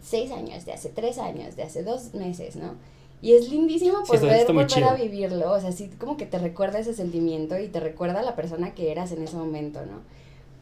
seis 0.01 0.31
años, 0.31 0.65
de 0.65 0.73
hace 0.73 0.89
tres 0.89 1.17
años, 1.17 1.55
de 1.55 1.63
hace 1.63 1.83
dos 1.83 2.13
meses, 2.13 2.55
¿no? 2.55 2.75
Y 3.21 3.33
es 3.33 3.49
lindísimo 3.49 4.03
poder 4.07 4.47
volver 4.47 4.83
a 4.85 4.93
vivirlo, 4.93 5.51
o 5.51 5.59
sea, 5.59 5.73
sí, 5.73 5.89
como 5.99 6.15
que 6.15 6.25
te 6.25 6.39
recuerda 6.39 6.79
ese 6.79 6.93
sentimiento 6.93 7.59
y 7.59 7.67
te 7.67 7.81
recuerda 7.81 8.21
a 8.21 8.23
la 8.23 8.37
persona 8.37 8.73
que 8.73 8.91
eras 8.91 9.11
en 9.11 9.23
ese 9.23 9.35
momento, 9.35 9.85
¿no? 9.85 9.99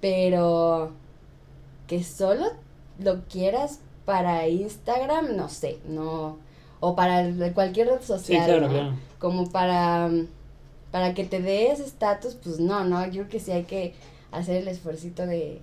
Pero 0.02 0.92
que 1.86 2.04
solo 2.04 2.46
lo 2.98 3.26
quieras 3.26 3.80
para 4.08 4.48
Instagram, 4.48 5.36
no 5.36 5.50
sé, 5.50 5.80
no, 5.86 6.38
o 6.80 6.96
para 6.96 7.30
cualquier 7.54 7.90
red 7.90 8.02
social, 8.02 8.96
como 9.20 9.50
para, 9.52 10.10
para 10.92 11.14
que 11.14 11.26
te 11.26 11.42
des 11.42 11.82
estatus, 11.82 12.36
pues 12.42 12.58
no, 12.58 12.86
no, 12.86 13.06
yo 13.08 13.24
creo 13.24 13.28
que 13.28 13.40
sí 13.42 13.52
hay 13.52 13.64
que 13.64 13.96
hacer 14.32 14.62
el 14.62 14.70
esfuerzo 14.70 15.10
de, 15.26 15.60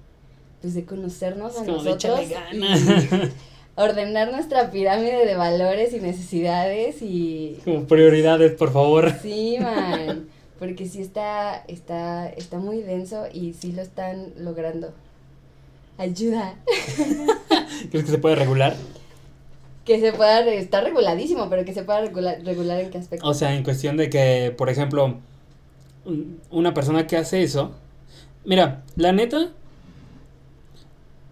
pues 0.61 0.75
de 0.75 0.85
conocernos 0.85 1.59
a 1.59 1.65
nosotros. 1.65 2.21
ordenar 3.77 4.31
nuestra 4.31 4.71
pirámide 4.71 5.25
de 5.25 5.37
valores 5.37 5.95
y 5.95 6.01
necesidades 6.01 7.01
y... 7.01 7.61
Como 7.65 7.87
prioridades, 7.87 8.53
por 8.53 8.75
favor. 8.75 9.11
Sí, 9.23 9.57
man. 9.59 10.29
porque 10.59 10.87
sí 10.87 11.01
está, 11.01 11.65
está, 11.67 12.29
está 12.29 12.59
muy 12.59 12.83
denso 12.83 13.25
y 13.33 13.55
sí 13.55 13.73
lo 13.73 13.81
están 13.81 14.35
logrando. 14.37 14.93
Ayuda. 15.99 16.55
¿Crees 17.91 18.05
que 18.05 18.11
se 18.11 18.19
puede 18.19 18.35
regular? 18.37 18.77
Que 19.85 20.01
se 20.01 20.13
pueda, 20.13 20.41
está 20.47 20.81
reguladísimo, 20.81 21.49
pero 21.51 21.65
que 21.65 21.75
se 21.75 21.83
pueda 21.85 22.01
regular, 22.01 22.39
regular 22.45 22.81
en 22.81 22.91
qué 22.91 22.99
aspecto. 22.99 23.27
O 23.29 23.35
sea, 23.35 23.55
en 23.55 23.63
cuestión 23.63 23.97
de 23.97 24.09
que, 24.11 24.53
por 24.57 24.71
ejemplo, 24.71 25.19
un- 26.05 26.41
una 26.51 26.73
persona 26.75 27.07
que 27.07 27.17
hace 27.17 27.43
eso, 27.43 27.73
mira, 28.45 28.83
la 28.97 29.13
neta, 29.13 29.51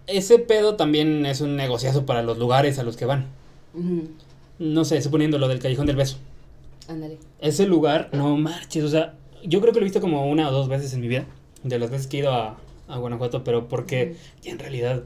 ese 0.07 0.39
pedo 0.39 0.77
también 0.77 1.25
es 1.27 1.41
un 1.41 1.57
negociazo 1.57 2.05
para 2.07 2.23
los 2.23 2.39
lugares 2.39 2.79
a 2.79 2.83
los 2.83 2.97
que 2.97 3.07
van. 3.07 3.27
No 4.59 4.85
sé, 4.85 5.01
suponiendo 5.01 5.39
lo 5.39 5.49
del 5.49 5.59
Callejón 5.59 5.87
del 5.87 5.97
Beso. 5.97 6.19
Ándale. 6.89 7.19
Ese 7.41 7.67
lugar, 7.67 8.11
no 8.13 8.37
marches, 8.37 8.85
o 8.85 8.89
sea, 8.89 9.15
yo 9.45 9.61
creo 9.61 9.73
que 9.73 9.81
lo 9.81 9.85
he 9.85 9.89
visto 9.89 10.01
como 10.01 10.29
una 10.29 10.49
o 10.49 10.53
dos 10.53 10.69
veces 10.69 10.93
en 10.93 11.01
mi 11.01 11.09
vida, 11.09 11.25
de 11.63 11.79
las 11.79 11.91
veces 11.91 12.07
que 12.07 12.19
he 12.19 12.21
ido 12.21 12.33
a, 12.33 12.59
a 12.89 12.99
Guanajuato, 12.99 13.45
pero 13.45 13.68
porque 13.68 14.16
ya 14.43 14.53
en 14.53 14.59
realidad 14.59 15.05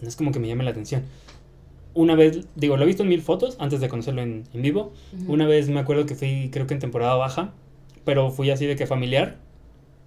no 0.00 0.08
es 0.08 0.16
como 0.16 0.32
que 0.32 0.38
me 0.38 0.48
llame 0.48 0.64
la 0.64 0.70
atención. 0.70 1.04
Una 1.94 2.14
vez, 2.14 2.46
digo, 2.56 2.76
lo 2.76 2.84
he 2.84 2.86
visto 2.86 3.02
en 3.02 3.10
mil 3.10 3.20
fotos 3.20 3.56
antes 3.58 3.80
de 3.80 3.88
conocerlo 3.88 4.22
en, 4.22 4.44
en 4.52 4.62
vivo. 4.62 4.92
Una 5.28 5.46
vez 5.46 5.68
me 5.68 5.78
acuerdo 5.78 6.06
que 6.06 6.14
fui, 6.14 6.48
creo 6.50 6.66
que 6.66 6.74
en 6.74 6.80
temporada 6.80 7.14
baja, 7.16 7.52
pero 8.04 8.30
fui 8.30 8.50
así 8.50 8.66
de 8.66 8.76
que 8.76 8.86
familiar. 8.86 9.36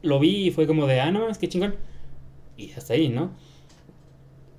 Lo 0.01 0.19
vi 0.19 0.47
y 0.47 0.51
fue 0.51 0.67
como 0.67 0.87
de, 0.87 0.99
ah, 0.99 1.11
no, 1.11 1.29
es 1.29 1.37
que 1.37 1.47
chingón. 1.47 1.75
Y 2.57 2.71
hasta 2.71 2.93
ahí, 2.93 3.09
¿no? 3.09 3.31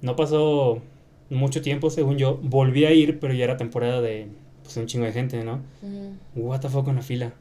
No 0.03 0.14
pasó 0.14 0.82
mucho 1.30 1.62
tiempo, 1.62 1.90
según 1.90 2.16
yo. 2.16 2.38
Volví 2.42 2.84
a 2.84 2.92
ir, 2.92 3.18
pero 3.18 3.34
ya 3.34 3.44
era 3.44 3.57
temporada 3.57 4.01
de, 4.01 4.28
pues, 4.62 4.76
un 4.76 4.86
chingo 4.86 5.07
de 5.07 5.12
gente, 5.12 5.42
¿no? 5.44 5.62
Ujú. 5.82 6.16
What 6.36 6.61
the 6.61 6.68
fuck 6.68 6.84
con 6.84 6.97
la 6.97 7.03
fila. 7.03 7.34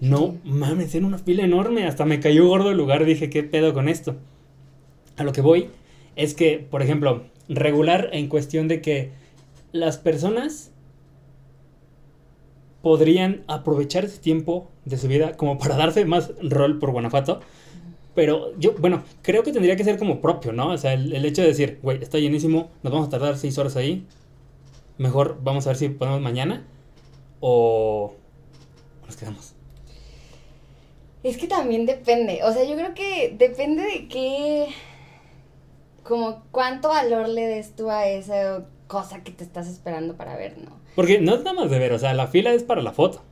No 0.00 0.38
mames, 0.44 0.94
era 0.94 1.06
una 1.06 1.18
fila 1.18 1.44
enorme. 1.44 1.86
Hasta 1.86 2.04
me 2.04 2.20
cayó 2.20 2.48
gordo 2.48 2.70
el 2.70 2.78
lugar. 2.78 3.04
Dije, 3.04 3.28
¿qué 3.30 3.42
pedo 3.42 3.74
con 3.74 3.88
esto? 3.88 4.16
A 5.16 5.24
lo 5.24 5.32
que 5.32 5.42
voy 5.42 5.68
es 6.16 6.34
que, 6.34 6.58
por 6.58 6.82
ejemplo, 6.82 7.24
regular 7.48 8.08
en 8.12 8.28
cuestión 8.28 8.66
de 8.68 8.80
que 8.80 9.10
las 9.72 9.98
personas 9.98 10.72
podrían 12.82 13.44
aprovechar 13.46 14.06
ese 14.06 14.18
tiempo 14.18 14.70
de 14.86 14.96
su 14.96 15.06
vida 15.06 15.36
como 15.36 15.58
para 15.58 15.76
darse 15.76 16.04
más 16.06 16.32
rol 16.42 16.78
por 16.78 16.92
Guanajuato. 16.92 17.40
Pero 18.14 18.58
yo, 18.58 18.74
bueno, 18.78 19.04
creo 19.22 19.42
que 19.42 19.52
tendría 19.52 19.76
que 19.76 19.84
ser 19.84 19.98
como 19.98 20.20
propio, 20.20 20.52
¿no? 20.52 20.70
O 20.70 20.78
sea, 20.78 20.94
el, 20.94 21.12
el 21.12 21.24
hecho 21.24 21.42
de 21.42 21.48
decir, 21.48 21.78
güey, 21.82 22.02
está 22.02 22.18
llenísimo, 22.18 22.70
nos 22.82 22.92
vamos 22.92 23.08
a 23.08 23.10
tardar 23.10 23.36
seis 23.36 23.56
horas 23.58 23.76
ahí. 23.76 24.06
Mejor 24.98 25.38
vamos 25.42 25.66
a 25.66 25.70
ver 25.70 25.76
si 25.76 25.88
podemos 25.90 26.20
mañana. 26.20 26.64
O 27.40 28.14
nos 29.06 29.16
quedamos. 29.16 29.59
Es 31.22 31.36
que 31.36 31.46
también 31.46 31.84
depende, 31.86 32.40
o 32.44 32.52
sea, 32.52 32.64
yo 32.64 32.74
creo 32.76 32.94
que 32.94 33.34
depende 33.36 33.82
de 33.82 34.08
qué, 34.08 34.68
como 36.02 36.42
cuánto 36.50 36.88
valor 36.88 37.28
le 37.28 37.46
des 37.46 37.76
tú 37.76 37.90
a 37.90 38.06
esa 38.08 38.64
cosa 38.86 39.22
que 39.22 39.30
te 39.30 39.44
estás 39.44 39.68
esperando 39.68 40.16
para 40.16 40.36
ver, 40.36 40.56
¿no? 40.58 40.80
Porque 40.96 41.18
no 41.20 41.34
es 41.34 41.44
nada 41.44 41.52
más 41.52 41.70
de 41.70 41.78
ver, 41.78 41.92
o 41.92 41.98
sea, 41.98 42.14
la 42.14 42.26
fila 42.26 42.52
es 42.52 42.62
para 42.62 42.82
la 42.82 42.92
foto. 42.92 43.22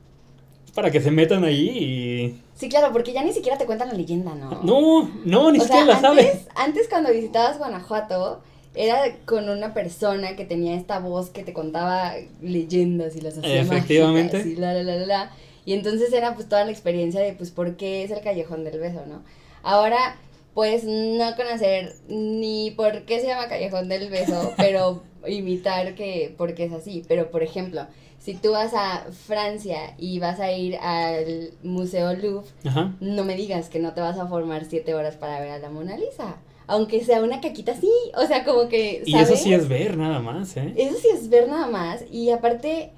Es 0.65 0.71
para 0.71 0.91
que 0.91 1.01
se 1.01 1.09
metan 1.09 1.43
ahí 1.43 1.67
y... 1.69 2.41
Sí, 2.53 2.69
claro, 2.69 2.91
porque 2.93 3.11
ya 3.11 3.23
ni 3.23 3.33
siquiera 3.33 3.57
te 3.57 3.65
cuentan 3.65 3.87
la 3.87 3.95
leyenda, 3.95 4.35
¿no? 4.35 4.61
No, 4.63 5.09
no, 5.25 5.51
ni 5.51 5.57
o 5.57 5.61
siquiera 5.61 5.85
sea, 5.85 5.93
la 5.95 5.99
sabe. 5.99 6.21
antes, 6.29 6.47
antes 6.55 6.87
cuando 6.89 7.11
visitabas 7.11 7.57
Guanajuato, 7.57 8.41
era 8.75 9.15
con 9.25 9.49
una 9.49 9.73
persona 9.73 10.35
que 10.35 10.45
tenía 10.45 10.75
esta 10.75 10.99
voz 10.99 11.31
que 11.31 11.43
te 11.43 11.53
contaba 11.53 12.13
leyendas 12.41 13.15
y 13.15 13.21
las 13.21 13.37
hacía 13.37 13.61
Efectivamente. 13.61 14.37
mágicas 14.37 14.57
y 14.57 14.61
la, 14.61 14.73
la, 14.75 14.83
la, 14.83 15.05
la. 15.05 15.31
Y 15.69 15.73
entonces 15.73 16.11
era 16.13 16.33
pues 16.33 16.49
toda 16.49 16.65
la 16.65 16.71
experiencia 16.71 17.21
de 17.21 17.33
pues 17.33 17.51
por 17.51 17.77
qué 17.77 18.03
es 18.03 18.09
el 18.09 18.21
Callejón 18.21 18.63
del 18.63 18.79
Beso, 18.79 19.05
¿no? 19.05 19.21
Ahora 19.61 20.15
pues 20.55 20.83
no 20.83 21.35
conocer 21.35 21.93
ni 22.07 22.71
por 22.71 23.03
qué 23.03 23.19
se 23.19 23.27
llama 23.27 23.49
Callejón 23.49 23.87
del 23.87 24.09
Beso, 24.09 24.51
pero 24.57 25.03
imitar 25.27 25.93
que 25.93 26.33
porque 26.39 26.63
es 26.63 26.73
así. 26.73 27.03
Pero 27.07 27.29
por 27.29 27.43
ejemplo, 27.43 27.85
si 28.17 28.33
tú 28.33 28.53
vas 28.53 28.73
a 28.73 29.05
Francia 29.11 29.93
y 29.99 30.17
vas 30.17 30.39
a 30.39 30.51
ir 30.51 30.75
al 30.77 31.51
Museo 31.61 32.15
Louvre, 32.15 32.49
Ajá. 32.65 32.95
no 32.99 33.23
me 33.23 33.35
digas 33.35 33.69
que 33.69 33.77
no 33.77 33.93
te 33.93 34.01
vas 34.01 34.17
a 34.17 34.25
formar 34.25 34.65
siete 34.65 34.95
horas 34.95 35.17
para 35.17 35.39
ver 35.39 35.51
a 35.51 35.59
la 35.59 35.69
Mona 35.69 35.95
Lisa. 35.97 36.37
Aunque 36.65 37.05
sea 37.05 37.21
una 37.21 37.41
caquita 37.41 37.73
así. 37.73 37.91
O 38.17 38.25
sea, 38.25 38.43
como 38.43 38.69
que. 38.69 39.03
Y 39.05 39.15
eso 39.15 39.35
sí 39.35 39.53
es 39.53 39.69
ver 39.69 39.97
nada 39.97 40.17
más, 40.17 40.57
¿eh? 40.57 40.73
Eso 40.75 40.97
sí 40.97 41.09
es 41.13 41.29
ver 41.29 41.47
nada 41.47 41.67
más. 41.67 42.05
Y 42.11 42.31
aparte, 42.31 42.89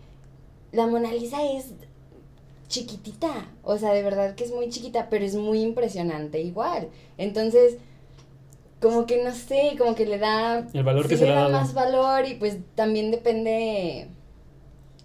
la 0.71 0.87
Mona 0.87 1.11
Lisa 1.11 1.43
es 1.43 1.73
chiquitita. 2.71 3.49
O 3.63 3.77
sea, 3.77 3.93
de 3.93 4.01
verdad 4.01 4.33
que 4.33 4.45
es 4.45 4.51
muy 4.51 4.69
chiquita, 4.69 5.09
pero 5.09 5.23
es 5.23 5.35
muy 5.35 5.61
impresionante 5.61 6.41
igual. 6.41 6.87
Entonces, 7.17 7.75
como 8.81 9.05
que 9.05 9.23
no 9.23 9.33
sé, 9.35 9.75
como 9.77 9.93
que 9.93 10.07
le 10.07 10.17
da. 10.17 10.67
El 10.73 10.83
valor 10.83 11.07
que 11.07 11.17
se 11.17 11.27
le 11.27 11.33
da 11.33 11.49
más 11.49 11.73
valor 11.75 12.25
y 12.27 12.35
pues 12.35 12.57
también 12.73 13.11
depende. 13.11 14.07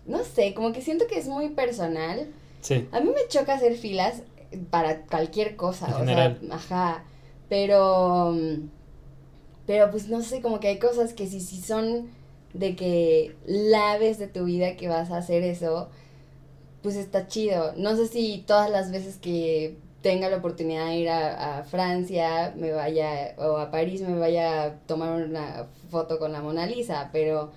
No 0.06 0.22
sé, 0.24 0.54
como 0.54 0.72
que 0.72 0.80
siento 0.80 1.06
que 1.06 1.18
es 1.18 1.26
muy 1.26 1.50
personal. 1.50 2.28
Sí. 2.62 2.88
A 2.92 3.00
mí 3.00 3.10
me 3.10 3.28
choca 3.28 3.54
hacer 3.54 3.76
filas 3.76 4.22
para 4.70 5.02
cualquier 5.06 5.56
cosa, 5.56 5.88
En 5.88 5.94
o 5.94 5.98
general. 5.98 6.38
sea, 6.40 6.54
ajá, 6.56 7.04
pero, 7.48 8.34
pero 9.66 9.90
pues 9.90 10.08
no 10.08 10.22
sé, 10.22 10.40
como 10.40 10.60
que 10.60 10.68
hay 10.68 10.78
cosas 10.78 11.12
que 11.12 11.26
si, 11.26 11.40
si 11.40 11.60
son 11.60 12.08
de 12.54 12.76
que 12.76 13.36
la 13.44 13.98
vez 13.98 14.18
de 14.18 14.28
tu 14.28 14.44
vida 14.44 14.76
que 14.76 14.88
vas 14.88 15.10
a 15.10 15.18
hacer 15.18 15.42
eso, 15.42 15.90
pues 16.86 16.94
está 16.94 17.26
chido. 17.26 17.72
No 17.76 17.96
sé 17.96 18.06
si 18.06 18.44
todas 18.46 18.70
las 18.70 18.92
veces 18.92 19.16
que 19.16 19.74
tenga 20.02 20.30
la 20.30 20.36
oportunidad 20.36 20.86
de 20.86 20.98
ir 20.98 21.08
a, 21.08 21.58
a 21.58 21.64
Francia, 21.64 22.54
me 22.56 22.70
vaya, 22.70 23.34
o 23.38 23.56
a 23.56 23.72
París, 23.72 24.02
me 24.02 24.16
vaya 24.16 24.62
a 24.62 24.70
tomar 24.86 25.20
una 25.20 25.66
foto 25.90 26.20
con 26.20 26.30
la 26.32 26.40
Mona 26.42 26.64
Lisa, 26.64 27.10
pero 27.12 27.50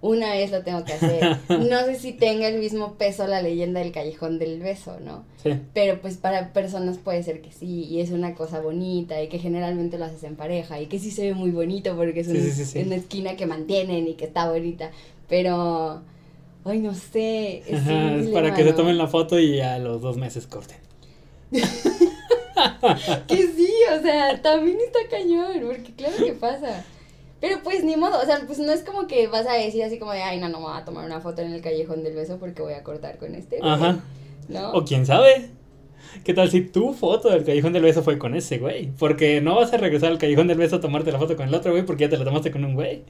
una 0.00 0.30
vez 0.30 0.52
lo 0.52 0.62
tengo 0.62 0.84
que 0.84 0.92
hacer. 0.92 1.38
No 1.48 1.84
sé 1.86 1.96
si 1.96 2.12
tenga 2.12 2.46
el 2.46 2.60
mismo 2.60 2.94
peso 2.94 3.26
la 3.26 3.42
leyenda 3.42 3.80
del 3.80 3.90
callejón 3.90 4.38
del 4.38 4.60
beso, 4.60 5.00
¿no? 5.00 5.24
Sí. 5.42 5.58
Pero 5.74 6.00
pues 6.00 6.16
para 6.18 6.52
personas 6.52 6.98
puede 6.98 7.24
ser 7.24 7.40
que 7.42 7.50
sí, 7.50 7.82
y 7.90 8.00
es 8.00 8.10
una 8.12 8.36
cosa 8.36 8.60
bonita, 8.60 9.20
y 9.20 9.26
que 9.28 9.40
generalmente 9.40 9.98
lo 9.98 10.04
haces 10.04 10.22
en 10.22 10.36
pareja, 10.36 10.80
y 10.80 10.86
que 10.86 11.00
sí 11.00 11.10
se 11.10 11.22
ve 11.26 11.34
muy 11.34 11.50
bonito 11.50 11.96
porque 11.96 12.20
es 12.20 12.28
Sí, 12.28 12.32
un- 12.36 12.42
sí, 12.44 12.52
sí, 12.52 12.64
sí. 12.64 12.78
una 12.86 12.94
esquina 12.94 13.34
que 13.34 13.46
mantienen 13.46 14.06
y 14.06 14.14
que 14.14 14.26
está 14.26 14.48
bonita. 14.48 14.92
Pero, 15.28 16.02
ay, 16.68 16.80
no 16.80 16.94
sé. 16.94 17.62
Es, 17.66 17.80
Ajá, 17.80 18.14
es 18.16 18.28
para 18.28 18.54
que 18.54 18.64
se 18.64 18.72
tomen 18.72 18.98
la 18.98 19.08
foto 19.08 19.38
y 19.38 19.60
a 19.60 19.78
los 19.78 20.00
dos 20.00 20.16
meses 20.16 20.46
corten. 20.46 20.78
Que 23.28 23.36
sí, 23.36 23.72
o 23.96 24.02
sea, 24.02 24.40
también 24.42 24.78
está 24.80 24.98
cañón, 25.08 25.60
porque 25.64 25.94
claro 25.94 26.16
que 26.16 26.32
pasa. 26.32 26.84
Pero 27.40 27.60
pues 27.62 27.84
ni 27.84 27.96
modo, 27.96 28.20
o 28.20 28.24
sea, 28.24 28.40
pues 28.46 28.58
no 28.58 28.72
es 28.72 28.82
como 28.82 29.06
que 29.06 29.28
vas 29.28 29.46
a 29.46 29.52
decir 29.52 29.82
así 29.84 29.98
como 29.98 30.12
de, 30.12 30.22
ay, 30.22 30.40
no, 30.40 30.48
no 30.48 30.58
me 30.58 30.64
voy 30.64 30.76
a 30.76 30.84
tomar 30.84 31.04
una 31.04 31.20
foto 31.20 31.42
en 31.42 31.52
el 31.52 31.60
callejón 31.60 32.02
del 32.02 32.16
beso 32.16 32.38
porque 32.38 32.62
voy 32.62 32.72
a 32.72 32.82
cortar 32.82 33.18
con 33.18 33.34
este. 33.34 33.58
güey", 33.58 33.70
Ajá. 33.70 34.00
¿No? 34.48 34.72
O 34.72 34.84
quién 34.84 35.06
sabe. 35.06 35.50
¿Qué 36.24 36.34
tal 36.34 36.50
si 36.50 36.62
tu 36.62 36.94
foto 36.94 37.28
del 37.28 37.44
Callejón 37.44 37.72
del 37.72 37.82
Beso 37.82 38.02
fue 38.02 38.18
con 38.18 38.34
ese 38.34 38.58
güey? 38.58 38.90
Porque 38.98 39.40
no 39.40 39.56
vas 39.56 39.72
a 39.72 39.76
regresar 39.76 40.10
al 40.10 40.18
Callejón 40.18 40.46
del 40.46 40.58
Beso 40.58 40.76
a 40.76 40.80
tomarte 40.80 41.12
la 41.12 41.18
foto 41.18 41.36
con 41.36 41.48
el 41.48 41.54
otro 41.54 41.72
güey 41.72 41.84
porque 41.84 42.04
ya 42.04 42.10
te 42.10 42.16
la 42.16 42.24
tomaste 42.24 42.50
con 42.50 42.64
un 42.64 42.74
güey. 42.74 43.02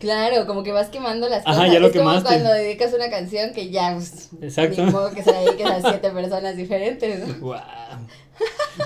Claro, 0.00 0.46
como 0.46 0.62
que 0.64 0.72
vas 0.72 0.88
quemando 0.88 1.28
las 1.28 1.46
Ajá, 1.46 1.58
cosas. 1.58 1.72
ya 1.72 1.78
lo 1.78 1.86
es 1.88 1.92
como 1.92 2.04
quemaste. 2.08 2.28
cuando 2.28 2.50
dedicas 2.52 2.92
una 2.94 3.10
canción 3.10 3.52
que 3.52 3.70
ya, 3.70 3.92
pues, 3.94 4.30
Exacto. 4.40 4.82
modo 4.86 5.10
que 5.12 5.22
se 5.22 5.30
dediques 5.30 5.66
a 5.66 5.80
siete 5.82 6.10
personas 6.14 6.56
diferentes, 6.56 7.28
¿no? 7.28 7.34
Wow. 7.40 7.56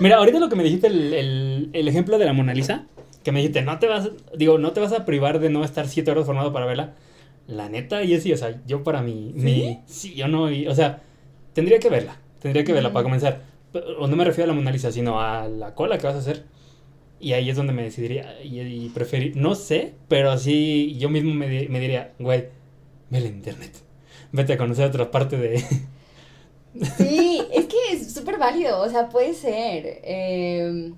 Mira, 0.00 0.16
ahorita 0.16 0.40
lo 0.40 0.48
que 0.48 0.56
me 0.56 0.64
dijiste, 0.64 0.88
el, 0.88 1.14
el, 1.14 1.70
el 1.72 1.88
ejemplo 1.88 2.18
de 2.18 2.24
la 2.24 2.32
Mona 2.32 2.52
Lisa, 2.52 2.86
que 3.22 3.30
me 3.32 3.38
dijiste, 3.38 3.62
no 3.62 3.78
te 3.78 3.86
vas, 3.86 4.10
digo, 4.36 4.58
no 4.58 4.72
te 4.72 4.80
vas 4.80 4.92
a 4.92 5.04
privar 5.04 5.38
de 5.38 5.50
no 5.50 5.64
estar 5.64 5.86
siete 5.88 6.10
horas 6.10 6.26
formado 6.26 6.52
para 6.52 6.66
verla. 6.66 6.94
La 7.46 7.68
neta, 7.68 8.02
y 8.02 8.20
sí, 8.20 8.32
o 8.32 8.36
sea, 8.36 8.60
yo 8.66 8.82
para 8.82 9.00
mi, 9.02 9.32
mi, 9.34 9.80
sí, 9.86 10.14
yo 10.14 10.26
no, 10.28 10.50
y- 10.50 10.66
o 10.66 10.74
sea, 10.74 11.00
tendría 11.52 11.78
que 11.78 11.90
verla, 11.90 12.16
tendría 12.40 12.64
que 12.64 12.72
verla 12.72 12.88
para 12.92 13.00
Ujú. 13.02 13.10
comenzar. 13.10 13.42
O 13.98 14.06
no 14.06 14.16
me 14.16 14.24
refiero 14.24 14.50
a 14.50 14.54
la 14.54 14.60
Mona 14.60 14.70
Lisa, 14.72 14.90
sino 14.90 15.20
a 15.20 15.46
la 15.48 15.74
cola 15.74 15.98
que 15.98 16.06
vas 16.06 16.16
a 16.16 16.20
hacer. 16.20 16.44
Y 17.20 17.32
ahí 17.32 17.48
es 17.50 17.56
donde 17.56 17.72
me 17.72 17.82
decidiría 17.84 18.42
y, 18.42 18.60
y 18.60 18.88
preferir, 18.90 19.36
no 19.36 19.54
sé, 19.54 19.94
pero 20.08 20.30
así 20.30 20.96
yo 20.98 21.08
mismo 21.08 21.32
me, 21.34 21.46
me 21.68 21.80
diría, 21.80 22.12
güey, 22.18 22.46
vele 23.10 23.28
en 23.28 23.36
internet. 23.36 23.72
Vete 24.32 24.54
a 24.54 24.58
conocer 24.58 24.86
otra 24.86 25.10
parte 25.10 25.36
de... 25.38 25.62
Sí, 26.98 27.40
es 27.52 27.66
que 27.66 27.76
es 27.92 28.12
súper 28.12 28.36
válido, 28.38 28.80
o 28.80 28.88
sea, 28.88 29.08
puede 29.08 29.34
ser. 29.34 30.00
eh, 30.02 30.92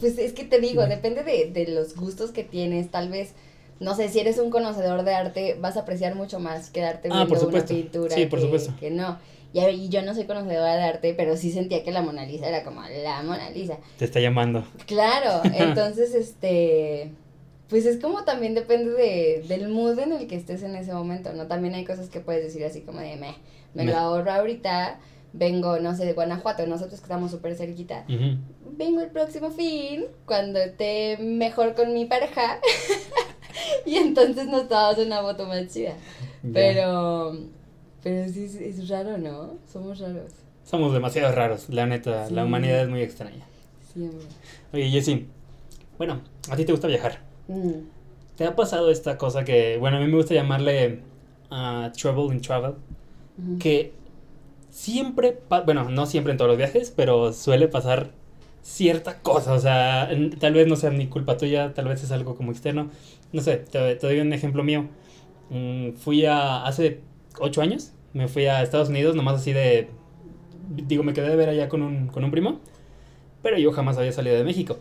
pues 0.00 0.18
es 0.18 0.32
que 0.32 0.44
te 0.44 0.60
digo, 0.60 0.86
depende 0.86 1.22
de, 1.22 1.50
de 1.50 1.68
los 1.72 1.94
gustos 1.96 2.30
que 2.32 2.44
tienes, 2.44 2.90
tal 2.90 3.08
vez, 3.08 3.32
no 3.80 3.94
sé, 3.94 4.08
si 4.08 4.20
eres 4.20 4.38
un 4.38 4.50
conocedor 4.50 5.04
de 5.04 5.14
arte, 5.14 5.56
vas 5.60 5.76
a 5.76 5.80
apreciar 5.80 6.14
mucho 6.14 6.40
más 6.40 6.70
quedarte 6.70 7.08
Ah, 7.10 7.24
viendo 7.24 7.28
por 7.28 7.48
una 7.48 7.64
pintura 7.64 8.14
Sí, 8.14 8.26
por 8.26 8.38
que, 8.38 8.44
supuesto. 8.46 8.74
que 8.78 8.90
no. 8.90 9.18
Y, 9.52 9.60
a- 9.60 9.70
y 9.70 9.88
yo 9.88 10.02
no 10.02 10.14
soy 10.14 10.24
conocedora 10.24 10.76
de 10.76 10.82
arte, 10.82 11.14
pero 11.16 11.36
sí 11.36 11.50
sentía 11.52 11.82
que 11.82 11.90
la 11.92 12.02
Mona 12.02 12.26
Lisa 12.26 12.48
era 12.48 12.62
como 12.64 12.82
la 12.82 13.22
Mona 13.22 13.50
Lisa. 13.50 13.78
Te 13.98 14.04
está 14.04 14.20
llamando. 14.20 14.64
Claro, 14.86 15.42
entonces, 15.54 16.14
este, 16.14 17.12
pues 17.68 17.86
es 17.86 18.00
como 18.00 18.24
también 18.24 18.54
depende 18.54 18.90
de, 18.92 19.44
del 19.48 19.68
mood 19.68 19.98
en 19.98 20.12
el 20.12 20.26
que 20.26 20.36
estés 20.36 20.62
en 20.62 20.76
ese 20.76 20.92
momento, 20.92 21.32
¿no? 21.32 21.46
También 21.46 21.74
hay 21.74 21.84
cosas 21.84 22.08
que 22.10 22.20
puedes 22.20 22.44
decir 22.44 22.64
así 22.64 22.82
como 22.82 23.00
de, 23.00 23.16
me, 23.16 23.34
me 23.74 23.84
lo 23.84 23.96
ahorro 23.96 24.30
ahorita, 24.32 24.98
vengo, 25.32 25.78
no 25.80 25.94
sé, 25.96 26.04
de 26.04 26.12
Guanajuato, 26.12 26.66
nosotros 26.66 27.00
que 27.00 27.04
estamos 27.04 27.30
súper 27.30 27.54
cerquita, 27.56 28.04
vengo 28.76 29.00
el 29.00 29.10
próximo 29.10 29.50
fin, 29.50 30.04
cuando 30.26 30.58
esté 30.60 31.16
mejor 31.18 31.74
con 31.74 31.92
mi 31.94 32.04
pareja, 32.04 32.60
y 33.86 33.96
entonces 33.96 34.46
nos 34.46 34.68
tomamos 34.68 34.98
una 34.98 35.20
foto 35.22 35.46
más 35.46 35.66
chida. 35.72 35.94
Pero, 36.52 37.36
pero 38.06 38.28
sí, 38.32 38.44
es, 38.44 38.54
es 38.54 38.88
raro, 38.88 39.18
¿no? 39.18 39.54
Somos 39.72 39.98
raros. 39.98 40.30
Somos 40.62 40.92
demasiado 40.92 41.32
raros, 41.34 41.68
la 41.70 41.86
neta. 41.86 42.30
La 42.30 42.42
Sí. 42.42 42.46
humanidad 42.46 42.82
es 42.82 42.88
muy 42.88 43.02
extraña. 43.02 43.44
Siempre. 43.92 44.24
Oye, 44.72 44.88
Jessy, 44.90 45.26
bueno, 45.98 46.20
a 46.48 46.54
ti 46.54 46.64
te 46.64 46.70
gusta 46.70 46.86
viajar. 46.86 47.18
Mm. 47.48 47.72
¿Te 48.36 48.44
ha 48.44 48.54
pasado 48.54 48.92
esta 48.92 49.18
cosa 49.18 49.44
que, 49.44 49.76
bueno, 49.78 49.96
a 49.96 50.00
mí 50.00 50.06
me 50.06 50.16
gusta 50.18 50.34
llamarle 50.34 51.00
ah, 51.50 51.90
trouble 52.00 52.32
in 52.32 52.40
travel? 52.40 52.74
Que 53.58 53.92
siempre, 54.70 55.40
bueno, 55.64 55.90
no 55.90 56.06
siempre 56.06 56.30
en 56.30 56.36
todos 56.38 56.50
los 56.50 56.58
viajes, 56.58 56.92
pero 56.94 57.32
suele 57.32 57.66
pasar 57.66 58.12
cierta 58.62 59.20
cosa. 59.20 59.52
O 59.52 59.58
sea, 59.58 60.08
tal 60.38 60.54
vez 60.54 60.68
no 60.68 60.76
sea 60.76 60.90
ni 60.90 61.08
culpa 61.08 61.36
tuya, 61.36 61.74
tal 61.74 61.88
vez 61.88 62.04
es 62.04 62.12
algo 62.12 62.36
como 62.36 62.52
externo. 62.52 62.88
No 63.32 63.42
sé, 63.42 63.56
te, 63.56 63.96
te 63.96 64.06
doy 64.06 64.20
un 64.20 64.32
ejemplo 64.32 64.62
mío. 64.62 64.86
Mm, 65.50 65.94
fui 65.94 66.24
a, 66.24 66.64
hace 66.64 67.00
ocho 67.40 67.62
años, 67.62 67.92
me 68.16 68.28
fui 68.28 68.46
a 68.46 68.62
Estados 68.62 68.88
Unidos, 68.88 69.14
nomás 69.14 69.36
así 69.36 69.52
de, 69.52 69.88
digo, 70.70 71.02
me 71.02 71.12
quedé 71.12 71.28
de 71.28 71.36
ver 71.36 71.50
allá 71.50 71.68
con 71.68 71.82
un, 71.82 72.06
con 72.06 72.24
un 72.24 72.30
primo, 72.30 72.60
pero 73.42 73.58
yo 73.58 73.72
jamás 73.72 73.98
había 73.98 74.10
salido 74.10 74.36
de 74.36 74.42
México. 74.42 74.78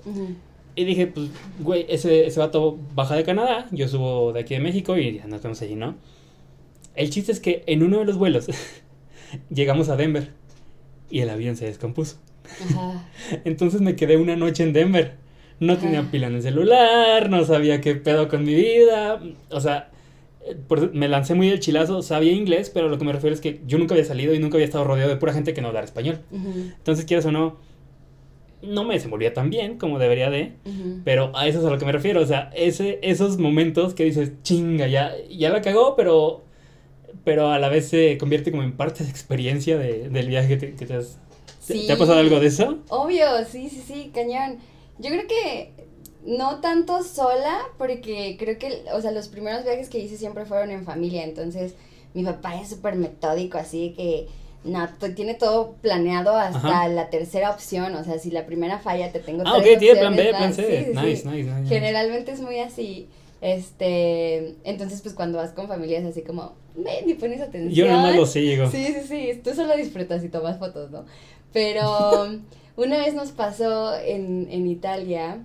Y 0.73 0.85
dije, 0.85 1.07
pues, 1.07 1.27
güey, 1.59 1.85
ese, 1.89 2.27
ese 2.27 2.39
vato 2.39 2.77
baja 2.95 3.15
de 3.15 3.25
Canadá, 3.25 3.67
yo 3.71 3.89
subo 3.89 4.31
de 4.31 4.39
aquí 4.39 4.53
de 4.53 4.61
México 4.61 4.97
y 4.97 5.17
ya 5.17 5.27
nos 5.27 5.43
vemos 5.43 5.61
allí, 5.61 5.75
¿no? 5.75 5.95
El 6.95 7.09
chiste 7.09 7.33
es 7.33 7.41
que 7.41 7.63
en 7.67 7.83
uno 7.83 7.99
de 7.99 8.05
los 8.05 8.17
vuelos 8.17 8.47
llegamos 9.49 9.89
a 9.89 9.97
Denver 9.97 10.31
y 11.09 11.19
el 11.19 11.29
avión 11.29 11.57
se 11.57 11.65
descompuso. 11.65 12.15
Ajá. 12.69 13.09
Entonces 13.43 13.81
me 13.81 13.97
quedé 13.97 14.15
una 14.15 14.37
noche 14.37 14.63
en 14.63 14.71
Denver. 14.71 15.17
No 15.59 15.77
tenía 15.77 16.09
pila 16.09 16.27
en 16.27 16.35
el 16.35 16.41
celular, 16.41 17.29
no 17.29 17.43
sabía 17.43 17.81
qué 17.81 17.95
pedo 17.95 18.29
con 18.29 18.45
mi 18.45 18.55
vida. 18.55 19.21
O 19.49 19.59
sea, 19.59 19.89
me 20.93 21.07
lancé 21.07 21.33
muy 21.35 21.49
del 21.49 21.59
chilazo, 21.59 22.01
sabía 22.01 22.31
inglés, 22.33 22.69
pero 22.73 22.87
lo 22.89 22.97
que 22.97 23.05
me 23.05 23.11
refiero 23.13 23.33
es 23.33 23.41
que 23.41 23.61
yo 23.65 23.77
nunca 23.77 23.93
había 23.95 24.05
salido 24.05 24.33
y 24.33 24.39
nunca 24.39 24.55
había 24.57 24.65
estado 24.65 24.83
rodeado 24.83 25.09
de 25.09 25.17
pura 25.17 25.33
gente 25.33 25.53
que 25.53 25.61
no 25.61 25.67
hablara 25.69 25.85
español. 25.85 26.19
Entonces, 26.31 27.05
quieras 27.05 27.25
o 27.25 27.31
no, 27.31 27.57
no 28.61 28.83
me 28.83 28.95
desenvolvía 28.95 29.33
tan 29.33 29.49
bien 29.49 29.77
como 29.77 29.99
debería 29.99 30.29
de. 30.29 30.53
Pero 31.03 31.31
a 31.35 31.47
eso 31.47 31.59
es 31.59 31.65
a 31.65 31.69
lo 31.69 31.77
que 31.77 31.85
me 31.85 31.91
refiero, 31.91 32.21
o 32.21 32.25
sea, 32.25 32.51
ese, 32.55 32.99
esos 33.01 33.37
momentos 33.37 33.93
que 33.93 34.03
dices, 34.05 34.31
chinga, 34.43 34.87
ya, 34.87 35.13
ya 35.29 35.49
la 35.49 35.61
cagó, 35.61 35.95
pero, 35.95 36.43
pero 37.23 37.49
a 37.51 37.59
la 37.59 37.69
vez 37.69 37.87
se 37.89 38.17
convierte 38.17 38.51
como 38.51 38.63
en 38.63 38.73
parte 38.73 39.03
de 39.03 39.09
experiencia 39.09 39.77
de- 39.77 40.09
del 40.09 40.27
viaje 40.27 40.47
que 40.47 40.57
te, 40.57 40.75
que 40.75 40.85
te 40.85 40.93
has... 40.95 41.19
¿te- 41.67 41.73
Sí. 41.73 41.87
¿Te 41.87 41.93
ha 41.93 41.97
pasado 41.97 42.19
algo 42.19 42.39
de 42.39 42.45
eso? 42.47 42.77
Obvio, 42.89 43.25
sí, 43.49 43.69
sí, 43.69 43.81
sí, 43.87 44.11
cañón. 44.13 44.57
Yo 44.99 45.09
creo 45.09 45.23
que 45.27 45.71
no 46.25 46.59
tanto 46.59 47.03
sola, 47.03 47.59
porque 47.77 48.35
creo 48.39 48.57
que, 48.57 48.83
o 48.93 49.01
sea, 49.01 49.11
los 49.11 49.27
primeros 49.27 49.63
viajes 49.63 49.89
que 49.89 49.99
hice 49.99 50.17
siempre 50.17 50.45
fueron 50.45 50.71
en 50.71 50.83
familia, 50.83 51.23
entonces 51.23 51.75
mi 52.13 52.23
papá 52.23 52.59
es 52.59 52.69
súper 52.69 52.95
metódico, 52.95 53.57
así 53.57 53.93
que, 53.95 54.27
no, 54.63 54.89
tiene 55.15 55.35
todo 55.35 55.73
planeado 55.81 56.35
hasta 56.35 56.57
Ajá. 56.57 56.87
la 56.87 57.09
tercera 57.11 57.51
opción, 57.51 57.93
o 57.93 58.03
sea, 58.03 58.17
si 58.17 58.31
la 58.31 58.47
primera 58.47 58.79
falla 58.79 59.11
te 59.11 59.19
tengo 59.19 59.43
Ah, 59.45 59.57
ok, 59.57 59.77
tiene 59.77 59.99
plan 59.99 60.15
B, 60.15 60.29
plan. 60.29 60.53
C. 60.53 60.63
Sí, 60.63 60.85
sí, 60.85 60.99
nice, 60.99 61.21
sí. 61.21 61.27
nice, 61.27 61.51
nice. 61.51 61.67
Generalmente 61.67 62.31
es 62.31 62.41
muy 62.41 62.59
así. 62.59 63.07
Este, 63.41 64.55
entonces 64.63 65.01
pues 65.01 65.13
cuando 65.13 65.37
vas 65.37 65.51
con 65.51 65.67
familia 65.67 65.99
es 65.99 66.05
así 66.05 66.23
como, 66.23 66.53
ven 66.75 67.07
y 67.07 67.13
pones 67.13 67.41
atención. 67.41 67.87
Yo 67.87 67.93
nomás 67.93 68.15
lo 68.15 68.25
sigo. 68.25 68.71
Sí, 68.71 68.87
sí, 68.87 69.07
sí, 69.07 69.41
tú 69.43 69.53
solo 69.53 69.77
disfrutas 69.77 70.23
y 70.23 70.29
tomas 70.29 70.57
fotos, 70.57 70.89
¿no? 70.89 71.05
Pero 71.53 72.27
una 72.75 72.97
vez 72.97 73.13
nos 73.13 73.31
pasó 73.31 73.95
en, 73.99 74.47
en 74.49 74.65
Italia, 74.65 75.43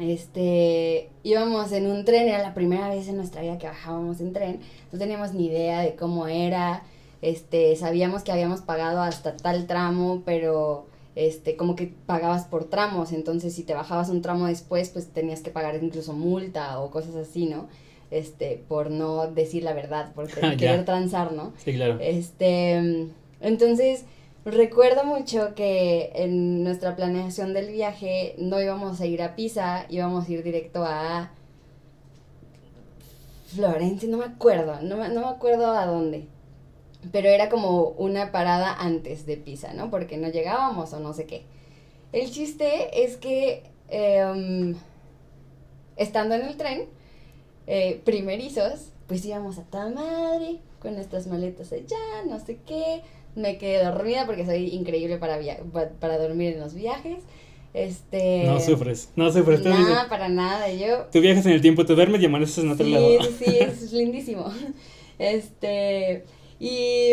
este, 0.00 1.10
íbamos 1.22 1.72
en 1.72 1.86
un 1.86 2.04
tren, 2.04 2.28
era 2.28 2.42
la 2.42 2.54
primera 2.54 2.88
vez 2.88 3.08
en 3.08 3.16
nuestra 3.16 3.42
vida 3.42 3.58
que 3.58 3.66
bajábamos 3.66 4.20
en 4.20 4.32
tren, 4.32 4.60
no 4.92 4.98
teníamos 4.98 5.34
ni 5.34 5.46
idea 5.46 5.80
de 5.80 5.94
cómo 5.94 6.26
era, 6.28 6.82
este, 7.22 7.74
sabíamos 7.76 8.22
que 8.22 8.32
habíamos 8.32 8.60
pagado 8.60 9.00
hasta 9.02 9.36
tal 9.36 9.66
tramo, 9.66 10.22
pero 10.24 10.86
este, 11.16 11.56
como 11.56 11.74
que 11.74 11.92
pagabas 12.06 12.44
por 12.44 12.64
tramos, 12.64 13.12
entonces 13.12 13.54
si 13.54 13.64
te 13.64 13.74
bajabas 13.74 14.08
un 14.08 14.22
tramo 14.22 14.46
después, 14.46 14.90
pues 14.90 15.08
tenías 15.08 15.40
que 15.40 15.50
pagar 15.50 15.82
incluso 15.82 16.12
multa 16.12 16.78
o 16.80 16.90
cosas 16.90 17.16
así, 17.16 17.46
¿no? 17.46 17.66
Este, 18.10 18.62
por 18.68 18.90
no 18.90 19.26
decir 19.26 19.64
la 19.64 19.74
verdad, 19.74 20.12
por 20.14 20.28
querer 20.56 20.84
transar, 20.84 21.32
¿no? 21.32 21.52
Sí, 21.64 21.74
claro. 21.74 21.98
Este, 22.00 23.08
entonces, 23.40 24.04
recuerdo 24.52 25.04
mucho 25.04 25.54
que 25.54 26.12
en 26.14 26.62
nuestra 26.64 26.96
planeación 26.96 27.54
del 27.54 27.70
viaje 27.70 28.34
no 28.38 28.60
íbamos 28.60 29.00
a 29.00 29.06
ir 29.06 29.22
a 29.22 29.34
Pisa, 29.34 29.86
íbamos 29.88 30.28
a 30.28 30.32
ir 30.32 30.42
directo 30.42 30.84
a 30.84 31.30
Florencia, 33.46 34.08
no 34.08 34.18
me 34.18 34.26
acuerdo, 34.26 34.80
no 34.82 34.96
me, 34.96 35.08
no 35.08 35.22
me 35.22 35.28
acuerdo 35.28 35.72
a 35.72 35.86
dónde. 35.86 36.26
Pero 37.12 37.28
era 37.28 37.48
como 37.48 37.88
una 37.90 38.32
parada 38.32 38.74
antes 38.74 39.24
de 39.24 39.36
Pisa, 39.36 39.72
¿no? 39.72 39.90
Porque 39.90 40.16
no 40.16 40.28
llegábamos 40.28 40.92
o 40.92 41.00
no 41.00 41.12
sé 41.14 41.26
qué. 41.26 41.44
El 42.12 42.30
chiste 42.30 43.04
es 43.04 43.16
que 43.16 43.64
em, 43.88 44.74
estando 45.96 46.34
en 46.34 46.42
el 46.42 46.56
tren, 46.56 46.86
eh, 47.66 48.00
primerizos, 48.04 48.90
pues 49.06 49.24
íbamos 49.24 49.58
a 49.58 49.62
toda 49.64 49.90
madre, 49.90 50.60
con 50.80 50.94
nuestras 50.94 51.26
maletas 51.26 51.72
allá, 51.72 52.24
no 52.26 52.38
sé 52.40 52.58
qué. 52.66 53.02
Me 53.38 53.56
quedé 53.58 53.84
dormida 53.84 54.26
porque 54.26 54.44
soy 54.44 54.68
increíble 54.68 55.16
para, 55.18 55.38
via- 55.38 55.60
pa- 55.72 55.90
para 56.00 56.18
dormir 56.18 56.54
en 56.54 56.60
los 56.60 56.74
viajes. 56.74 57.18
Este. 57.74 58.44
No 58.44 58.58
sufres, 58.60 59.10
no 59.14 59.30
sufres. 59.30 59.62
Tú, 59.62 59.68
Nada, 59.68 60.08
para 60.08 60.28
nada. 60.28 60.70
Yo. 60.72 61.06
tú 61.12 61.20
viajas 61.20 61.46
en 61.46 61.52
el 61.52 61.60
tiempo, 61.60 61.84
tú 61.86 61.94
duermes 61.94 62.20
y 62.22 62.26
amaneces 62.26 62.58
en 62.58 62.70
otro 62.72 62.84
Sí, 62.84 62.92
lado. 62.92 63.08
sí, 63.22 63.34
sí, 63.44 63.56
es 63.60 63.92
lindísimo. 63.92 64.46
Este. 65.18 66.24
Y 66.60 67.12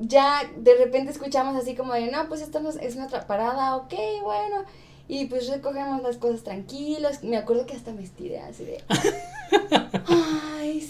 ya 0.00 0.40
de 0.56 0.74
repente 0.76 1.10
escuchamos 1.12 1.54
así 1.60 1.74
como 1.74 1.92
de, 1.92 2.10
no, 2.10 2.28
pues 2.28 2.40
esta 2.40 2.60
es 2.80 2.96
nuestra 2.96 3.26
parada, 3.26 3.76
ok, 3.76 3.92
bueno. 4.22 4.64
Y 5.08 5.26
pues 5.26 5.48
recogemos 5.48 6.02
las 6.02 6.16
cosas 6.16 6.42
tranquilos. 6.42 7.22
Me 7.22 7.36
acuerdo 7.36 7.66
que 7.66 7.74
hasta 7.74 7.92
me 7.92 8.02
estiré 8.02 8.38
así 8.40 8.64
de. 8.64 8.82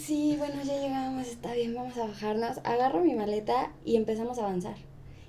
Sí, 0.07 0.35
bueno, 0.37 0.55
ya 0.63 0.73
llegamos, 0.79 1.27
está 1.27 1.53
bien, 1.53 1.75
vamos 1.75 1.97
a 1.97 2.05
bajarnos. 2.07 2.59
Agarro 2.63 3.01
mi 3.01 3.13
maleta 3.13 3.73
y 3.83 3.97
empezamos 3.97 4.37
a 4.39 4.43
avanzar. 4.45 4.75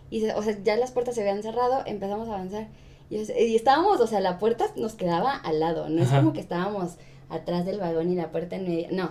Y, 0.09 0.21
se- 0.21 0.35
o 0.35 0.43
sea, 0.43 0.57
ya 0.63 0.77
las 0.77 0.93
puertas 0.93 1.17
se 1.17 1.23
habían 1.23 1.43
cerrado, 1.43 1.83
empezamos 1.85 2.29
a 2.29 2.35
avanzar. 2.35 2.69
Y, 3.11 3.17
es- 3.17 3.33
y 3.37 3.57
estábamos, 3.57 4.01
o 4.01 4.07
sea, 4.07 4.21
la 4.21 4.39
puerta 4.39 4.67
nos 4.77 4.95
quedaba 4.95 5.33
al 5.35 5.59
lado, 5.59 5.89
no 5.89 6.01
es 6.01 6.09
Ajá. 6.09 6.19
como 6.21 6.33
que 6.33 6.39
estábamos 6.41 6.93
atrás 7.29 7.67
del 7.67 7.81
vagón 7.81 8.09
y 8.13 8.15
la 8.15 8.31
puerta 8.31 8.55
en 8.55 8.69
medio. 8.69 8.87
No, 8.93 9.11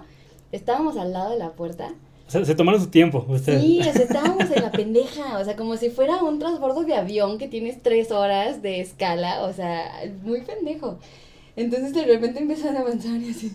estábamos 0.54 0.96
al 0.96 1.12
lado 1.12 1.32
de 1.32 1.38
la 1.38 1.52
puerta. 1.52 1.94
O 2.28 2.32
sea, 2.32 2.46
se 2.46 2.56
tomaron 2.56 2.80
su 2.80 2.88
tiempo, 2.88 3.26
ustedes. 3.28 3.62
Sí, 3.62 3.80
o 3.82 3.84
sea, 3.84 3.92
estábamos 4.04 4.50
en 4.50 4.64
la 4.64 4.72
pendeja, 4.72 5.38
o 5.38 5.44
sea, 5.44 5.58
como 5.58 5.76
si 5.76 5.90
fuera 5.90 6.24
un 6.24 6.40
transbordo 6.40 6.84
de 6.86 6.96
avión 6.96 7.38
que 7.38 7.50
tienes 7.50 7.84
tres 7.84 8.12
horas 8.12 8.62
de 8.62 8.80
escala, 8.80 9.44
o 9.44 9.52
sea, 9.52 9.92
muy 10.24 10.42
pendejo. 10.44 10.98
Entonces 11.58 11.94
de 11.94 12.06
repente 12.06 12.40
empiezan 12.40 12.78
a 12.78 12.80
avanzar 12.80 13.18
y 13.18 13.32
así. 13.32 13.52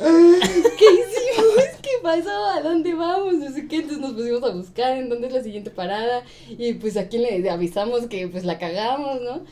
"Ah, 0.00 0.38
¿Qué 0.78 0.84
hicimos? 0.84 1.64
¿Qué 1.82 1.90
pasó? 2.02 2.46
¿A 2.54 2.60
dónde 2.62 2.94
vamos? 2.94 3.34
No 3.34 3.52
sé 3.52 3.66
qué. 3.66 3.76
Entonces 3.76 4.00
nos 4.00 4.12
pusimos 4.12 4.42
a 4.42 4.50
buscar 4.54 4.96
en 4.96 5.08
dónde 5.08 5.28
es 5.28 5.32
la 5.32 5.42
siguiente 5.42 5.70
parada. 5.70 6.22
Y 6.48 6.74
pues 6.74 6.96
a 6.96 7.08
quién 7.08 7.22
le 7.22 7.50
avisamos 7.50 8.06
que 8.06 8.28
pues 8.28 8.44
la 8.44 8.58
cagamos, 8.58 9.20
¿no? 9.22 9.44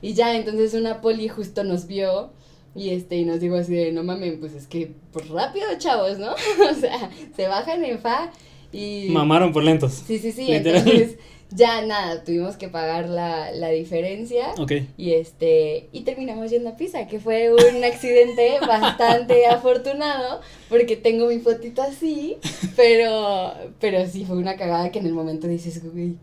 Y 0.00 0.14
ya, 0.14 0.36
entonces 0.36 0.74
una 0.74 1.00
poli 1.00 1.28
justo 1.28 1.64
nos 1.64 1.86
vio 1.86 2.30
y 2.74 2.90
este, 2.90 3.16
y 3.16 3.24
nos 3.24 3.40
dijo 3.40 3.56
así 3.56 3.74
de, 3.74 3.92
no 3.92 4.04
mames, 4.04 4.36
pues 4.38 4.54
es 4.54 4.66
que, 4.68 4.92
pues 5.12 5.28
rápido, 5.28 5.66
chavos, 5.78 6.18
¿no? 6.18 6.32
o 6.70 6.74
sea, 6.74 7.10
se 7.34 7.48
bajan 7.48 7.84
en 7.84 7.98
fa 7.98 8.30
y... 8.72 9.08
Mamaron 9.10 9.52
por 9.52 9.64
lentos. 9.64 9.92
Sí, 10.06 10.18
sí, 10.18 10.30
sí, 10.30 10.46
Literal. 10.46 10.82
entonces 10.88 11.18
ya 11.50 11.80
nada, 11.82 12.24
tuvimos 12.24 12.56
que 12.56 12.68
pagar 12.68 13.08
la, 13.08 13.52
la 13.52 13.68
diferencia. 13.68 14.52
Ok. 14.58 14.72
Y 14.96 15.12
este, 15.14 15.88
y 15.92 16.02
terminamos 16.02 16.50
yendo 16.50 16.70
a 16.70 16.76
Pisa, 16.76 17.06
que 17.06 17.20
fue 17.20 17.52
un 17.52 17.84
accidente 17.84 18.58
bastante 18.66 19.46
afortunado, 19.46 20.40
porque 20.68 20.96
tengo 20.96 21.26
mi 21.26 21.38
fotito 21.38 21.82
así, 21.82 22.36
pero, 22.76 23.54
pero 23.80 24.06
sí 24.06 24.24
fue 24.24 24.36
una 24.36 24.56
cagada 24.56 24.90
que 24.90 24.98
en 24.98 25.06
el 25.06 25.14
momento 25.14 25.46
dices, 25.46 25.82
güey, 25.92 26.16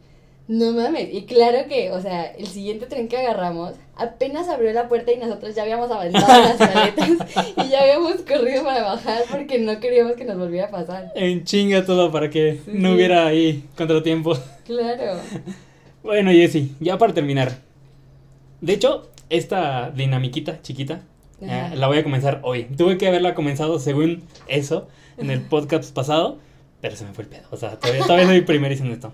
no 0.48 0.72
mames. 0.74 1.14
Y 1.14 1.24
claro 1.24 1.68
que, 1.68 1.92
o 1.92 2.02
sea, 2.02 2.24
el 2.26 2.48
siguiente 2.48 2.86
tren 2.86 3.08
que 3.08 3.18
agarramos, 3.18 3.74
apenas 3.96 4.48
abrió 4.48 4.72
la 4.74 4.88
puerta 4.88 5.12
y 5.12 5.18
nosotros 5.18 5.56
ya 5.56 5.64
habíamos 5.64 5.90
avanzado 5.90 6.42
las 6.44 6.60
maletas 6.76 7.10
y 7.58 7.70
ya 7.70 7.82
habíamos 7.82 8.22
corrido 8.22 8.64
para 8.64 8.84
bajar 8.84 9.24
porque 9.32 9.60
no 9.60 9.80
queríamos 9.80 10.14
que 10.14 10.26
nos 10.26 10.38
volviera 10.38 10.68
a 10.68 10.72
pasar. 10.72 11.12
En 11.16 11.44
chinga 11.44 11.86
todo 11.86 12.12
para 12.12 12.30
que 12.30 12.60
Sí, 12.66 12.72
no 12.74 12.94
hubiera 12.94 13.26
ahí 13.26 13.64
contratiempo. 13.76 14.38
Claro. 14.66 15.20
Bueno, 16.04 16.32
Jessy, 16.32 16.76
ya 16.80 16.98
para 16.98 17.14
terminar. 17.14 17.60
De 18.62 18.74
hecho, 18.74 19.10
esta 19.30 19.90
dinamiquita 19.92 20.62
chiquita 20.62 21.02
eh, 21.42 21.72
la 21.76 21.88
voy 21.88 21.98
a 21.98 22.04
comenzar 22.04 22.40
hoy. 22.44 22.66
Tuve 22.66 22.98
que 22.98 23.08
haberla 23.08 23.34
comenzado 23.34 23.80
según 23.80 24.24
eso 24.48 24.88
en 25.18 25.32
el 25.32 25.42
podcast 25.42 25.94
pasado, 25.94 26.38
pero 26.82 26.96
se 26.96 27.06
me 27.06 27.14
fue 27.14 27.24
el 27.24 27.30
pedo. 27.30 27.48
O 27.52 27.58
sea, 27.58 27.80
todavía, 27.80 28.04
todavía 28.04 28.28
soy 28.28 28.42
primerísimo 28.42 28.90
en 28.90 28.94
esto. 28.94 29.14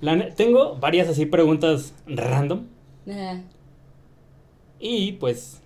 La 0.00 0.34
tengo 0.34 0.76
varias 0.76 1.08
así 1.08 1.26
preguntas 1.26 1.94
random. 2.06 2.66
Ajá. 3.08 3.42
Y 4.78 5.12
pues. 5.12 5.60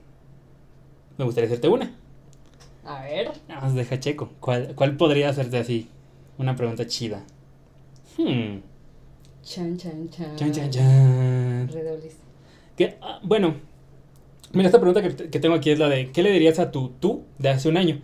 Me 1.16 1.24
gustaría 1.24 1.48
hacerte 1.48 1.68
una. 1.68 1.94
A 2.84 3.02
ver. 3.02 3.32
Nada 3.48 3.62
más 3.62 3.74
deja 3.74 3.98
checo. 3.98 4.30
¿Cuál, 4.40 4.74
cuál 4.74 4.96
podría 4.96 5.28
hacerte 5.28 5.58
así? 5.58 5.88
Una 6.38 6.54
pregunta 6.54 6.86
chida. 6.86 7.24
Hmm. 8.16 8.60
Chan, 9.42 9.76
chan, 9.76 10.08
chan. 10.10 10.36
Chan, 10.36 10.52
chan, 10.52 10.70
chan. 10.70 11.68
Redobles. 11.68 12.16
Que, 12.76 12.96
ah, 13.00 13.18
bueno, 13.22 13.56
mira, 14.52 14.68
esta 14.68 14.78
pregunta 14.78 15.02
que, 15.02 15.30
que 15.30 15.40
tengo 15.40 15.56
aquí 15.56 15.70
es 15.70 15.78
la 15.78 15.88
de 15.88 16.12
¿qué 16.12 16.22
le 16.22 16.30
dirías 16.30 16.58
a 16.58 16.70
tu 16.70 16.90
tú 17.00 17.24
de 17.38 17.48
hace 17.48 17.68
un 17.68 17.76
año? 17.76 18.00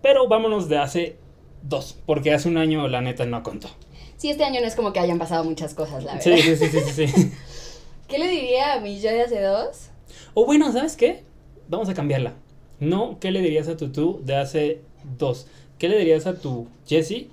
Pero 0.00 0.26
vámonos 0.28 0.68
de 0.68 0.78
hace 0.78 1.16
dos, 1.62 1.98
porque 2.06 2.32
hace 2.32 2.48
un 2.48 2.56
año 2.56 2.88
la 2.88 3.00
neta 3.02 3.26
no 3.26 3.42
contó. 3.42 3.68
Sí, 4.16 4.30
este 4.30 4.44
año 4.44 4.60
no 4.60 4.66
es 4.66 4.74
como 4.74 4.92
que 4.92 5.00
hayan 5.00 5.18
pasado 5.18 5.44
muchas 5.44 5.74
cosas, 5.74 6.04
la 6.04 6.14
verdad. 6.16 6.36
Sí, 6.36 6.56
sí, 6.56 6.56
sí, 6.56 6.80
sí, 6.80 7.06
sí. 7.06 7.32
¿Qué 8.08 8.18
le 8.18 8.28
diría 8.28 8.74
a 8.74 8.80
mi 8.80 9.00
yo 9.00 9.10
de 9.10 9.22
hace 9.22 9.40
dos? 9.42 9.90
O 10.34 10.46
bueno, 10.46 10.72
¿sabes 10.72 10.96
qué? 10.96 11.24
Vamos 11.68 11.88
a 11.88 11.94
cambiarla. 11.94 12.34
No, 12.78 13.18
¿qué 13.20 13.30
le 13.30 13.40
dirías 13.40 13.68
a 13.68 13.76
tu 13.76 13.90
tú 13.90 14.20
de 14.24 14.36
hace 14.36 14.80
dos? 15.18 15.46
¿Qué 15.78 15.88
le 15.88 15.98
dirías 15.98 16.26
a 16.26 16.38
tu 16.38 16.68
Jessie 16.86 17.28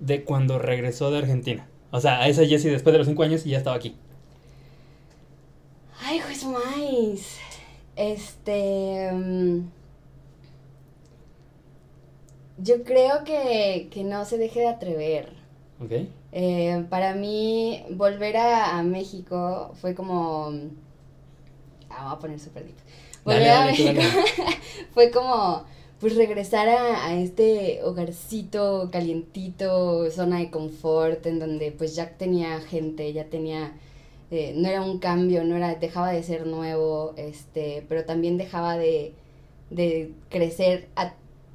de 0.00 0.24
cuando 0.24 0.58
regresó 0.58 1.10
de 1.10 1.18
Argentina? 1.18 1.68
O 1.90 2.00
sea, 2.00 2.20
a 2.20 2.28
esa 2.28 2.44
Jessie 2.46 2.70
después 2.70 2.92
de 2.92 2.98
los 2.98 3.06
cinco 3.06 3.22
años 3.22 3.44
y 3.46 3.50
ya 3.50 3.58
estaba 3.58 3.76
aquí. 3.76 3.94
Ay, 6.00 6.20
juez 6.20 6.44
mais. 6.44 7.38
Este. 7.96 9.10
mm, 9.12 9.60
Yo 12.58 12.82
creo 12.84 13.24
que, 13.24 13.88
que 13.90 14.02
no 14.04 14.24
se 14.24 14.38
deje 14.38 14.60
de 14.60 14.68
atrever. 14.68 15.32
¿Ok? 15.78 15.92
Eh, 16.32 16.86
para 16.90 17.14
mí, 17.14 17.84
volver 17.90 18.36
a, 18.36 18.78
a 18.78 18.82
México 18.82 19.72
fue 19.80 19.94
como. 19.94 20.52
Ah, 21.90 22.04
voy 22.06 22.14
a 22.16 22.18
poner 22.18 22.40
súper 22.40 22.64
deep. 22.64 22.76
Dale, 23.24 23.46
Volver 23.46 23.50
a 23.50 23.60
dale, 23.60 23.64
México 23.64 24.00
fue 24.94 25.10
como. 25.10 25.64
Pues 25.98 26.14
regresar 26.16 26.68
a, 26.68 27.06
a 27.06 27.14
este 27.14 27.80
hogarcito 27.82 28.90
calientito, 28.92 30.10
zona 30.10 30.38
de 30.40 30.50
confort, 30.50 31.24
en 31.26 31.38
donde 31.38 31.72
pues 31.72 31.96
ya 31.96 32.10
tenía 32.18 32.60
gente, 32.60 33.12
ya 33.14 33.24
tenía. 33.30 33.72
eh, 34.30 34.52
no 34.56 34.68
era 34.68 34.82
un 34.82 34.98
cambio, 34.98 35.44
no 35.44 35.56
era. 35.56 35.74
dejaba 35.76 36.10
de 36.12 36.22
ser 36.22 36.46
nuevo, 36.46 37.14
este, 37.16 37.84
pero 37.88 38.04
también 38.04 38.36
dejaba 38.38 38.76
de, 38.76 39.14
de 39.70 40.12
crecer 40.30 40.88
a 40.96 41.14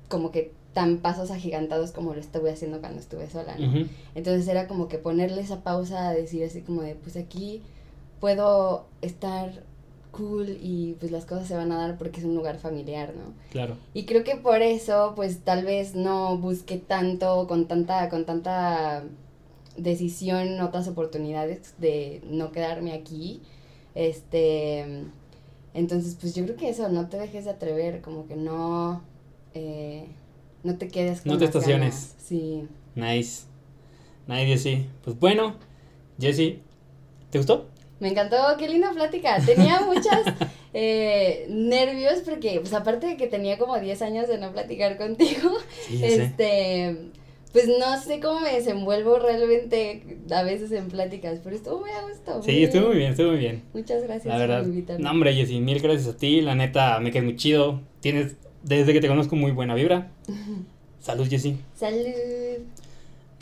como 0.09 0.31
que 0.31 0.53
tan 0.73 0.97
pasos 0.97 1.31
agigantados 1.31 1.91
como 1.91 2.13
lo 2.13 2.19
estuve 2.19 2.51
haciendo 2.51 2.79
cuando 2.79 2.99
estuve 2.99 3.29
sola, 3.29 3.55
¿no? 3.57 3.87
Entonces 4.15 4.47
era 4.47 4.67
como 4.67 4.87
que 4.87 4.97
ponerle 4.97 5.41
esa 5.41 5.63
pausa 5.63 6.09
a 6.09 6.13
decir 6.13 6.43
así 6.43 6.61
como 6.61 6.81
de, 6.81 6.95
pues 6.95 7.17
aquí 7.17 7.61
puedo 8.19 8.85
estar 9.01 9.63
cool 10.11 10.57
y 10.61 10.95
pues 10.99 11.11
las 11.11 11.25
cosas 11.25 11.47
se 11.47 11.55
van 11.55 11.71
a 11.71 11.77
dar 11.77 11.97
porque 11.97 12.19
es 12.19 12.25
un 12.25 12.35
lugar 12.35 12.57
familiar, 12.57 13.13
¿no? 13.15 13.33
Claro. 13.51 13.75
Y 13.93 14.05
creo 14.05 14.23
que 14.23 14.35
por 14.35 14.61
eso 14.61 15.13
pues 15.15 15.39
tal 15.39 15.65
vez 15.65 15.95
no 15.95 16.37
busqué 16.37 16.77
tanto, 16.77 17.47
con 17.47 17.67
tanta, 17.67 18.09
con 18.09 18.25
tanta 18.25 19.03
decisión, 19.77 20.59
otras 20.61 20.87
oportunidades 20.87 21.73
de 21.79 22.21
no 22.25 22.51
quedarme 22.51 22.93
aquí. 22.93 23.41
Este, 23.95 25.03
entonces 25.73 26.15
pues 26.19 26.35
yo 26.35 26.43
creo 26.45 26.55
que 26.55 26.69
eso, 26.69 26.87
no 26.89 27.09
te 27.09 27.17
dejes 27.17 27.45
de 27.45 27.51
atrever, 27.51 28.01
como 28.01 28.27
que 28.27 28.35
no, 28.35 29.01
eh, 29.53 30.07
no 30.63 30.77
te 30.77 30.87
quedes 30.87 31.21
con 31.21 31.31
No 31.31 31.37
te 31.37 31.45
las 31.45 31.55
estaciones. 31.55 31.93
ganas. 31.93 32.15
Sí. 32.23 32.63
Nice. 32.95 33.43
Nice, 34.27 34.45
Jessie. 34.45 34.85
Pues 35.03 35.19
bueno, 35.19 35.55
Jessie, 36.19 36.59
¿te 37.29 37.37
gustó? 37.39 37.67
Me 37.99 38.09
encantó, 38.09 38.37
qué 38.57 38.67
linda 38.67 38.91
plática. 38.91 39.37
Tenía 39.45 39.81
muchas 39.85 40.21
eh, 40.73 41.45
nervios 41.49 42.19
porque, 42.25 42.59
pues 42.59 42.73
aparte 42.73 43.07
de 43.07 43.17
que 43.17 43.27
tenía 43.27 43.57
como 43.57 43.77
10 43.79 44.01
años 44.01 44.27
de 44.27 44.37
no 44.37 44.51
platicar 44.51 44.97
contigo, 44.97 45.51
Sí, 45.87 45.97
sé. 45.99 46.23
este, 46.23 46.97
pues 47.53 47.67
no 47.67 47.99
sé 48.01 48.19
cómo 48.19 48.39
me 48.39 48.53
desenvuelvo 48.53 49.19
realmente 49.19 50.17
a 50.33 50.41
veces 50.43 50.71
en 50.71 50.87
pláticas, 50.87 51.39
pero 51.43 51.55
estuvo 51.55 51.79
muy 51.81 51.89
a 51.91 52.01
gusto. 52.07 52.41
Sí, 52.43 52.63
estuvo 52.63 52.87
muy 52.87 52.97
bien, 52.97 53.11
estuvo 53.11 53.29
muy 53.31 53.39
bien. 53.39 53.63
Muchas 53.73 54.01
gracias 54.03 54.25
La 54.33 54.37
verdad. 54.37 54.59
por 54.59 54.69
invitarme. 54.69 55.03
No, 55.03 55.11
hombre, 55.11 55.33
Jessie, 55.35 55.59
mil 55.59 55.79
gracias 55.81 56.07
a 56.15 56.17
ti. 56.17 56.41
La 56.41 56.55
neta, 56.55 56.99
me 57.01 57.11
quedé 57.11 57.23
muy 57.23 57.35
chido. 57.35 57.81
Tienes, 57.99 58.35
desde 58.63 58.93
que 58.93 59.01
te 59.01 59.07
conozco, 59.07 59.35
muy 59.35 59.51
buena 59.51 59.75
vibra. 59.75 60.11
Salud, 60.99 61.27
Jessie. 61.27 61.57
Salud. 61.75 62.63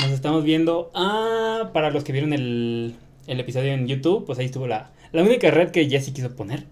Nos 0.01 0.11
estamos 0.11 0.43
viendo. 0.43 0.91
Ah, 0.93 1.72
para 1.74 1.91
los 1.91 2.03
que 2.03 2.11
vieron 2.11 2.34
el, 2.34 2.95
el 3.28 3.39
episodio 3.39 3.74
en 3.74 3.88
YouTube, 3.88 4.26
pues 4.26 4.39
ahí 4.39 4.45
estuvo 4.45 4.67
la, 4.67 4.91
la 5.11 5.24
única 5.24 5.51
red 5.51 5.72
que 5.72 5.89
Jessie 5.89 6.13
quiso 6.13 6.36
poner. 6.36 6.65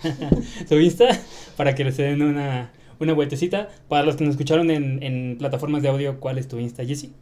Su 0.68 0.78
Insta, 0.80 1.08
para 1.56 1.74
que 1.74 1.84
les 1.84 1.96
den 1.96 2.22
una, 2.22 2.70
una 2.98 3.12
vueltecita. 3.12 3.68
Para 3.88 4.04
los 4.04 4.16
que 4.16 4.24
nos 4.24 4.32
escucharon 4.34 4.70
en, 4.70 5.02
en 5.02 5.36
plataformas 5.38 5.82
de 5.82 5.88
audio, 5.88 6.20
¿cuál 6.20 6.38
es 6.38 6.48
tu 6.48 6.58
Insta, 6.58 6.84
Jessie? 6.84 7.12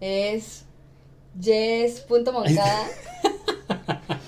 Es 0.00 0.64
Jess.moncada. 1.40 2.86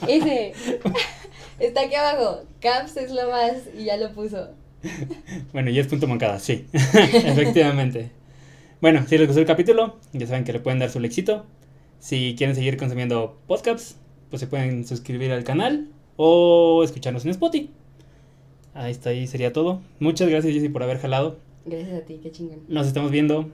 Ese. 0.09 0.53
Está 1.59 1.83
aquí 1.83 1.95
abajo. 1.95 2.43
Caps 2.61 2.97
es 2.97 3.11
lo 3.11 3.31
más 3.31 3.55
y 3.77 3.85
ya 3.85 3.97
lo 3.97 4.13
puso. 4.13 4.49
Bueno, 5.53 5.71
y 5.71 5.79
es 5.79 5.87
punto 5.87 6.07
moncada, 6.07 6.39
sí. 6.39 6.67
Efectivamente. 6.73 8.11
Bueno, 8.81 9.05
si 9.07 9.17
les 9.17 9.27
gustó 9.27 9.41
el 9.41 9.47
capítulo, 9.47 9.97
ya 10.13 10.27
saben 10.27 10.45
que 10.45 10.53
le 10.53 10.61
pueden 10.61 10.79
dar 10.79 10.91
su 10.91 10.99
éxito. 11.01 11.47
Si 11.99 12.35
quieren 12.37 12.55
seguir 12.55 12.77
consumiendo 12.77 13.39
podcasts, 13.47 13.97
pues 14.31 14.41
se 14.41 14.47
pueden 14.47 14.87
suscribir 14.87 15.33
al 15.33 15.45
canal 15.45 15.89
o 16.17 16.83
escucharnos 16.85 17.25
en 17.25 17.31
Spotify. 17.31 17.71
Ahí 18.75 18.91
está, 18.91 19.11
ahí 19.11 19.27
sería 19.27 19.53
todo. 19.53 19.81
Muchas 20.01 20.29
gracias, 20.29 20.53
Jessy, 20.53 20.69
por 20.69 20.83
haber 20.83 20.99
jalado. 20.99 21.39
Gracias 21.65 22.03
a 22.03 22.05
ti, 22.05 22.21
qué 22.23 22.31
chingón. 22.31 22.65
Nos 22.69 22.87
estamos 22.87 23.11
viendo. 23.11 23.51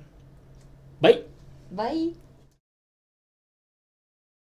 Bye. 1.00 1.24
Bye. 1.70 2.29